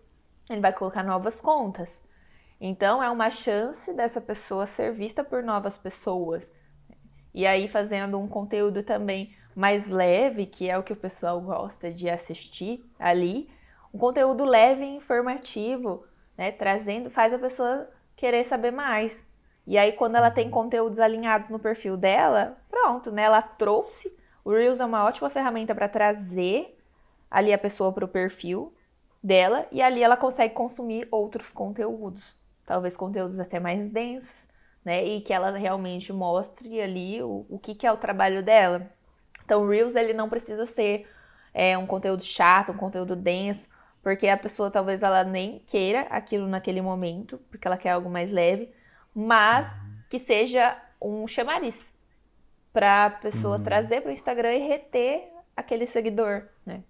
ele 0.49 0.61
vai 0.61 0.73
colocar 0.73 1.03
novas 1.03 1.41
contas. 1.41 2.03
Então, 2.61 3.03
é 3.03 3.11
uma 3.11 3.31
chance 3.31 3.93
dessa 3.93 4.21
pessoa 4.21 4.67
ser 4.67 4.93
vista 4.93 5.23
por 5.23 5.43
novas 5.43 5.77
pessoas. 5.77 6.51
E 7.35 7.47
aí, 7.47 7.69
fazendo 7.69 8.19
um 8.19 8.27
conteúdo 8.27 8.83
também 8.83 9.37
mais 9.55 9.89
leve, 9.89 10.47
que 10.47 10.69
é 10.71 10.79
o 10.79 10.83
que 10.83 10.93
o 10.93 10.97
pessoal 10.97 11.41
gosta 11.41 11.93
de 11.93 12.09
assistir 12.09 12.85
ali, 12.99 13.51
um 13.93 13.99
conteúdo 13.99 14.45
leve 14.45 14.85
e 14.85 14.97
informativo, 14.97 16.05
né? 16.37 16.51
Trazendo, 16.53 17.11
faz 17.11 17.33
a 17.33 17.39
pessoa 17.39 17.89
querer 18.19 18.45
saber 18.45 18.73
mais. 18.73 19.27
E 19.67 19.79
aí, 19.79 19.93
quando 19.93 20.17
ela 20.17 20.31
tem 20.31 20.47
uhum. 20.47 20.51
conteúdos 20.51 20.99
alinhados 20.99 21.49
no 21.49 21.59
perfil 21.59 21.97
dela, 21.97 22.59
pronto, 22.69 23.11
né? 23.11 23.23
Ela 23.23 23.41
trouxe. 23.41 24.13
O 24.45 24.51
Reels 24.51 24.81
é 24.81 24.85
uma 24.85 25.05
ótima 25.05 25.31
ferramenta 25.31 25.75
para 25.75 25.89
trazer 25.89 26.77
ali 27.31 27.53
a 27.53 27.59
pessoa 27.59 27.93
para 27.93 28.05
o 28.05 28.09
perfil 28.09 28.75
dela 29.23 29.67
e 29.71 29.83
ali 29.83 30.03
ela 30.03 30.17
consegue 30.17 30.55
consumir 30.55 31.07
outros 31.11 31.53
conteúdos, 31.53 32.37
talvez 32.65 32.97
conteúdos 32.97 33.39
até 33.39 33.61
mais 33.61 33.91
densos, 33.91 34.49
né? 34.85 35.05
E 35.05 35.21
que 35.21 35.33
ela 35.33 35.51
realmente 35.57 36.13
mostre 36.13 36.81
ali 36.81 37.23
o, 37.23 37.47
o 37.49 37.59
que, 37.59 37.75
que 37.75 37.87
é 37.87 37.93
o 37.93 37.97
trabalho 37.97 38.43
dela. 38.43 38.91
Então, 39.45 39.63
o 39.63 39.69
Reels 39.69 39.95
ele 39.95 40.13
não 40.13 40.29
precisa 40.29 40.67
ser 40.67 41.07
é, 41.55 41.77
um 41.79 41.87
conteúdo 41.87 42.23
chato, 42.25 42.73
um 42.73 42.77
conteúdo 42.77 43.15
denso, 43.15 43.69
porque 44.03 44.29
a 44.29 44.37
pessoa 44.37 44.71
talvez 44.71 45.03
ela 45.03 45.25
nem 45.25 45.61
queira 45.61 46.03
aquilo 46.11 46.47
naquele 46.47 46.81
momento, 46.81 47.39
porque 47.51 47.67
ela 47.67 47.77
quer 47.77 47.91
algo 47.91 48.09
mais 48.09 48.31
leve, 48.31 48.71
mas 49.15 49.79
uhum. 49.79 49.99
que 50.09 50.19
seja 50.19 50.77
um 51.01 51.27
chamariz 51.27 51.95
para 52.73 53.07
a 53.07 53.11
pessoa 53.11 53.57
uhum. 53.57 53.63
trazer 53.63 54.01
para 54.01 54.11
o 54.11 54.13
Instagram 54.13 54.55
e 54.55 54.69
reter 54.69 55.29
aquele 55.57 55.87
seguidor, 55.87 56.45
né? 56.65 56.83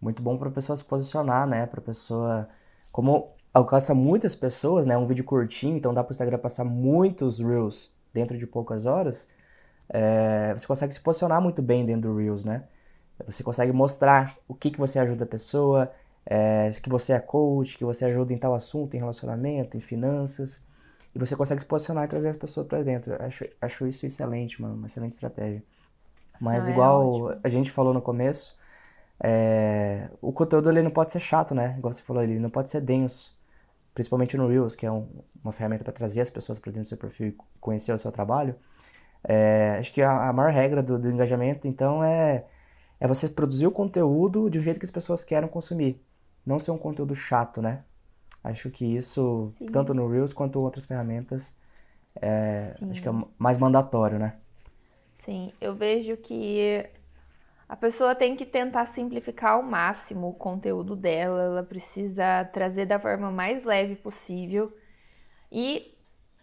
Muito 0.00 0.22
bom 0.22 0.36
para 0.36 0.48
a 0.48 0.52
pessoa 0.52 0.76
se 0.76 0.84
posicionar, 0.84 1.46
né? 1.46 1.66
Para 1.66 1.80
a 1.80 1.82
pessoa, 1.82 2.48
como 2.90 3.32
alcança 3.52 3.94
muitas 3.94 4.34
pessoas, 4.34 4.86
né? 4.86 4.96
Um 4.96 5.06
vídeo 5.06 5.24
curtinho, 5.24 5.76
então 5.76 5.92
dá 5.92 6.02
para 6.02 6.10
o 6.10 6.12
Instagram 6.12 6.38
passar 6.38 6.64
muitos 6.64 7.38
reels 7.38 7.94
dentro 8.12 8.36
de 8.36 8.46
poucas 8.46 8.86
horas. 8.86 9.28
É, 9.88 10.52
você 10.54 10.66
consegue 10.66 10.92
se 10.92 11.00
posicionar 11.00 11.40
muito 11.40 11.62
bem 11.62 11.84
dentro 11.84 12.12
do 12.12 12.16
reels, 12.16 12.44
né? 12.44 12.64
Você 13.26 13.42
consegue 13.42 13.72
mostrar 13.72 14.36
o 14.46 14.54
que 14.54 14.70
que 14.70 14.78
você 14.78 14.98
ajuda 14.98 15.24
a 15.24 15.26
pessoa, 15.26 15.90
é, 16.30 16.68
que 16.82 16.90
você 16.90 17.14
é 17.14 17.18
coach, 17.18 17.78
que 17.78 17.84
você 17.84 18.04
ajuda 18.04 18.34
em 18.34 18.38
tal 18.38 18.54
assunto, 18.54 18.94
em 18.94 18.98
relacionamento, 18.98 19.78
em 19.78 19.80
finanças. 19.80 20.62
E 21.14 21.18
você 21.18 21.34
consegue 21.34 21.60
se 21.60 21.66
posicionar 21.66 22.04
e 22.04 22.08
trazer 22.08 22.28
as 22.28 22.36
pessoas 22.36 22.66
para 22.66 22.82
dentro. 22.82 23.16
Acho, 23.22 23.46
acho 23.62 23.86
isso 23.86 24.04
excelente, 24.04 24.60
mano. 24.60 24.74
Uma 24.74 24.86
excelente 24.86 25.12
estratégia. 25.12 25.64
Mas, 26.38 26.68
ah, 26.68 26.70
é 26.70 26.72
igual 26.74 27.32
é 27.32 27.38
a 27.42 27.48
gente 27.48 27.70
falou 27.70 27.94
no 27.94 28.02
começo, 28.02 28.56
é, 29.20 30.10
o 30.20 30.30
conteúdo 30.30 30.68
ele 30.70 30.82
não 30.82 30.90
pode 30.90 31.10
ser 31.10 31.18
chato, 31.18 31.54
né? 31.54 31.74
Igual 31.78 31.92
você 31.94 32.02
falou, 32.02 32.22
ele 32.22 32.38
não 32.38 32.50
pode 32.50 32.68
ser 32.70 32.82
denso. 32.82 33.36
Principalmente 33.94 34.36
no 34.36 34.46
Reels, 34.46 34.76
que 34.76 34.84
é 34.84 34.92
um, 34.92 35.08
uma 35.42 35.50
ferramenta 35.52 35.82
para 35.82 35.94
trazer 35.94 36.20
as 36.20 36.30
pessoas 36.30 36.58
para 36.58 36.70
dentro 36.70 36.82
do 36.82 36.88
seu 36.88 36.98
perfil 36.98 37.28
e 37.28 37.36
conhecer 37.58 37.92
o 37.92 37.98
seu 37.98 38.12
trabalho. 38.12 38.54
É, 39.24 39.76
acho 39.80 39.92
que 39.92 40.02
a, 40.02 40.28
a 40.28 40.32
maior 40.32 40.52
regra 40.52 40.82
do, 40.82 40.98
do 40.98 41.10
engajamento, 41.10 41.66
então, 41.66 42.04
é, 42.04 42.44
é 43.00 43.08
você 43.08 43.28
produzir 43.28 43.66
o 43.66 43.72
conteúdo 43.72 44.50
de 44.50 44.58
um 44.58 44.62
jeito 44.62 44.78
que 44.78 44.86
as 44.86 44.90
pessoas 44.90 45.24
querem 45.24 45.48
consumir 45.48 46.00
não 46.48 46.58
ser 46.58 46.70
um 46.70 46.78
conteúdo 46.78 47.14
chato, 47.14 47.60
né? 47.60 47.84
Acho 48.42 48.70
que 48.70 48.84
isso, 48.84 49.52
Sim. 49.58 49.66
tanto 49.66 49.92
no 49.92 50.08
Reels 50.08 50.32
quanto 50.32 50.60
outras 50.60 50.86
ferramentas, 50.86 51.54
é, 52.20 52.74
acho 52.90 53.02
que 53.02 53.08
é 53.08 53.12
mais 53.38 53.58
mandatório, 53.58 54.18
né? 54.18 54.36
Sim, 55.18 55.52
eu 55.60 55.74
vejo 55.74 56.16
que 56.16 56.88
a 57.68 57.76
pessoa 57.76 58.14
tem 58.14 58.34
que 58.34 58.46
tentar 58.46 58.86
simplificar 58.86 59.52
ao 59.52 59.62
máximo 59.62 60.30
o 60.30 60.34
conteúdo 60.34 60.96
dela, 60.96 61.42
ela 61.42 61.62
precisa 61.62 62.44
trazer 62.46 62.86
da 62.86 62.98
forma 62.98 63.30
mais 63.30 63.64
leve 63.64 63.94
possível 63.94 64.72
e 65.52 65.94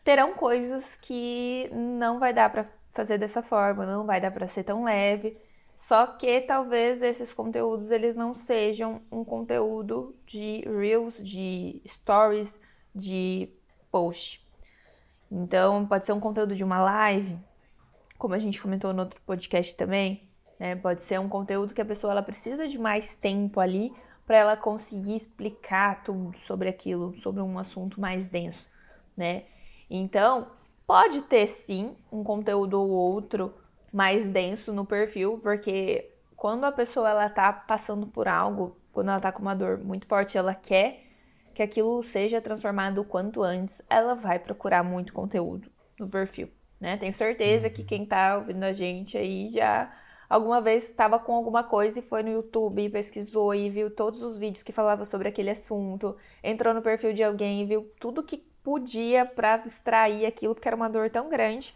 terão 0.04 0.36
coisas 0.36 0.96
que 1.02 1.68
não 1.74 2.20
vai 2.20 2.32
dar 2.32 2.52
para 2.52 2.68
fazer 2.92 3.18
dessa 3.18 3.42
forma, 3.42 3.86
não 3.86 4.06
vai 4.06 4.22
dar 4.22 4.30
para 4.32 4.48
ser 4.48 4.64
tão 4.64 4.84
leve. 4.84 5.36
Só 5.76 6.08
que 6.08 6.42
talvez 6.42 7.02
esses 7.02 7.34
conteúdos 7.34 7.92
eles 7.92 8.16
não 8.16 8.34
sejam 8.34 9.02
um 9.12 9.24
conteúdo 9.24 10.16
de 10.26 10.62
reels, 10.62 11.18
de 11.18 11.82
stories, 11.86 12.60
de 12.94 13.50
post. 13.92 14.46
Então, 15.30 15.86
pode 15.86 16.06
ser 16.06 16.14
um 16.14 16.20
conteúdo 16.20 16.56
de 16.56 16.64
uma 16.64 16.80
live, 16.80 17.38
como 18.18 18.34
a 18.34 18.40
gente 18.40 18.62
comentou 18.62 18.94
no 18.94 19.04
outro 19.04 19.20
podcast 19.26 19.76
também, 19.76 20.30
né? 20.58 20.76
Pode 20.76 21.02
ser 21.02 21.20
um 21.20 21.28
conteúdo 21.28 21.74
que 21.74 21.82
a 21.82 21.86
pessoa 21.86 22.12
ela 22.12 22.24
precisa 22.24 22.68
de 22.68 22.78
mais 22.80 23.16
tempo 23.16 23.60
ali 23.60 23.92
para 24.26 24.38
ela 24.38 24.58
conseguir 24.58 25.16
explicar 25.16 26.04
tudo 26.04 26.38
sobre 26.40 26.70
aquilo, 26.70 27.16
sobre 27.18 27.42
um 27.42 27.60
assunto 27.60 28.00
mais 28.00 28.30
denso, 28.30 28.68
né? 29.16 29.44
Então, 29.90 30.48
pode 30.88 31.22
ter 31.24 31.48
sim 31.48 31.96
um 32.12 32.24
conteúdo 32.24 32.80
ou 32.80 32.90
outro 32.90 33.54
mais 33.96 34.28
denso 34.28 34.74
no 34.74 34.86
perfil, 34.86 35.40
porque 35.42 36.12
quando 36.36 36.66
a 36.66 36.72
pessoa 36.72 37.10
ela 37.10 37.30
tá 37.30 37.54
passando 37.54 38.06
por 38.06 38.28
algo, 38.28 38.76
quando 38.92 39.10
ela 39.10 39.22
tá 39.22 39.32
com 39.32 39.42
uma 39.42 39.56
dor 39.56 39.78
muito 39.78 40.06
forte, 40.06 40.38
ela 40.38 40.54
quer 40.54 41.06
que 41.54 41.64
aquilo 41.64 42.04
seja 42.04 42.42
transformado 42.42 43.00
o 43.00 43.06
quanto 43.06 43.42
antes, 43.42 43.82
ela 43.90 44.14
vai 44.14 44.38
procurar 44.38 44.84
muito 44.84 45.14
conteúdo 45.14 45.72
no 45.98 46.10
perfil, 46.10 46.50
né? 46.78 46.98
Tenho 46.98 47.14
certeza 47.14 47.70
que 47.70 47.86
quem 47.86 48.06
tá 48.06 48.36
ouvindo 48.36 48.66
a 48.66 48.74
gente 48.74 49.18
aí 49.18 49.48
já 49.48 49.90
alguma 50.30 50.60
vez 50.60 50.90
estava 50.90 51.18
com 51.18 51.34
alguma 51.34 51.64
coisa 51.64 52.00
e 52.00 52.02
foi 52.02 52.22
no 52.22 52.30
YouTube, 52.30 52.90
pesquisou 52.90 53.56
e 53.56 53.70
viu 53.70 53.90
todos 53.90 54.22
os 54.22 54.38
vídeos 54.38 54.62
que 54.62 54.74
falavam 54.74 55.06
sobre 55.06 55.30
aquele 55.30 55.52
assunto, 55.52 56.18
entrou 56.44 56.74
no 56.74 56.82
perfil 56.82 57.14
de 57.14 57.24
alguém 57.24 57.62
e 57.62 57.66
viu 57.66 57.90
tudo 57.98 58.22
que 58.22 58.40
podia 58.62 59.26
para 59.26 59.64
extrair 59.66 60.26
aquilo, 60.26 60.54
porque 60.54 60.68
era 60.68 60.76
uma 60.76 60.90
dor 60.90 61.10
tão 61.10 61.30
grande 61.30 61.74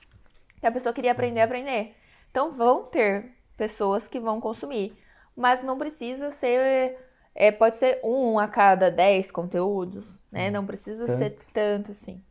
que 0.59 0.67
a 0.67 0.72
pessoa 0.72 0.91
queria 0.91 1.13
aprender 1.13 1.39
a 1.39 1.45
aprender. 1.45 1.95
Então 2.32 2.51
vão 2.51 2.86
ter 2.86 3.32
pessoas 3.57 4.07
que 4.07 4.19
vão 4.19 4.39
consumir, 4.39 4.97
mas 5.36 5.63
não 5.63 5.77
precisa 5.77 6.32
ser 6.32 6.97
é, 7.36 7.51
pode 7.51 7.75
ser 7.75 7.99
um 8.03 8.38
a 8.39 8.47
cada 8.47 8.89
dez 8.89 9.32
conteúdos, 9.32 10.21
né? 10.32 10.49
Não 10.49 10.65
precisa 10.65 11.05
tanto, 11.05 11.17
ser 11.17 11.36
tanto 11.53 11.91
assim. 11.91 12.21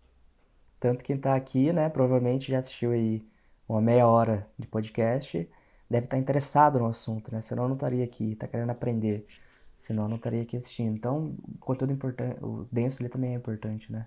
Tanto 0.79 1.05
quem 1.05 1.17
tá 1.17 1.35
aqui, 1.35 1.73
né, 1.73 1.89
provavelmente 1.89 2.51
já 2.51 2.59
assistiu 2.59 2.93
aí 2.93 3.25
uma 3.69 3.81
meia 3.81 4.07
hora 4.07 4.47
de 4.59 4.67
podcast 4.67 5.49
deve 5.89 6.05
estar 6.05 6.19
interessado 6.19 6.79
no 6.79 6.87
assunto, 6.87 7.33
né? 7.33 7.41
Senão 7.41 7.67
não 7.67 7.75
estaria 7.75 8.05
aqui, 8.05 8.33
está 8.33 8.47
querendo 8.47 8.71
aprender. 8.71 9.27
Senão 9.77 10.09
não 10.09 10.17
estaria 10.17 10.43
aqui 10.43 10.57
assistindo. 10.57 10.95
Então, 10.95 11.37
o 11.55 11.59
conteúdo 11.59 11.93
importante, 11.93 12.37
o 12.45 12.67
denso 12.71 13.01
ali 13.01 13.09
também 13.09 13.33
é 13.33 13.35
importante, 13.37 13.91
né? 13.91 14.07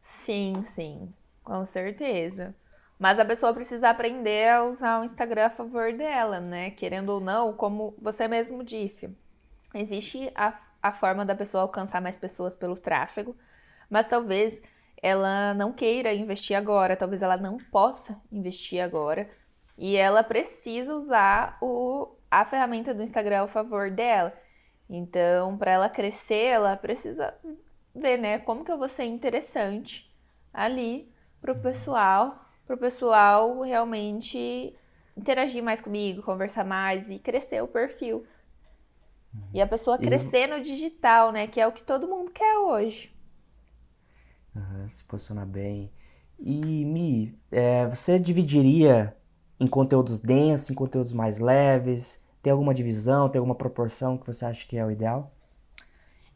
Sim, 0.00 0.62
sim, 0.64 1.12
com 1.42 1.64
certeza. 1.64 2.54
Mas 2.98 3.20
a 3.20 3.24
pessoa 3.24 3.54
precisa 3.54 3.90
aprender 3.90 4.48
a 4.48 4.64
usar 4.64 5.00
o 5.00 5.04
Instagram 5.04 5.46
a 5.46 5.50
favor 5.50 5.92
dela, 5.92 6.40
né? 6.40 6.70
Querendo 6.70 7.10
ou 7.10 7.20
não, 7.20 7.52
como 7.52 7.94
você 8.00 8.26
mesmo 8.26 8.64
disse, 8.64 9.16
existe 9.72 10.32
a, 10.34 10.58
a 10.82 10.92
forma 10.92 11.24
da 11.24 11.34
pessoa 11.34 11.62
alcançar 11.62 12.00
mais 12.00 12.18
pessoas 12.18 12.56
pelo 12.56 12.76
tráfego, 12.76 13.36
mas 13.88 14.08
talvez 14.08 14.60
ela 15.00 15.54
não 15.54 15.72
queira 15.72 16.12
investir 16.12 16.56
agora, 16.56 16.96
talvez 16.96 17.22
ela 17.22 17.36
não 17.36 17.56
possa 17.56 18.20
investir 18.32 18.80
agora, 18.80 19.30
e 19.76 19.96
ela 19.96 20.24
precisa 20.24 20.92
usar 20.94 21.56
o, 21.62 22.16
a 22.28 22.44
ferramenta 22.44 22.92
do 22.92 23.02
Instagram 23.02 23.44
a 23.44 23.46
favor 23.46 23.92
dela. 23.92 24.32
Então, 24.90 25.56
para 25.56 25.70
ela 25.70 25.88
crescer, 25.88 26.46
ela 26.46 26.76
precisa 26.76 27.32
ver, 27.94 28.16
né, 28.16 28.40
como 28.40 28.64
que 28.64 28.72
eu 28.72 28.78
vou 28.78 28.88
ser 28.88 29.04
interessante 29.04 30.12
ali 30.52 31.12
pro 31.40 31.54
pessoal, 31.54 32.47
pro 32.68 32.76
pessoal 32.76 33.62
realmente 33.62 34.74
interagir 35.16 35.62
mais 35.62 35.80
comigo, 35.80 36.22
conversar 36.22 36.64
mais 36.64 37.08
e 37.08 37.18
crescer 37.18 37.62
o 37.62 37.66
perfil. 37.66 38.24
E 39.54 39.60
a 39.60 39.66
pessoa 39.66 39.96
crescer 39.96 40.46
no 40.46 40.60
digital, 40.60 41.32
né, 41.32 41.46
que 41.46 41.60
é 41.60 41.66
o 41.66 41.72
que 41.72 41.82
todo 41.82 42.06
mundo 42.06 42.30
quer 42.30 42.58
hoje. 42.58 43.10
Uhum, 44.54 44.88
se 44.88 45.02
posicionar 45.04 45.46
bem. 45.46 45.90
E, 46.38 46.84
Mi, 46.84 47.34
é, 47.50 47.86
você 47.86 48.18
dividiria 48.18 49.16
em 49.58 49.66
conteúdos 49.66 50.20
densos, 50.20 50.70
em 50.70 50.74
conteúdos 50.74 51.12
mais 51.12 51.38
leves? 51.38 52.22
Tem 52.42 52.52
alguma 52.52 52.74
divisão, 52.74 53.28
tem 53.28 53.38
alguma 53.38 53.54
proporção 53.54 54.18
que 54.18 54.26
você 54.26 54.44
acha 54.44 54.66
que 54.66 54.76
é 54.76 54.84
o 54.84 54.90
ideal? 54.90 55.32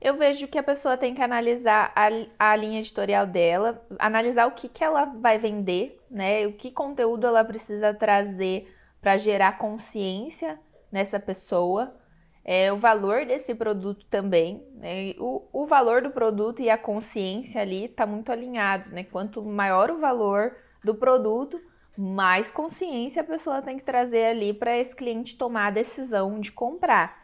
Eu 0.01 0.16
vejo 0.16 0.49
que 0.49 0.59
a 0.59 0.62
pessoa 0.62 0.97
tem 0.97 1.14
que 1.14 1.22
analisar 1.22 1.93
a, 1.95 2.09
a 2.37 2.57
linha 2.57 2.80
editorial 2.80 3.24
dela, 3.24 3.80
analisar 4.01 4.47
o 4.47 4.51
que, 4.51 4.68
que 4.68 4.83
ela 4.83 5.05
vai 5.05 5.39
vender, 5.39 6.02
né? 6.13 6.47
O 6.47 6.53
que 6.53 6.71
conteúdo 6.71 7.27
ela 7.27 7.45
precisa 7.45 7.95
trazer 7.95 8.73
para 9.01 9.17
gerar 9.17 9.59
consciência 9.59 10.61
nessa 10.91 11.19
pessoa. 11.19 11.97
É, 12.45 12.73
o 12.73 12.77
valor 12.77 13.25
desse 13.25 13.55
produto 13.55 14.05
também. 14.11 14.65
Né? 14.75 15.15
O, 15.19 15.49
o 15.53 15.67
valor 15.67 16.03
do 16.03 16.11
produto 16.11 16.61
e 16.61 16.69
a 16.69 16.77
consciência 16.77 17.61
ali 17.61 17.87
está 17.87 18.07
muito 18.07 18.31
alinhados. 18.31 18.89
Né? 18.91 19.05
Quanto 19.05 19.43
maior 19.43 19.91
o 19.91 19.99
valor 19.99 20.55
do 20.85 20.95
produto, 20.95 21.61
mais 21.97 22.51
consciência 22.51 23.23
a 23.23 23.25
pessoa 23.25 23.63
tem 23.63 23.77
que 23.77 23.85
trazer 23.85 24.27
ali 24.27 24.53
para 24.53 24.77
esse 24.77 24.95
cliente 24.95 25.37
tomar 25.37 25.69
a 25.69 25.71
decisão 25.71 26.39
de 26.39 26.53
comprar. 26.53 27.23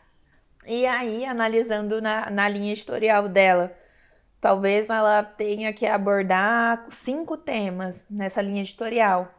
E 0.67 0.87
aí, 0.87 1.25
analisando 1.25 2.01
na, 2.01 2.31
na 2.31 2.49
linha 2.49 2.73
editorial 2.73 3.29
dela, 3.29 3.73
talvez 4.41 4.89
ela 4.91 5.23
tenha 5.23 5.73
que 5.73 5.87
abordar 5.87 6.87
cinco 6.91 7.37
temas 7.37 8.07
nessa 8.11 8.41
linha 8.41 8.63
editorial 8.63 9.33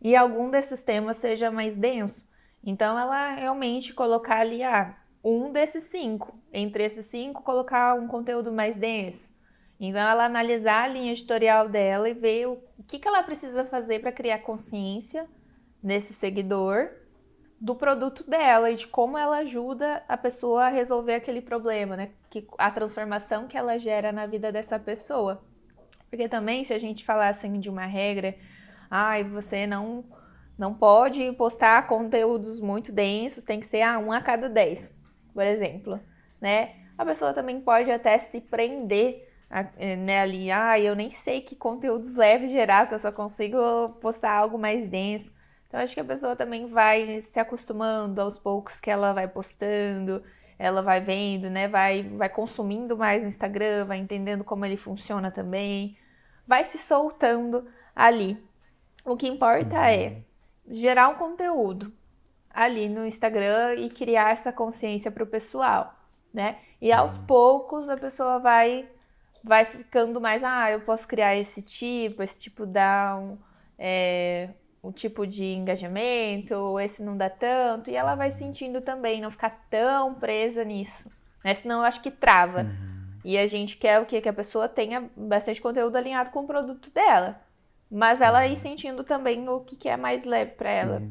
e 0.00 0.16
algum 0.16 0.50
desses 0.50 0.82
temas 0.82 1.16
seja 1.16 1.50
mais 1.50 1.76
denso. 1.76 2.26
Então, 2.64 2.98
ela 2.98 3.34
realmente 3.34 3.92
colocar 3.92 4.38
ali 4.38 4.62
ah, 4.62 4.96
um 5.22 5.52
desses 5.52 5.84
cinco. 5.84 6.38
Entre 6.52 6.84
esses 6.84 7.06
cinco, 7.06 7.42
colocar 7.42 7.94
um 7.94 8.06
conteúdo 8.06 8.52
mais 8.52 8.76
denso. 8.76 9.30
Então, 9.78 10.00
ela 10.00 10.24
analisar 10.24 10.84
a 10.84 10.88
linha 10.88 11.12
editorial 11.12 11.68
dela 11.68 12.08
e 12.08 12.14
ver 12.14 12.46
o 12.46 12.58
que, 12.86 12.98
que 12.98 13.08
ela 13.08 13.22
precisa 13.22 13.64
fazer 13.64 14.00
para 14.00 14.12
criar 14.12 14.38
consciência 14.38 15.28
nesse 15.82 16.14
seguidor 16.14 16.90
do 17.60 17.74
produto 17.74 18.28
dela 18.28 18.70
e 18.70 18.76
de 18.76 18.86
como 18.86 19.16
ela 19.16 19.38
ajuda 19.38 20.04
a 20.08 20.16
pessoa 20.16 20.66
a 20.66 20.68
resolver 20.68 21.14
aquele 21.14 21.40
problema, 21.40 21.96
né? 21.96 22.10
Que, 22.32 22.46
a 22.56 22.70
transformação 22.70 23.46
que 23.46 23.58
ela 23.58 23.78
gera 23.78 24.10
na 24.10 24.24
vida 24.24 24.50
dessa 24.50 24.78
pessoa. 24.78 25.44
Porque 26.08 26.30
também, 26.30 26.64
se 26.64 26.72
a 26.72 26.78
gente 26.78 27.04
falasse 27.04 27.46
assim, 27.46 27.60
de 27.60 27.68
uma 27.68 27.84
regra, 27.84 28.34
ai, 28.90 29.20
ah, 29.20 29.28
você 29.28 29.66
não, 29.66 30.02
não 30.56 30.72
pode 30.72 31.30
postar 31.32 31.86
conteúdos 31.86 32.58
muito 32.58 32.90
densos, 32.90 33.44
tem 33.44 33.60
que 33.60 33.66
ser 33.66 33.82
ah, 33.82 33.98
um 33.98 34.10
a 34.10 34.22
cada 34.22 34.48
dez, 34.48 34.90
por 35.34 35.44
exemplo, 35.44 36.00
né? 36.40 36.76
A 36.96 37.04
pessoa 37.04 37.34
também 37.34 37.60
pode 37.60 37.90
até 37.90 38.16
se 38.16 38.40
prender 38.40 39.28
é, 39.76 39.94
né, 39.94 40.20
ali, 40.20 40.50
ah, 40.50 40.80
eu 40.80 40.96
nem 40.96 41.10
sei 41.10 41.42
que 41.42 41.54
conteúdos 41.54 42.16
leves 42.16 42.50
gerar, 42.50 42.88
que 42.88 42.94
eu 42.94 42.98
só 42.98 43.12
consigo 43.12 43.90
postar 44.00 44.32
algo 44.32 44.58
mais 44.58 44.88
denso. 44.88 45.30
Então 45.68 45.80
acho 45.80 45.92
que 45.92 46.00
a 46.00 46.04
pessoa 46.04 46.34
também 46.34 46.66
vai 46.66 47.20
se 47.20 47.38
acostumando 47.38 48.22
aos 48.22 48.38
poucos 48.38 48.80
que 48.80 48.90
ela 48.90 49.12
vai 49.12 49.28
postando, 49.28 50.22
ela 50.62 50.80
vai 50.80 51.00
vendo, 51.00 51.50
né, 51.50 51.66
vai 51.66 52.04
vai 52.04 52.28
consumindo 52.28 52.96
mais 52.96 53.20
no 53.20 53.28
Instagram, 53.28 53.84
vai 53.84 53.98
entendendo 53.98 54.44
como 54.44 54.64
ele 54.64 54.76
funciona 54.76 55.28
também, 55.28 55.98
vai 56.46 56.62
se 56.62 56.78
soltando 56.78 57.66
ali. 57.96 58.40
O 59.04 59.16
que 59.16 59.26
importa 59.26 59.74
uhum. 59.74 59.82
é 59.82 60.22
gerar 60.68 61.08
um 61.08 61.16
conteúdo 61.16 61.92
ali 62.48 62.88
no 62.88 63.04
Instagram 63.04 63.74
e 63.74 63.90
criar 63.90 64.30
essa 64.30 64.52
consciência 64.52 65.10
para 65.10 65.24
o 65.24 65.26
pessoal, 65.26 65.94
né? 66.32 66.58
E 66.80 66.92
aos 66.92 67.16
uhum. 67.16 67.26
poucos 67.26 67.88
a 67.88 67.96
pessoa 67.96 68.38
vai 68.38 68.88
vai 69.42 69.64
ficando 69.64 70.20
mais, 70.20 70.44
ah, 70.44 70.70
eu 70.70 70.82
posso 70.82 71.08
criar 71.08 71.34
esse 71.34 71.60
tipo, 71.60 72.22
esse 72.22 72.38
tipo 72.38 72.64
dá 72.64 73.18
um, 73.20 73.36
é, 73.76 74.50
um 74.82 74.90
tipo 74.90 75.26
de 75.26 75.44
engajamento, 75.44 76.78
esse 76.80 77.02
não 77.02 77.16
dá 77.16 77.30
tanto, 77.30 77.90
e 77.90 77.96
ela 77.96 78.14
vai 78.14 78.30
sentindo 78.30 78.80
também, 78.80 79.20
não 79.20 79.30
ficar 79.30 79.66
tão 79.70 80.14
presa 80.14 80.64
nisso, 80.64 81.10
né? 81.44 81.54
Senão 81.54 81.80
eu 81.80 81.84
acho 81.84 82.02
que 82.02 82.10
trava. 82.10 82.62
Uhum. 82.62 83.02
E 83.24 83.38
a 83.38 83.46
gente 83.46 83.76
quer 83.76 84.00
o 84.00 84.06
quê? 84.06 84.20
Que 84.20 84.28
a 84.28 84.32
pessoa 84.32 84.68
tenha 84.68 85.08
bastante 85.16 85.62
conteúdo 85.62 85.96
alinhado 85.96 86.30
com 86.30 86.40
o 86.40 86.46
produto 86.46 86.90
dela. 86.90 87.40
Mas 87.88 88.20
ela 88.20 88.46
ir 88.46 88.50
uhum. 88.50 88.56
sentindo 88.56 89.04
também 89.04 89.48
o 89.48 89.60
que, 89.60 89.76
que 89.76 89.88
é 89.88 89.96
mais 89.96 90.24
leve 90.24 90.52
para 90.52 90.70
ela. 90.70 91.02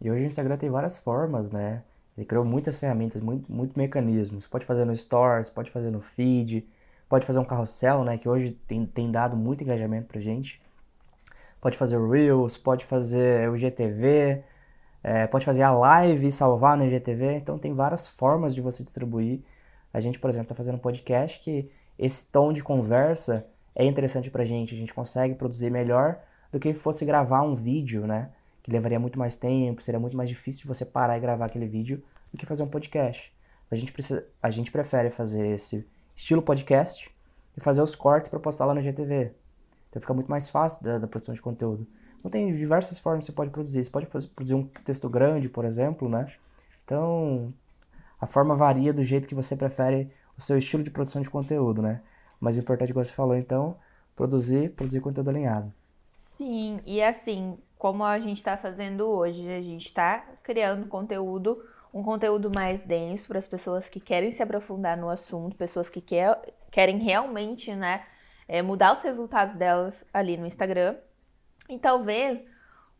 E 0.00 0.10
hoje 0.10 0.24
o 0.24 0.26
Instagram 0.26 0.56
tem 0.56 0.70
várias 0.70 0.96
formas, 0.96 1.50
né? 1.50 1.82
Ele 2.16 2.24
criou 2.24 2.44
muitas 2.44 2.78
ferramentas, 2.78 3.20
muito, 3.20 3.52
muito 3.52 3.78
mecanismos. 3.78 4.46
Pode 4.46 4.64
fazer 4.64 4.86
no 4.86 4.96
Stories, 4.96 5.50
pode 5.50 5.70
fazer 5.70 5.90
no 5.90 6.00
feed, 6.00 6.66
Pode 7.10 7.26
fazer 7.26 7.40
um 7.40 7.44
carrossel, 7.44 8.04
né? 8.04 8.16
Que 8.16 8.28
hoje 8.28 8.52
tem, 8.52 8.86
tem 8.86 9.10
dado 9.10 9.36
muito 9.36 9.64
engajamento 9.64 10.06
pra 10.06 10.20
gente. 10.20 10.62
Pode 11.60 11.76
fazer 11.76 11.98
Reels, 12.00 12.56
pode 12.56 12.84
fazer 12.84 13.48
o 13.50 13.56
GTV, 13.56 14.42
é, 15.02 15.26
pode 15.26 15.44
fazer 15.44 15.62
a 15.62 15.70
live 15.70 16.26
e 16.26 16.32
salvar 16.32 16.76
no 16.76 16.84
IGTV. 16.84 17.34
Então 17.34 17.58
tem 17.58 17.74
várias 17.74 18.08
formas 18.08 18.54
de 18.54 18.60
você 18.60 18.82
distribuir. 18.82 19.40
A 19.92 20.00
gente, 20.00 20.18
por 20.18 20.30
exemplo, 20.30 20.44
está 20.44 20.54
fazendo 20.54 20.76
um 20.76 20.78
podcast 20.78 21.40
que 21.40 21.70
esse 21.98 22.24
tom 22.26 22.52
de 22.52 22.62
conversa 22.62 23.46
é 23.74 23.84
interessante 23.84 24.30
pra 24.30 24.44
gente. 24.44 24.74
A 24.74 24.78
gente 24.78 24.94
consegue 24.94 25.34
produzir 25.34 25.70
melhor 25.70 26.18
do 26.52 26.58
que 26.58 26.72
fosse 26.72 27.04
gravar 27.04 27.42
um 27.42 27.54
vídeo, 27.54 28.06
né? 28.06 28.30
Que 28.62 28.70
levaria 28.70 28.98
muito 28.98 29.18
mais 29.18 29.36
tempo, 29.36 29.82
seria 29.82 30.00
muito 30.00 30.16
mais 30.16 30.28
difícil 30.28 30.62
de 30.62 30.68
você 30.68 30.84
parar 30.84 31.16
e 31.16 31.20
gravar 31.20 31.46
aquele 31.46 31.66
vídeo 31.66 32.02
do 32.32 32.38
que 32.38 32.46
fazer 32.46 32.62
um 32.62 32.68
podcast. 32.68 33.32
A 33.70 33.74
gente, 33.74 33.92
precisa, 33.92 34.26
a 34.42 34.50
gente 34.50 34.70
prefere 34.70 35.10
fazer 35.10 35.46
esse 35.46 35.86
estilo 36.14 36.42
podcast, 36.42 37.10
e 37.56 37.60
fazer 37.60 37.82
os 37.82 37.94
cortes 37.94 38.28
para 38.28 38.40
postar 38.40 38.66
lá 38.66 38.74
no 38.74 38.82
GTV. 38.82 39.32
Então 39.90 40.00
fica 40.00 40.14
muito 40.14 40.30
mais 40.30 40.48
fácil 40.48 40.82
da, 40.82 40.98
da, 40.98 41.06
produção 41.06 41.34
de 41.34 41.42
conteúdo. 41.42 41.86
Então 42.18 42.30
tem 42.30 42.54
diversas 42.54 42.98
formas 42.98 43.24
que 43.24 43.26
você 43.26 43.36
pode 43.36 43.50
produzir. 43.50 43.84
Você 43.84 43.90
pode 43.90 44.06
produzir 44.06 44.54
um 44.54 44.64
texto 44.66 45.08
grande, 45.08 45.48
por 45.48 45.64
exemplo, 45.64 46.08
né? 46.08 46.32
Então 46.84 47.52
a 48.20 48.26
forma 48.26 48.54
varia 48.54 48.92
do 48.92 49.02
jeito 49.02 49.28
que 49.28 49.34
você 49.34 49.56
prefere 49.56 50.10
o 50.36 50.40
seu 50.40 50.56
estilo 50.56 50.82
de 50.82 50.90
produção 50.90 51.20
de 51.20 51.30
conteúdo, 51.30 51.82
né? 51.82 52.02
Mas 52.38 52.56
o 52.56 52.60
importante 52.60 52.90
é 52.90 52.92
que 52.92 52.98
você 52.98 53.12
falou, 53.12 53.36
então, 53.36 53.76
produzir, 54.16 54.70
produzir 54.70 55.00
conteúdo 55.00 55.28
alinhado. 55.28 55.72
Sim, 56.12 56.80
e 56.86 57.02
assim, 57.02 57.58
como 57.76 58.04
a 58.04 58.18
gente 58.18 58.38
está 58.38 58.56
fazendo 58.56 59.06
hoje, 59.06 59.46
a 59.50 59.60
gente 59.60 59.86
está 59.86 60.24
criando 60.42 60.86
conteúdo 60.86 61.62
um 61.92 62.02
conteúdo 62.02 62.50
mais 62.54 62.80
denso 62.80 63.28
para 63.28 63.38
as 63.38 63.46
pessoas 63.46 63.88
que 63.88 63.98
querem 64.00 64.30
se 64.30 64.42
aprofundar 64.42 64.96
no 64.96 65.08
assunto, 65.08 65.56
pessoas 65.56 65.90
que 65.90 66.00
quer, 66.00 66.40
querem 66.70 66.98
realmente, 66.98 67.74
né, 67.74 68.04
é, 68.50 68.60
mudar 68.62 68.92
os 68.92 69.00
resultados 69.00 69.54
delas 69.54 70.04
ali 70.12 70.36
no 70.36 70.44
Instagram. 70.44 70.96
E 71.68 71.78
talvez 71.78 72.42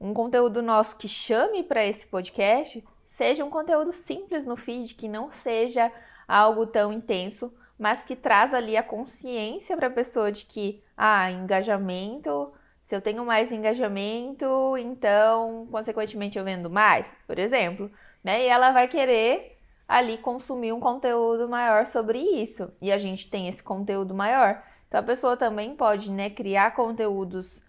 um 0.00 0.14
conteúdo 0.14 0.62
nosso 0.62 0.96
que 0.96 1.08
chame 1.08 1.64
para 1.64 1.84
esse 1.84 2.06
podcast 2.06 2.84
seja 3.08 3.44
um 3.44 3.50
conteúdo 3.50 3.90
simples 3.90 4.46
no 4.46 4.54
feed, 4.54 4.94
que 4.94 5.08
não 5.08 5.28
seja 5.32 5.90
algo 6.28 6.68
tão 6.68 6.92
intenso, 6.92 7.52
mas 7.76 8.04
que 8.04 8.14
traz 8.14 8.54
ali 8.54 8.76
a 8.76 8.82
consciência 8.82 9.76
para 9.76 9.88
a 9.88 9.90
pessoa 9.90 10.30
de 10.30 10.44
que, 10.44 10.84
ah, 10.96 11.28
engajamento, 11.32 12.52
se 12.80 12.94
eu 12.94 13.00
tenho 13.00 13.26
mais 13.26 13.50
engajamento, 13.50 14.76
então, 14.78 15.66
consequentemente, 15.68 16.38
eu 16.38 16.44
vendo 16.44 16.70
mais, 16.70 17.12
por 17.26 17.40
exemplo, 17.40 17.90
né? 18.22 18.44
E 18.44 18.46
ela 18.46 18.70
vai 18.70 18.86
querer 18.86 19.58
ali 19.88 20.16
consumir 20.18 20.72
um 20.72 20.78
conteúdo 20.78 21.48
maior 21.48 21.86
sobre 21.86 22.20
isso. 22.20 22.72
E 22.80 22.92
a 22.92 22.98
gente 22.98 23.28
tem 23.28 23.48
esse 23.48 23.64
conteúdo 23.64 24.14
maior. 24.14 24.62
Então 24.90 24.98
a 24.98 25.04
pessoa 25.04 25.36
também 25.36 25.76
pode, 25.76 26.10
né, 26.10 26.28
criar 26.28 26.74
conteúdos 26.74 27.62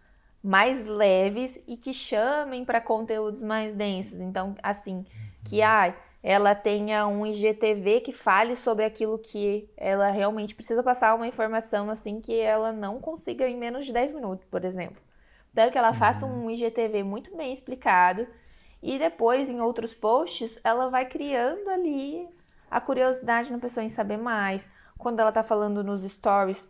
mais 0.44 0.88
leves 0.88 1.64
e 1.68 1.78
que 1.78 1.94
chamem 1.94 2.66
para 2.66 2.82
conteúdos 2.82 3.44
mais 3.44 3.76
densos. 3.76 4.20
Então, 4.20 4.56
assim, 4.64 5.06
que 5.46 5.62
ai, 5.62 5.96
ela 6.24 6.56
tenha 6.56 7.06
um 7.06 7.24
IGTV 7.24 8.02
que 8.02 8.12
fale 8.12 8.56
sobre 8.56 8.86
aquilo 8.86 9.20
que 9.20 9.70
ela 9.78 10.10
realmente 10.10 10.56
precisa 10.56 10.82
passar 10.82 11.14
uma 11.14 11.28
informação 11.28 11.92
assim 11.92 12.20
que 12.20 12.40
ela 12.40 12.72
não 12.72 13.00
consiga 13.00 13.48
em 13.48 13.56
menos 13.56 13.86
de 13.86 13.94
10 13.94 14.14
minutos, 14.14 14.44
por 14.46 14.66
exemplo. 14.66 15.00
Então, 15.52 15.70
que 15.70 15.78
ela 15.78 15.94
faça 15.94 16.26
um 16.26 16.50
IGTV 16.50 17.04
muito 17.04 17.38
bem 17.38 17.54
explicado 17.54 18.26
e 18.82 18.98
depois, 18.98 19.48
em 19.48 19.62
outros 19.62 19.94
posts, 19.94 20.60
ela 20.64 20.90
vai 20.90 21.06
criando 21.06 21.70
ali 21.70 22.28
a 22.72 22.82
curiosidade 22.82 23.52
na 23.52 23.60
pessoa 23.60 23.84
em 23.84 23.90
saber 23.90 24.18
mais. 24.18 24.68
Quando 24.98 25.20
ela 25.20 25.32
tá 25.32 25.44
falando 25.44 25.84
nos 25.84 26.02
stories, 26.02 26.68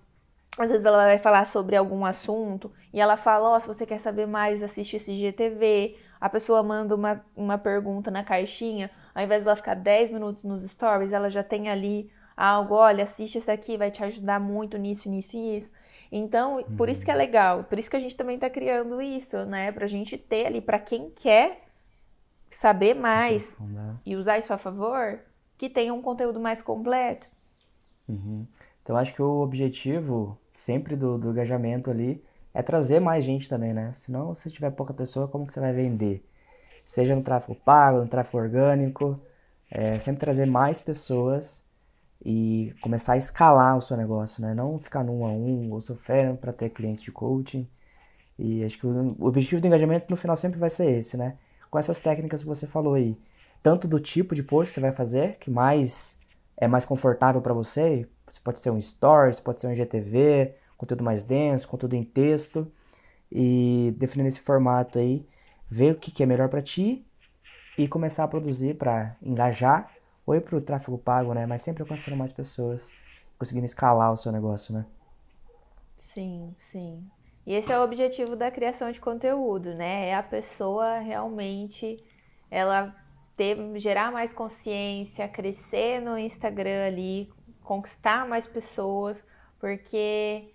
às 0.57 0.69
vezes 0.69 0.85
ela 0.85 1.05
vai 1.05 1.17
falar 1.17 1.45
sobre 1.45 1.75
algum 1.75 2.05
assunto 2.05 2.71
e 2.93 2.99
ela 2.99 3.15
fala: 3.15 3.49
Ó, 3.49 3.55
oh, 3.55 3.59
se 3.59 3.67
você 3.67 3.85
quer 3.85 3.99
saber 3.99 4.27
mais, 4.27 4.61
assiste 4.61 4.95
esse 4.95 5.15
GTV. 5.15 5.97
A 6.19 6.29
pessoa 6.29 6.61
manda 6.61 6.93
uma, 6.93 7.23
uma 7.35 7.57
pergunta 7.57 8.11
na 8.11 8.23
caixinha, 8.23 8.91
ao 9.15 9.23
invés 9.23 9.43
dela 9.43 9.55
ficar 9.55 9.73
10 9.73 10.11
minutos 10.11 10.43
nos 10.43 10.63
stories, 10.69 11.13
ela 11.13 11.29
já 11.29 11.43
tem 11.43 11.69
ali 11.69 12.11
algo: 12.35 12.75
olha, 12.75 13.03
assiste 13.03 13.37
esse 13.37 13.49
aqui, 13.49 13.77
vai 13.77 13.89
te 13.89 14.03
ajudar 14.03 14.39
muito 14.39 14.77
nisso, 14.77 15.09
nisso 15.09 15.37
e 15.37 15.57
isso. 15.57 15.71
Então, 16.11 16.57
uhum. 16.57 16.75
por 16.75 16.89
isso 16.89 17.05
que 17.05 17.11
é 17.11 17.13
uhum. 17.13 17.19
legal, 17.19 17.63
por 17.63 17.79
isso 17.79 17.89
que 17.89 17.95
a 17.95 17.99
gente 17.99 18.17
também 18.17 18.37
tá 18.37 18.49
criando 18.49 19.01
isso, 19.01 19.45
né? 19.45 19.71
Pra 19.71 19.87
gente 19.87 20.17
ter 20.17 20.47
ali, 20.47 20.59
para 20.59 20.77
quem 20.77 21.09
quer 21.09 21.63
saber 22.49 22.93
mais 22.93 23.55
e 24.05 24.17
usar 24.17 24.37
isso 24.37 24.53
a 24.53 24.57
favor, 24.57 25.19
que 25.57 25.69
tenha 25.69 25.93
um 25.93 26.01
conteúdo 26.01 26.39
mais 26.39 26.61
completo. 26.61 27.29
Uhum. 28.09 28.45
Então, 28.83 28.97
acho 28.97 29.13
que 29.13 29.21
o 29.21 29.39
objetivo 29.39 30.37
sempre 30.53 30.95
do, 30.95 31.17
do 31.17 31.31
engajamento 31.31 31.89
ali 31.89 32.23
é 32.53 32.61
trazer 32.61 32.99
mais 32.99 33.23
gente 33.23 33.47
também, 33.47 33.73
né? 33.73 33.91
Senão, 33.93 34.35
se 34.35 34.49
tiver 34.49 34.71
pouca 34.71 34.93
pessoa, 34.93 35.27
como 35.27 35.45
que 35.45 35.53
você 35.53 35.59
vai 35.59 35.73
vender? 35.73 36.23
Seja 36.83 37.15
no 37.15 37.23
tráfego 37.23 37.55
pago, 37.55 37.99
no 37.99 38.07
tráfego 38.07 38.37
orgânico, 38.37 39.19
é, 39.69 39.97
sempre 39.99 40.19
trazer 40.19 40.45
mais 40.45 40.81
pessoas 40.81 41.63
e 42.23 42.73
começar 42.81 43.13
a 43.13 43.17
escalar 43.17 43.77
o 43.77 43.81
seu 43.81 43.95
negócio, 43.97 44.41
né? 44.41 44.53
Não 44.53 44.79
ficar 44.79 45.03
num 45.03 45.25
a 45.25 45.29
um 45.29 45.71
ou 45.71 45.81
sofrendo 45.81 46.37
para 46.37 46.53
ter 46.53 46.69
clientes 46.69 47.03
de 47.03 47.11
coaching. 47.11 47.67
E 48.37 48.63
acho 48.63 48.77
que 48.77 48.85
o, 48.87 49.15
objetivo 49.19 49.61
do 49.61 49.67
engajamento 49.67 50.07
no 50.09 50.17
final 50.17 50.35
sempre 50.35 50.59
vai 50.59 50.69
ser 50.69 50.89
esse, 50.99 51.17
né? 51.17 51.37
Com 51.69 51.79
essas 51.79 51.99
técnicas 51.99 52.41
que 52.41 52.47
você 52.47 52.67
falou 52.67 52.95
aí. 52.95 53.17
Tanto 53.63 53.87
do 53.87 53.99
tipo 53.99 54.35
de 54.35 54.43
post 54.43 54.69
que 54.69 54.73
você 54.75 54.81
vai 54.81 54.91
fazer, 54.91 55.37
que 55.39 55.49
mais 55.49 56.19
é 56.57 56.67
mais 56.67 56.85
confortável 56.85 57.41
para 57.41 57.53
você, 57.53 58.07
você 58.33 58.39
pode 58.41 58.59
ser 58.59 58.71
um 58.71 58.79
stories, 58.79 59.39
pode 59.39 59.59
ser 59.59 59.67
um 59.67 59.73
IGTV, 59.73 60.55
conteúdo 60.77 61.03
mais 61.03 61.23
denso, 61.23 61.67
conteúdo 61.67 61.95
em 61.95 62.03
texto. 62.03 62.71
E 63.31 63.93
definindo 63.97 64.27
esse 64.27 64.39
formato 64.39 64.99
aí, 64.99 65.25
ver 65.69 65.93
o 65.93 65.97
que, 65.97 66.11
que 66.11 66.23
é 66.23 66.25
melhor 66.25 66.49
para 66.49 66.61
ti 66.61 67.05
e 67.77 67.87
começar 67.87 68.23
a 68.23 68.27
produzir 68.27 68.75
para 68.75 69.15
engajar 69.21 69.91
ou 70.25 70.35
ir 70.35 70.41
para 70.41 70.55
o 70.55 70.61
tráfego 70.61 70.97
pago, 70.97 71.33
né? 71.33 71.45
Mas 71.45 71.61
sempre 71.61 71.83
alcançando 71.83 72.15
mais 72.15 72.31
pessoas, 72.31 72.91
conseguindo 73.37 73.65
escalar 73.65 74.11
o 74.11 74.17
seu 74.17 74.31
negócio, 74.31 74.73
né? 74.73 74.85
Sim, 75.95 76.53
sim. 76.57 77.05
E 77.45 77.53
esse 77.53 77.71
é 77.71 77.79
o 77.79 77.83
objetivo 77.83 78.35
da 78.35 78.51
criação 78.51 78.91
de 78.91 78.99
conteúdo, 78.99 79.73
né? 79.73 80.09
É 80.09 80.15
a 80.15 80.23
pessoa 80.23 80.99
realmente 80.99 82.03
ela 82.49 82.95
ter 83.35 83.57
gerar 83.79 84.11
mais 84.11 84.33
consciência, 84.33 85.27
crescer 85.27 86.01
no 86.01 86.17
Instagram 86.17 86.85
ali, 86.85 87.31
conquistar 87.71 88.27
mais 88.27 88.45
pessoas, 88.45 89.23
porque 89.57 90.53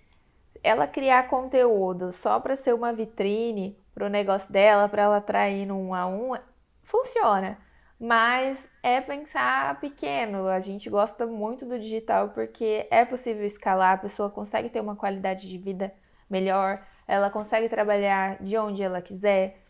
ela 0.62 0.86
criar 0.86 1.30
conteúdo 1.30 2.12
só 2.12 2.38
para 2.38 2.56
ser 2.56 2.74
uma 2.74 2.92
vitrine 2.92 3.74
para 3.94 4.04
o 4.04 4.10
negócio 4.10 4.52
dela, 4.52 4.86
para 4.86 5.04
ela 5.04 5.16
atrair 5.16 5.64
no 5.64 5.80
um 5.80 5.94
a 5.94 6.06
um, 6.06 6.34
funciona. 6.82 7.56
Mas 7.98 8.68
é 8.82 9.00
pensar 9.00 9.80
pequeno. 9.80 10.46
A 10.46 10.60
gente 10.60 10.90
gosta 10.90 11.26
muito 11.26 11.64
do 11.64 11.78
digital 11.78 12.28
porque 12.34 12.86
é 12.90 13.02
possível 13.06 13.46
escalar, 13.46 13.94
a 13.94 13.98
pessoa 13.98 14.28
consegue 14.28 14.68
ter 14.68 14.80
uma 14.80 14.94
qualidade 14.94 15.48
de 15.48 15.56
vida 15.56 15.94
melhor, 16.28 16.86
ela 17.08 17.30
consegue 17.30 17.70
trabalhar 17.70 18.42
de 18.42 18.58
onde 18.58 18.82
ela 18.82 19.00
quiser, 19.00 19.62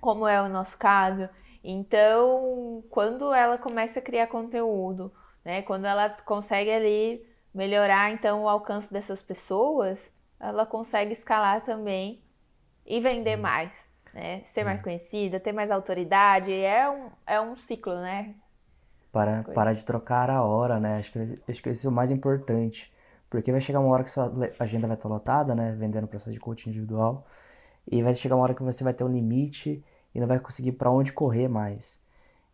como 0.00 0.26
é 0.26 0.40
o 0.40 0.48
nosso 0.48 0.78
caso. 0.78 1.28
Então, 1.62 2.82
quando 2.88 3.30
ela 3.34 3.58
começa 3.58 3.98
a 3.98 4.02
criar 4.02 4.26
conteúdo, 4.28 5.12
né? 5.44 5.62
Quando 5.62 5.84
ela 5.84 6.10
consegue 6.24 6.70
ali 6.70 7.26
melhorar 7.54 8.10
então 8.10 8.44
o 8.44 8.48
alcance 8.48 8.92
dessas 8.92 9.20
pessoas, 9.22 10.10
ela 10.40 10.66
consegue 10.66 11.12
escalar 11.12 11.62
também 11.62 12.22
e 12.86 13.00
vender 13.00 13.36
uhum. 13.36 13.42
mais, 13.42 13.86
né? 14.12 14.42
Ser 14.44 14.64
mais 14.64 14.80
uhum. 14.80 14.84
conhecida, 14.84 15.38
ter 15.38 15.52
mais 15.52 15.70
autoridade, 15.70 16.52
é 16.52 16.88
um, 16.90 17.10
é 17.26 17.40
um 17.40 17.56
ciclo, 17.56 17.94
né? 17.94 18.34
Para, 19.12 19.44
para 19.54 19.74
de 19.74 19.84
trocar 19.84 20.30
a 20.30 20.42
hora, 20.42 20.80
né? 20.80 20.98
Acho 20.98 21.12
que, 21.12 21.42
acho 21.48 21.62
que 21.62 21.68
esse 21.68 21.86
é 21.86 21.88
o 21.88 21.92
mais 21.92 22.10
importante. 22.10 22.92
Porque 23.28 23.52
vai 23.52 23.60
chegar 23.60 23.80
uma 23.80 23.92
hora 23.92 24.04
que 24.04 24.10
sua 24.10 24.30
agenda 24.58 24.86
vai 24.86 24.96
estar 24.96 25.08
lotada, 25.08 25.54
né? 25.54 25.72
Vendendo 25.72 26.06
processo 26.06 26.30
de 26.30 26.40
coaching 26.40 26.70
individual. 26.70 27.26
E 27.90 28.02
vai 28.02 28.14
chegar 28.14 28.36
uma 28.36 28.44
hora 28.44 28.54
que 28.54 28.62
você 28.62 28.82
vai 28.82 28.94
ter 28.94 29.04
um 29.04 29.08
limite 29.08 29.84
e 30.14 30.20
não 30.20 30.26
vai 30.26 30.38
conseguir 30.38 30.72
para 30.72 30.90
onde 30.90 31.12
correr 31.12 31.48
mais. 31.48 32.00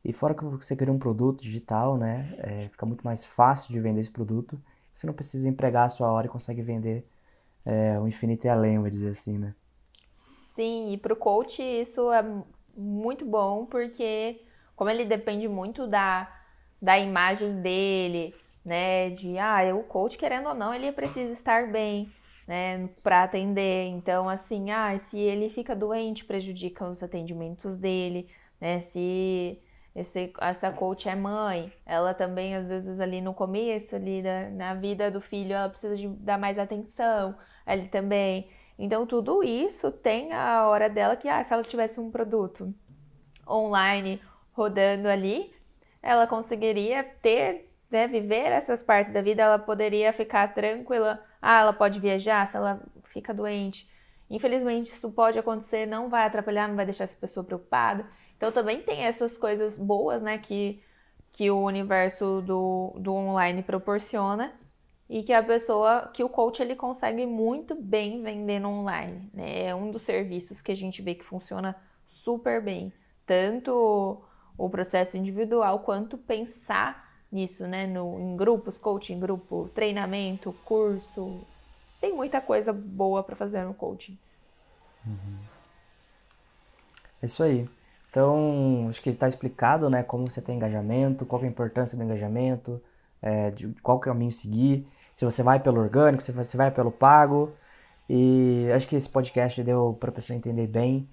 E 0.05 0.13
fora 0.13 0.35
que 0.35 0.45
você 0.45 0.77
cria 0.77 0.93
um 0.93 0.99
produto 0.99 1.43
digital, 1.43 1.97
né, 1.99 2.35
é, 2.39 2.69
fica 2.69 2.87
muito 2.87 3.03
mais 3.05 3.27
fácil 3.27 3.73
de 3.73 3.81
vender 3.81 4.01
esse 4.01 4.11
produto. 4.11 4.61
Você 4.95 5.07
não 5.07 5.15
precisa 5.15 5.49
empregar 5.49 5.87
a 5.87 5.89
sua 5.89 6.11
hora 6.11 6.27
e 6.27 6.31
consegue 6.31 6.63
vender 6.63 7.07
é, 7.65 7.99
o 8.01 8.09
infinito 8.09 8.47
e 8.47 8.51
além, 8.51 8.79
vou 8.79 8.91
dizer 8.91 9.11
assim, 9.11 9.39
né? 9.39 9.55
Sim, 10.43 10.93
e 10.93 10.97
para 10.97 11.13
o 11.13 11.17
coach 11.17 11.63
isso 11.63 12.11
é 12.13 12.25
muito 12.77 13.25
bom 13.25 13.67
porque 13.67 14.41
como 14.77 14.91
ele 14.91 15.05
depende 15.05 15.49
muito 15.49 15.87
da, 15.87 16.29
da 16.81 16.99
imagem 16.99 17.61
dele, 17.61 18.35
né, 18.65 19.11
de 19.11 19.39
ah, 19.39 19.75
o 19.75 19.83
coach 19.85 20.17
querendo 20.19 20.49
ou 20.49 20.55
não, 20.55 20.73
ele 20.75 20.93
precisa 20.93 21.33
estar 21.33 21.71
bem, 21.71 22.13
né, 22.47 22.89
para 23.03 23.25
atender. 23.25 23.87
Então, 23.89 24.29
assim, 24.29 24.71
ah, 24.71 24.97
se 24.99 25.19
ele 25.19 25.49
fica 25.51 25.75
doente, 25.75 26.25
prejudica 26.25 26.89
os 26.89 27.03
atendimentos 27.03 27.77
dele, 27.79 28.29
né? 28.61 28.81
Se 28.81 29.61
esse, 29.99 30.33
essa 30.41 30.71
coach 30.71 31.09
é 31.09 31.15
mãe, 31.17 31.73
ela 31.85 32.15
também, 32.15 32.55
às 32.55 32.69
vezes, 32.69 33.01
ali 33.01 33.21
no 33.21 33.35
começo, 33.35 33.97
ali 33.97 34.23
da, 34.23 34.49
na 34.51 34.75
vida 34.75 35.11
do 35.11 35.21
filho, 35.21 35.53
ela 35.53 35.69
precisa 35.69 35.97
de 35.97 36.07
dar 36.09 36.39
mais 36.39 36.59
atenção, 36.59 37.37
ele 37.67 37.89
também. 37.89 38.49
Então, 38.79 39.05
tudo 39.07 39.43
isso 39.43 39.91
tem 39.91 40.33
a 40.33 40.69
hora 40.69 40.89
dela 40.89 41.17
que, 41.17 41.29
ah, 41.29 41.43
se 41.43 41.53
ela 41.53 41.65
tivesse 41.65 41.99
um 41.99 42.13
produto 42.13 42.73
online 43.47 44.21
rodando 44.53 45.09
ali, 45.09 45.53
ela 46.01 46.29
conseguiria 46.29 47.03
ter, 47.03 47.69
né, 47.91 48.07
viver 48.07 48.53
essas 48.53 48.83
partes 48.83 49.13
da 49.13 49.21
vida, 49.21 49.43
ela 49.43 49.59
poderia 49.59 50.13
ficar 50.13 50.55
tranquila. 50.55 51.21
Ah, 51.43 51.61
ela 51.61 51.73
pode 51.73 51.99
viajar 51.99 52.47
se 52.47 52.57
ela 52.57 52.81
fica 53.05 53.35
doente. 53.35 53.89
Infelizmente, 54.31 54.93
isso 54.93 55.11
pode 55.11 55.39
acontecer, 55.39 55.87
não 55.87 56.09
vai 56.09 56.25
atrapalhar, 56.25 56.69
não 56.69 56.77
vai 56.77 56.85
deixar 56.85 57.05
essa 57.05 57.17
pessoa 57.17 57.43
preocupada. 57.43 58.07
Então 58.39 58.53
também 58.53 58.81
tem 58.81 59.05
essas 59.05 59.37
coisas 59.37 59.77
boas, 59.77 60.23
né, 60.23 60.39
que, 60.39 60.81
que 61.33 61.51
o 61.51 61.61
universo 61.61 62.41
do, 62.41 62.95
do 62.97 63.13
online 63.13 63.65
proporciona 63.65 64.55
e 65.11 65.25
que 65.25 65.33
a 65.33 65.43
pessoa, 65.43 66.09
que 66.15 66.23
o 66.23 66.29
coach 66.29 66.63
ele 66.63 66.77
consegue 66.77 67.27
muito 67.27 67.75
bem 67.75 68.23
vender 68.23 68.61
no 68.61 68.69
online, 68.69 69.29
né? 69.35 69.65
É 69.67 69.75
um 69.75 69.91
dos 69.91 70.03
serviços 70.03 70.63
que 70.63 70.71
a 70.71 70.77
gente 70.77 71.03
vê 71.03 71.15
que 71.15 71.25
funciona 71.25 71.75
super 72.07 72.63
bem, 72.63 72.93
tanto 73.27 74.23
o 74.57 74.71
processo 74.71 75.17
individual 75.17 75.81
quanto 75.81 76.17
pensar 76.17 77.09
nisso, 77.33 77.67
né, 77.67 77.87
no 77.87 78.21
em 78.21 78.37
grupos, 78.37 78.79
coaching, 78.79 79.19
grupo, 79.19 79.69
treinamento, 79.75 80.55
curso. 80.65 81.41
Tem 82.01 82.15
muita 82.15 82.41
coisa 82.41 82.73
boa 82.73 83.23
para 83.23 83.35
fazer 83.35 83.65
no 83.65 83.75
coaching. 83.75 84.17
Uhum. 85.07 85.39
É 87.21 87.27
isso 87.27 87.43
aí. 87.43 87.69
Então, 88.11 88.87
acho 88.89 89.03
que 89.03 89.11
está 89.11 89.29
explicado, 89.29 89.91
né, 89.91 90.03
como 90.03 90.29
você 90.29 90.41
tem 90.41 90.57
engajamento, 90.57 91.27
qual 91.27 91.43
é 91.43 91.45
a 91.45 91.49
importância 91.49 91.97
do 91.97 92.05
engajamento, 92.05 92.81
é, 93.21 93.51
de 93.51 93.69
qual 93.83 93.99
caminho 93.99 94.33
seguir, 94.33 94.87
se 95.15 95.25
você 95.25 95.43
vai 95.43 95.61
pelo 95.61 95.81
orgânico, 95.81 96.23
se 96.23 96.33
você 96.33 96.57
vai 96.57 96.71
pelo 96.71 96.91
pago. 96.91 97.53
E 98.09 98.69
acho 98.75 98.87
que 98.89 98.97
esse 98.97 99.09
podcast 99.09 99.63
deu 99.63 99.97
para 99.99 100.11
a 100.11 100.13
pessoa 100.13 100.37
entender 100.37 100.67
bem. 100.67 101.09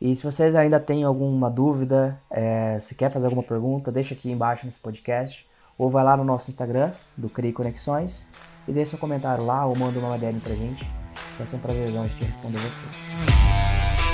E 0.00 0.14
se 0.14 0.22
você 0.22 0.44
ainda 0.44 0.78
tem 0.78 1.02
alguma 1.02 1.50
dúvida, 1.50 2.20
é, 2.30 2.78
se 2.78 2.94
quer 2.94 3.10
fazer 3.10 3.26
alguma 3.26 3.42
pergunta, 3.42 3.90
deixa 3.90 4.14
aqui 4.14 4.30
embaixo 4.30 4.64
nesse 4.64 4.78
podcast. 4.78 5.46
Ou 5.76 5.90
vai 5.90 6.04
lá 6.04 6.16
no 6.16 6.24
nosso 6.24 6.50
Instagram, 6.50 6.92
do 7.16 7.28
CRI 7.28 7.52
Conexões, 7.52 8.26
e 8.66 8.72
deixa 8.72 8.90
seu 8.90 8.98
comentário 8.98 9.44
lá 9.44 9.66
ou 9.66 9.76
manda 9.76 9.98
uma 9.98 10.18
DM 10.18 10.40
pra 10.40 10.54
gente. 10.54 10.88
Vai 11.36 11.46
ser 11.46 11.56
um 11.56 11.60
prazerzão 11.60 12.06
de 12.06 12.14
te 12.14 12.24
responder 12.24 12.58
você. 12.58 12.84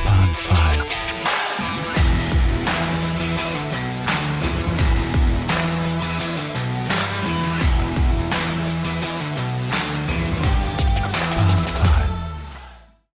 Bonfire. 0.05 0.84